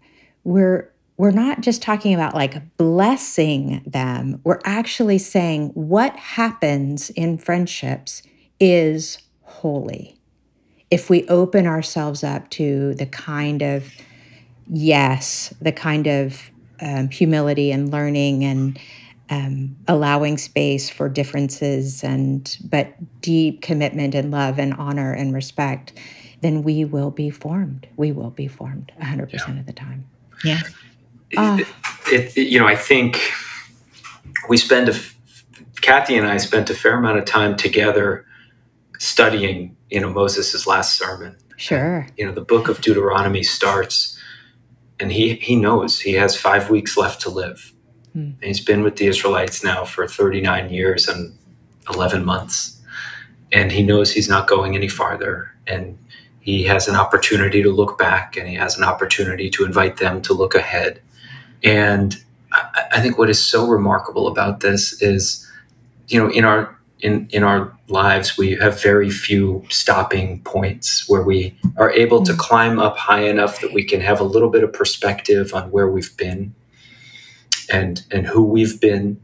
we're 0.44 0.90
we're 1.16 1.30
not 1.30 1.60
just 1.60 1.82
talking 1.82 2.14
about 2.14 2.34
like 2.34 2.76
blessing 2.76 3.82
them. 3.86 4.40
We're 4.44 4.60
actually 4.64 5.18
saying 5.18 5.68
what 5.74 6.16
happens 6.16 7.10
in 7.10 7.38
friendships 7.38 8.22
is 8.58 9.18
holy. 9.42 10.18
If 10.90 11.08
we 11.08 11.26
open 11.28 11.66
ourselves 11.66 12.24
up 12.24 12.50
to 12.50 12.94
the 12.94 13.06
kind 13.06 13.62
of 13.62 13.92
yes, 14.68 15.54
the 15.60 15.72
kind 15.72 16.06
of 16.06 16.50
um, 16.82 17.10
humility 17.10 17.70
and 17.70 17.90
learning 17.90 18.44
and 18.44 18.78
um, 19.30 19.76
allowing 19.88 20.36
space 20.36 20.90
for 20.90 21.08
differences 21.08 22.04
and 22.04 22.58
but 22.64 22.92
deep 23.22 23.62
commitment 23.62 24.14
and 24.14 24.30
love 24.30 24.58
and 24.58 24.74
honor 24.74 25.12
and 25.12 25.34
respect, 25.34 25.92
then 26.42 26.62
we 26.62 26.84
will 26.84 27.10
be 27.10 27.30
formed. 27.30 27.86
We 27.96 28.12
will 28.12 28.30
be 28.30 28.48
formed 28.48 28.92
100% 29.00 29.32
yeah. 29.32 29.58
of 29.58 29.66
the 29.66 29.72
time. 29.72 30.06
Yeah. 30.44 30.60
Uh, 31.34 31.60
it, 32.08 32.36
it, 32.36 32.48
you 32.48 32.58
know, 32.58 32.66
I 32.66 32.76
think 32.76 33.32
we 34.48 34.58
spend 34.58 34.90
a, 34.90 34.92
Kathi 35.80 36.18
and 36.18 36.26
I 36.26 36.36
spent 36.36 36.68
a 36.68 36.74
fair 36.74 36.98
amount 36.98 37.18
of 37.18 37.24
time 37.24 37.56
together 37.56 38.26
studying, 38.98 39.76
you 39.88 40.00
know, 40.00 40.10
Moses's 40.10 40.66
last 40.66 40.98
sermon. 40.98 41.36
Sure. 41.56 42.06
You 42.18 42.26
know, 42.26 42.32
the 42.32 42.42
book 42.42 42.68
of 42.68 42.80
Deuteronomy 42.80 43.44
starts 43.44 44.18
and 45.02 45.10
he 45.10 45.34
he 45.34 45.56
knows 45.56 46.00
he 46.00 46.12
has 46.12 46.40
5 46.40 46.70
weeks 46.70 46.96
left 46.96 47.20
to 47.22 47.30
live. 47.30 47.72
Hmm. 48.12 48.38
And 48.40 48.44
he's 48.44 48.64
been 48.64 48.82
with 48.84 48.96
the 48.96 49.06
Israelites 49.06 49.64
now 49.64 49.84
for 49.84 50.06
39 50.06 50.70
years 50.70 51.08
and 51.08 51.36
11 51.92 52.24
months. 52.24 52.80
And 53.50 53.72
he 53.72 53.82
knows 53.82 54.12
he's 54.12 54.28
not 54.28 54.46
going 54.46 54.76
any 54.76 54.88
farther 54.88 55.52
and 55.66 55.98
he 56.40 56.64
has 56.64 56.88
an 56.88 56.94
opportunity 56.94 57.62
to 57.62 57.70
look 57.70 57.98
back 57.98 58.36
and 58.36 58.48
he 58.48 58.54
has 58.54 58.78
an 58.78 58.84
opportunity 58.84 59.50
to 59.50 59.64
invite 59.64 59.96
them 59.96 60.22
to 60.22 60.32
look 60.32 60.54
ahead. 60.54 61.02
And 61.64 62.16
I, 62.52 62.84
I 62.92 63.00
think 63.00 63.18
what 63.18 63.28
is 63.28 63.44
so 63.44 63.66
remarkable 63.66 64.28
about 64.28 64.60
this 64.60 65.02
is, 65.02 65.50
you 66.06 66.18
know, 66.20 66.30
in 66.30 66.44
our 66.44 66.78
in 67.02 67.28
in 67.30 67.42
our 67.42 67.76
lives 67.88 68.38
we 68.38 68.52
have 68.52 68.82
very 68.82 69.10
few 69.10 69.64
stopping 69.68 70.40
points 70.42 71.08
where 71.08 71.22
we 71.22 71.54
are 71.76 71.90
able 71.90 72.22
to 72.22 72.32
mm. 72.32 72.38
climb 72.38 72.78
up 72.78 72.96
high 72.96 73.24
enough 73.24 73.60
that 73.60 73.72
we 73.72 73.84
can 73.84 74.00
have 74.00 74.20
a 74.20 74.24
little 74.24 74.48
bit 74.48 74.64
of 74.64 74.72
perspective 74.72 75.52
on 75.52 75.70
where 75.70 75.88
we've 75.88 76.16
been 76.16 76.54
and 77.70 78.04
and 78.10 78.26
who 78.26 78.42
we've 78.42 78.80
been 78.80 79.20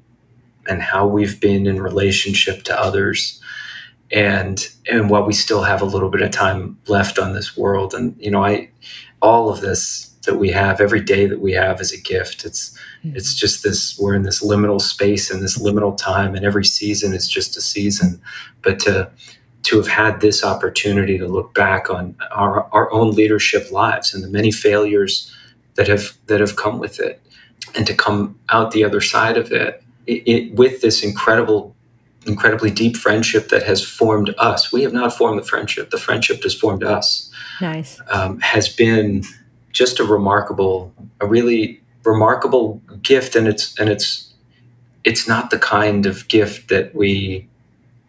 and 0.67 0.83
how 0.83 1.07
we've 1.07 1.41
been 1.41 1.67
in 1.67 1.81
relationship 1.81 2.65
to 2.65 2.79
others 2.79 3.41
and 4.11 4.69
and 4.91 5.09
while 5.09 5.25
we 5.25 5.33
still 5.33 5.63
have 5.63 5.81
a 5.81 5.87
little 5.87 6.11
bit 6.11 6.23
of 6.23 6.31
time 6.31 6.77
left 6.89 7.19
on 7.19 7.33
this 7.33 7.57
world 7.57 7.95
and 7.95 8.17
you 8.19 8.31
know 8.31 8.45
i 8.45 8.69
all 9.23 9.51
of 9.51 9.61
this 9.61 10.07
that 10.27 10.37
we 10.37 10.51
have 10.51 10.81
every 10.81 11.01
day 11.01 11.27
that 11.27 11.41
we 11.41 11.53
have 11.53 11.81
is 11.81 11.93
a 11.93 12.01
gift 12.01 12.45
it's 12.45 12.77
mm-hmm. 13.05 13.17
it's 13.17 13.35
just 13.35 13.63
this 13.63 13.99
we're 13.99 14.15
in 14.15 14.23
this 14.23 14.43
liminal 14.43 14.81
space 14.81 15.31
and 15.31 15.43
this 15.43 15.59
liminal 15.59 15.97
time 15.97 16.35
and 16.35 16.45
every 16.45 16.65
season 16.65 17.13
is 17.13 17.29
just 17.29 17.57
a 17.57 17.61
season 17.61 18.21
but 18.63 18.79
to 18.79 19.11
to 19.63 19.77
have 19.77 19.89
had 19.89 20.21
this 20.21 20.45
opportunity 20.45 21.19
to 21.19 21.27
look 21.27 21.53
back 21.53 21.91
on 21.91 22.15
our, 22.31 22.69
our 22.73 22.91
own 22.93 23.11
leadership 23.11 23.71
lives 23.71 24.15
and 24.15 24.23
the 24.23 24.29
many 24.29 24.51
failures 24.51 25.35
that 25.75 25.89
have 25.89 26.17
that 26.27 26.41
have 26.41 26.57
come 26.57 26.79
with 26.79 27.01
it 27.01 27.21
and 27.75 27.87
to 27.87 27.95
come 27.95 28.39
out 28.51 28.71
the 28.71 28.85
other 28.85 29.01
side 29.01 29.37
of 29.37 29.53
it, 29.53 29.83
it, 30.07 30.23
it 30.27 30.55
with 30.55 30.81
this 30.81 31.03
incredible 31.03 31.75
incredibly 32.27 32.71
deep 32.71 32.97
friendship 32.97 33.49
that 33.49 33.63
has 33.63 33.83
formed 33.83 34.35
us. 34.39 34.73
We 34.73 34.83
have 34.83 34.93
not 34.93 35.17
formed 35.17 35.39
the 35.39 35.45
friendship; 35.45 35.91
the 35.91 35.99
friendship 35.99 36.43
has 36.43 36.55
formed 36.55 36.85
us. 36.85 37.31
Nice 37.61 38.01
um, 38.11 38.41
has 38.41 38.69
been 38.69 39.23
just 39.73 40.01
a 40.01 40.05
remarkable, 40.05 40.93
a 41.21 41.27
really 41.27 41.81
remarkable 42.05 42.81
gift, 43.03 43.37
and 43.37 43.49
it's 43.49 43.79
and 43.79 43.89
it's 43.89 44.33
it's 45.05 45.29
not 45.29 45.51
the 45.51 45.59
kind 45.59 46.07
of 46.07 46.29
gift 46.29 46.69
that 46.69 46.95
we, 46.95 47.49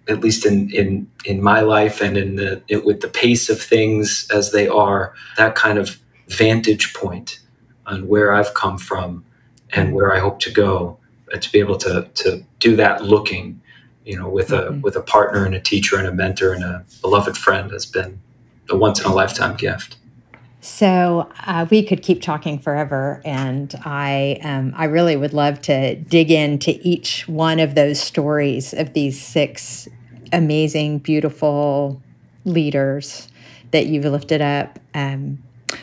at 0.07 0.21
least 0.21 0.45
in 0.45 0.69
in 0.71 1.09
in 1.25 1.41
my 1.41 1.61
life 1.61 2.01
and 2.01 2.17
in 2.17 2.35
the 2.35 2.61
it, 2.67 2.85
with 2.85 3.01
the 3.01 3.07
pace 3.07 3.49
of 3.49 3.61
things 3.61 4.27
as 4.33 4.51
they 4.51 4.67
are, 4.67 5.13
that 5.37 5.55
kind 5.55 5.77
of 5.77 5.99
vantage 6.27 6.93
point 6.93 7.39
on 7.85 8.07
where 8.07 8.33
I've 8.33 8.53
come 8.53 8.77
from 8.77 9.25
and 9.71 9.93
where 9.93 10.13
I 10.13 10.19
hope 10.19 10.39
to 10.41 10.51
go, 10.51 10.97
uh, 11.33 11.37
to 11.37 11.51
be 11.51 11.59
able 11.59 11.77
to 11.77 12.09
to 12.15 12.43
do 12.59 12.75
that 12.75 13.03
looking, 13.03 13.61
you 14.05 14.17
know, 14.17 14.29
with 14.29 14.51
a 14.51 14.63
mm-hmm. 14.63 14.81
with 14.81 14.95
a 14.95 15.01
partner 15.01 15.45
and 15.45 15.55
a 15.55 15.59
teacher 15.59 15.97
and 15.97 16.07
a 16.07 16.13
mentor 16.13 16.53
and 16.53 16.63
a 16.63 16.85
beloved 17.01 17.37
friend 17.37 17.71
has 17.71 17.85
been 17.85 18.21
a 18.69 18.77
once 18.77 18.99
in 18.99 19.05
a 19.05 19.13
lifetime 19.13 19.55
gift. 19.55 19.98
So 20.61 21.29
uh, 21.45 21.65
we 21.69 21.83
could 21.83 22.03
keep 22.03 22.21
talking 22.21 22.59
forever, 22.59 23.21
and 23.23 23.73
I 23.85 24.39
um, 24.43 24.73
I 24.75 24.85
really 24.85 25.15
would 25.15 25.33
love 25.33 25.61
to 25.63 25.95
dig 25.95 26.31
into 26.31 26.77
each 26.81 27.27
one 27.29 27.59
of 27.59 27.75
those 27.75 27.99
stories 27.99 28.73
of 28.73 28.93
these 28.93 29.21
six 29.21 29.87
amazing, 30.33 30.99
beautiful 30.99 32.01
leaders 32.43 33.29
that 33.71 33.85
you've 33.85 34.05
lifted 34.05 34.41
up. 34.41 34.79
Um, 34.93 35.41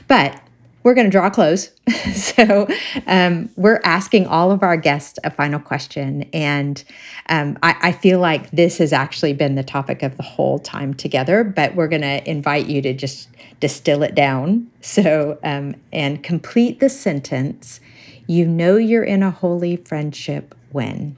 but 0.09 0.41
we're 0.87 0.95
going 0.95 1.05
to 1.05 1.11
draw 1.11 1.28
close. 1.28 1.72
so 2.14 2.68
um, 3.09 3.51
we're 3.57 3.80
asking 3.82 4.24
all 4.24 4.53
of 4.53 4.62
our 4.62 4.76
guests 4.76 5.18
a 5.24 5.32
final 5.32 5.59
question. 5.59 6.22
And 6.32 6.84
um, 7.28 7.59
I, 7.61 7.76
I, 7.82 7.93
feel 7.93 8.20
like 8.20 8.49
this 8.53 8.78
has 8.78 8.93
actually 8.93 9.32
been 9.32 9.57
the 9.57 9.64
topic 9.64 10.05
of 10.05 10.16
the 10.16 10.22
whole 10.22 10.61
time 10.61 10.95
together, 10.95 11.43
but 11.43 11.74
we're 11.74 11.89
going 11.89 12.03
to 12.03 12.30
invite 12.30 12.66
you 12.66 12.80
to 12.82 12.95
just 12.95 13.28
distill 13.59 14.05
it 14.05 14.14
down. 14.14 14.70
So, 14.80 15.41
um, 15.43 15.74
and 15.93 16.22
complete 16.22 16.78
the 16.78 16.89
sentence 16.89 17.80
You 18.28 18.47
know 18.47 18.76
you're 18.76 19.03
in 19.03 19.24
a 19.24 19.32
holy 19.32 19.74
friendship 19.74 20.55
when? 20.70 21.16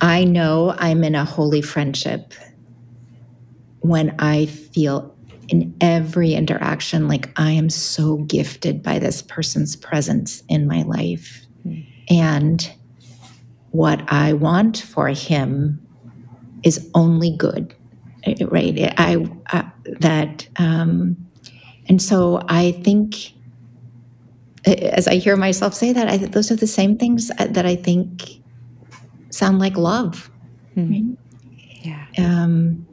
I 0.00 0.24
know 0.24 0.74
I'm 0.78 1.04
in 1.04 1.14
a 1.14 1.26
holy 1.26 1.60
friendship 1.60 2.32
when 3.80 4.14
I 4.18 4.46
feel 4.46 5.14
in 5.48 5.74
every 5.80 6.34
interaction 6.34 7.08
like 7.08 7.30
I 7.38 7.50
am 7.52 7.70
so 7.70 8.18
gifted 8.18 8.82
by 8.82 8.98
this 8.98 9.22
person's 9.22 9.76
presence 9.76 10.42
in 10.48 10.66
my 10.66 10.82
life. 10.82 11.46
Mm. 11.66 11.86
And 12.10 12.72
what 13.70 14.02
I 14.08 14.32
want 14.34 14.78
for 14.78 15.08
him 15.08 15.84
is 16.62 16.88
only 16.94 17.36
good, 17.36 17.74
right? 18.40 18.94
I, 18.98 19.26
I 19.48 19.70
that, 20.00 20.48
um, 20.56 21.16
and 21.86 22.00
so 22.00 22.40
I 22.48 22.72
think, 22.72 23.32
as 24.64 25.06
I 25.06 25.16
hear 25.16 25.36
myself 25.36 25.74
say 25.74 25.92
that, 25.92 26.08
I 26.08 26.16
those 26.16 26.50
are 26.50 26.56
the 26.56 26.66
same 26.66 26.96
things 26.96 27.28
that 27.28 27.66
I 27.66 27.76
think 27.76 28.40
sound 29.30 29.58
like 29.58 29.76
love. 29.76 30.30
Mm. 30.76 30.90
Right? 30.90 31.18
Yeah. 31.82 32.06
Um, 32.16 32.86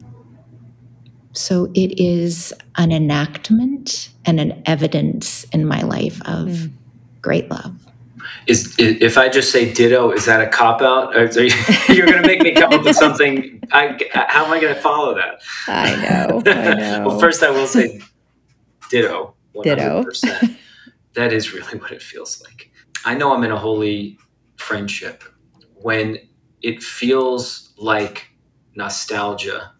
so 1.33 1.71
it 1.73 1.99
is 1.99 2.53
an 2.77 2.91
enactment 2.91 4.09
and 4.25 4.39
an 4.39 4.61
evidence 4.65 5.43
in 5.45 5.65
my 5.65 5.81
life 5.81 6.21
of 6.21 6.47
mm. 6.47 6.71
great 7.21 7.49
love. 7.49 7.75
Is, 8.47 8.75
if 8.77 9.17
I 9.17 9.29
just 9.29 9.51
say 9.51 9.71
ditto, 9.71 10.11
is 10.11 10.25
that 10.25 10.41
a 10.41 10.47
cop 10.47 10.81
out? 10.81 11.15
are 11.15 11.25
You're 11.93 12.05
going 12.05 12.21
to 12.21 12.27
make 12.27 12.41
me 12.41 12.53
come 12.53 12.73
up 12.73 12.83
with 12.83 12.95
something. 12.95 13.61
I, 13.71 13.99
how 14.13 14.45
am 14.45 14.51
I 14.51 14.59
going 14.59 14.73
to 14.73 14.81
follow 14.81 15.15
that? 15.15 15.41
I 15.67 15.95
know. 15.95 16.41
I 16.45 16.73
know. 16.73 17.07
well, 17.07 17.19
first 17.19 17.43
I 17.43 17.49
will 17.49 17.67
say 17.67 18.01
ditto. 18.89 19.35
100%. 19.55 19.63
Ditto. 19.63 20.53
that 21.13 21.33
is 21.33 21.53
really 21.53 21.77
what 21.77 21.91
it 21.91 22.01
feels 22.01 22.41
like. 22.43 22.71
I 23.05 23.15
know 23.15 23.33
I'm 23.33 23.43
in 23.43 23.51
a 23.51 23.57
holy 23.57 24.17
friendship 24.57 25.23
when 25.75 26.17
it 26.61 26.81
feels 26.83 27.73
like 27.77 28.27
nostalgia 28.75 29.71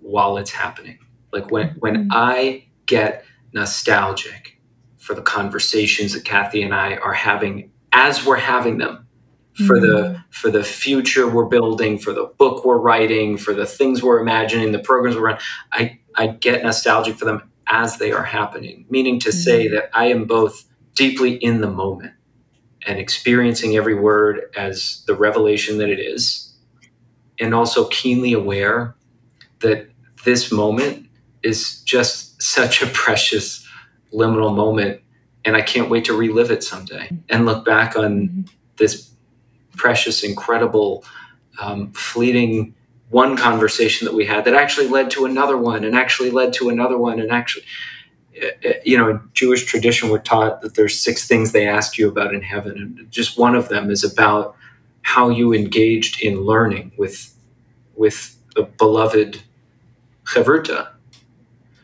while 0.00 0.36
it's 0.36 0.50
happening. 0.50 0.98
Like 1.32 1.50
when 1.50 1.70
when 1.78 1.94
mm-hmm. 1.96 2.08
I 2.12 2.64
get 2.86 3.24
nostalgic 3.52 4.58
for 4.98 5.14
the 5.14 5.22
conversations 5.22 6.12
that 6.12 6.24
Kathi 6.24 6.64
and 6.64 6.74
I 6.74 6.96
are 6.96 7.12
having 7.12 7.70
as 7.92 8.24
we're 8.24 8.36
having 8.36 8.78
them 8.78 9.06
for 9.66 9.76
mm-hmm. 9.76 9.86
the 9.86 10.24
for 10.30 10.50
the 10.50 10.64
future 10.64 11.28
we're 11.28 11.46
building, 11.46 11.98
for 11.98 12.12
the 12.12 12.32
book 12.38 12.64
we're 12.64 12.78
writing, 12.78 13.36
for 13.36 13.54
the 13.54 13.66
things 13.66 14.02
we're 14.02 14.20
imagining, 14.20 14.72
the 14.72 14.78
programs 14.78 15.16
we're 15.16 15.22
running. 15.22 15.42
I 15.72 15.98
I 16.16 16.28
get 16.28 16.62
nostalgic 16.62 17.16
for 17.16 17.24
them 17.24 17.50
as 17.68 17.98
they 17.98 18.12
are 18.12 18.24
happening, 18.24 18.86
meaning 18.90 19.18
to 19.20 19.30
mm-hmm. 19.30 19.38
say 19.38 19.68
that 19.68 19.90
I 19.92 20.06
am 20.06 20.24
both 20.24 20.64
deeply 20.94 21.34
in 21.34 21.60
the 21.60 21.70
moment 21.70 22.14
and 22.86 22.98
experiencing 22.98 23.76
every 23.76 23.94
word 23.94 24.40
as 24.56 25.04
the 25.06 25.14
revelation 25.14 25.78
that 25.78 25.88
it 25.88 26.00
is, 26.00 26.54
and 27.38 27.54
also 27.54 27.86
keenly 27.88 28.32
aware 28.32 28.96
that 29.60 29.88
this 30.24 30.52
moment 30.52 31.06
is 31.42 31.80
just 31.82 32.40
such 32.42 32.82
a 32.82 32.86
precious 32.88 33.66
liminal 34.12 34.54
moment 34.54 35.00
and 35.44 35.56
i 35.56 35.62
can't 35.62 35.90
wait 35.90 36.04
to 36.04 36.12
relive 36.12 36.50
it 36.50 36.62
someday 36.62 37.08
and 37.28 37.46
look 37.46 37.64
back 37.64 37.96
on 37.96 38.28
mm-hmm. 38.28 38.40
this 38.76 39.10
precious 39.76 40.22
incredible 40.22 41.04
um, 41.60 41.92
fleeting 41.92 42.74
one 43.10 43.36
conversation 43.36 44.04
that 44.06 44.14
we 44.14 44.24
had 44.24 44.44
that 44.44 44.54
actually 44.54 44.88
led 44.88 45.10
to 45.10 45.24
another 45.24 45.56
one 45.56 45.84
and 45.84 45.96
actually 45.96 46.30
led 46.30 46.52
to 46.52 46.68
another 46.68 46.96
one 46.96 47.20
and 47.20 47.30
actually 47.30 47.64
eh, 48.40 48.50
eh, 48.62 48.74
you 48.84 48.96
know 48.96 49.10
in 49.10 49.20
jewish 49.32 49.64
tradition 49.64 50.08
we're 50.08 50.18
taught 50.18 50.60
that 50.60 50.74
there's 50.74 50.98
six 50.98 51.26
things 51.26 51.52
they 51.52 51.66
ask 51.66 51.98
you 51.98 52.08
about 52.08 52.34
in 52.34 52.42
heaven 52.42 52.76
and 52.76 53.10
just 53.10 53.38
one 53.38 53.54
of 53.54 53.68
them 53.68 53.90
is 53.90 54.04
about 54.04 54.56
how 55.02 55.28
you 55.28 55.52
engaged 55.52 56.22
in 56.22 56.40
learning 56.42 56.92
with 56.96 57.34
with 57.96 58.36
a 58.56 58.62
beloved 58.62 59.42
chavruta. 60.30 60.88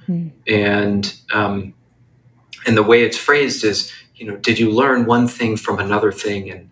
Hmm. 0.07 0.29
And 0.47 1.15
um, 1.33 1.75
and 2.67 2.77
the 2.77 2.83
way 2.83 3.03
it's 3.03 3.19
phrased 3.19 3.65
is 3.65 3.93
you 4.15 4.27
know, 4.27 4.37
did 4.37 4.59
you 4.59 4.71
learn 4.71 5.07
one 5.07 5.29
thing 5.29 5.57
from 5.57 5.79
another 5.79 6.13
thing 6.13 6.51
and 6.51 6.71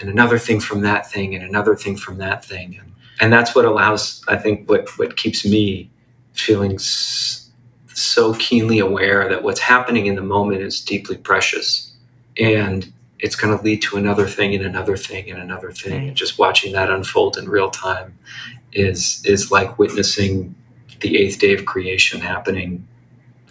and 0.00 0.10
another 0.10 0.38
thing 0.38 0.60
from 0.60 0.82
that 0.82 1.10
thing 1.10 1.34
and 1.34 1.44
another 1.44 1.76
thing 1.76 1.96
from 1.96 2.18
that 2.18 2.44
thing 2.44 2.76
and 2.78 2.92
and 3.20 3.32
that's 3.32 3.54
what 3.54 3.64
allows 3.64 4.24
I 4.28 4.36
think 4.36 4.68
what 4.68 4.88
what 4.98 5.16
keeps 5.16 5.46
me 5.46 5.90
feeling 6.32 6.78
so 6.78 8.34
keenly 8.34 8.78
aware 8.78 9.28
that 9.28 9.42
what's 9.42 9.60
happening 9.60 10.06
in 10.06 10.16
the 10.16 10.22
moment 10.22 10.62
is 10.62 10.80
deeply 10.80 11.16
precious 11.16 11.94
and 12.38 12.92
it's 13.18 13.36
going 13.36 13.56
to 13.56 13.62
lead 13.62 13.80
to 13.82 13.96
another 13.96 14.26
thing 14.26 14.54
and 14.54 14.64
another 14.64 14.96
thing 14.96 15.30
and 15.30 15.40
another 15.40 15.70
thing 15.70 15.92
right. 15.92 16.08
and 16.08 16.16
just 16.16 16.38
watching 16.38 16.72
that 16.72 16.90
unfold 16.90 17.36
in 17.38 17.48
real 17.48 17.70
time 17.70 18.18
is 18.72 19.22
is 19.24 19.50
like 19.50 19.78
witnessing 19.78 20.54
the 21.02 21.18
eighth 21.18 21.38
day 21.38 21.52
of 21.54 21.64
creation 21.64 22.20
happening 22.20 22.86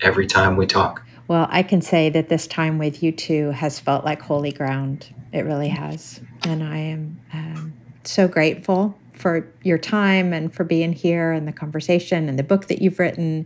every 0.02 0.26
time 0.26 0.56
we 0.56 0.66
talk 0.66 1.04
well 1.28 1.48
i 1.52 1.62
can 1.62 1.82
say 1.82 2.10
that 2.10 2.30
this 2.30 2.48
time 2.48 2.78
with 2.78 3.04
you 3.04 3.12
two 3.12 3.52
has 3.52 3.80
felt 3.80 4.04
like 4.04 4.22
holy 4.22 4.52
ground 4.52 5.10
it 5.32 5.42
really 5.42 5.70
has 5.70 6.22
and 6.44 6.64
i 6.64 6.78
am 6.78 7.20
um, 7.34 7.74
so 8.04 8.28
grateful 8.28 8.98
for 9.22 9.48
your 9.64 9.78
time 9.78 10.34
and 10.34 10.54
for 10.54 10.64
being 10.64 10.92
here 10.92 11.32
and 11.32 11.48
the 11.48 11.52
conversation 11.52 12.28
and 12.28 12.38
the 12.38 12.44
book 12.44 12.68
that 12.68 12.82
you've 12.82 13.00
written 13.00 13.46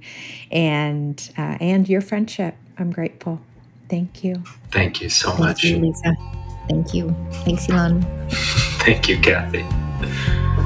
and 0.51 1.32
uh, 1.38 1.58
and 1.60 1.88
your 1.88 2.01
friendship. 2.01 2.56
I'm 2.78 2.91
grateful. 2.91 3.41
Thank 3.89 4.24
you. 4.24 4.43
Thank 4.72 5.01
you 5.01 5.10
so 5.10 5.30
Thank 5.32 5.39
much. 5.39 5.64
You, 5.64 5.78
Lisa. 5.78 6.16
Thank 6.70 6.93
you. 6.93 7.16
Thanks, 7.43 7.70
Elan. 7.70 8.01
Thank 8.80 9.08
you, 9.08 9.18
Kathi. 9.18 10.64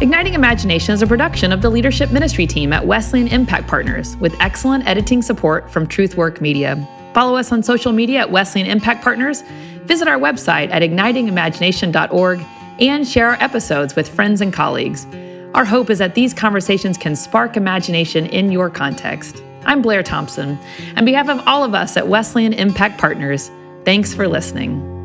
Igniting 0.00 0.34
Imagination 0.34 0.94
is 0.94 1.02
a 1.02 1.06
production 1.06 1.52
of 1.52 1.60
the 1.60 1.70
Leadership 1.70 2.10
Ministry 2.10 2.46
team 2.46 2.72
at 2.72 2.86
Wesleyan 2.86 3.28
Impact 3.28 3.68
Partners 3.68 4.16
with 4.16 4.34
excellent 4.40 4.86
editing 4.86 5.20
support 5.20 5.70
from 5.70 5.86
Truthwork 5.86 6.40
Media. 6.40 6.88
Follow 7.12 7.36
us 7.36 7.52
on 7.52 7.62
social 7.62 7.92
media 7.92 8.20
at 8.20 8.30
Wesleyan 8.30 8.66
Impact 8.66 9.02
Partners 9.02 9.42
Visit 9.90 10.06
our 10.06 10.20
website 10.20 10.70
at 10.70 10.82
ignitingimagination.org 10.82 12.40
and 12.78 13.08
share 13.08 13.30
our 13.30 13.42
episodes 13.42 13.96
with 13.96 14.08
friends 14.08 14.40
and 14.40 14.52
colleagues. 14.52 15.04
Our 15.52 15.64
hope 15.64 15.90
is 15.90 15.98
that 15.98 16.14
these 16.14 16.32
conversations 16.32 16.96
can 16.96 17.16
spark 17.16 17.56
imagination 17.56 18.26
in 18.26 18.52
your 18.52 18.70
context. 18.70 19.42
I'm 19.64 19.82
Blair 19.82 20.04
Thompson. 20.04 20.56
On 20.96 21.04
behalf 21.04 21.28
of 21.28 21.42
all 21.44 21.64
of 21.64 21.74
us 21.74 21.96
at 21.96 22.06
Wesleyan 22.06 22.52
Impact 22.52 23.00
Partners, 23.00 23.50
thanks 23.84 24.14
for 24.14 24.28
listening. 24.28 24.99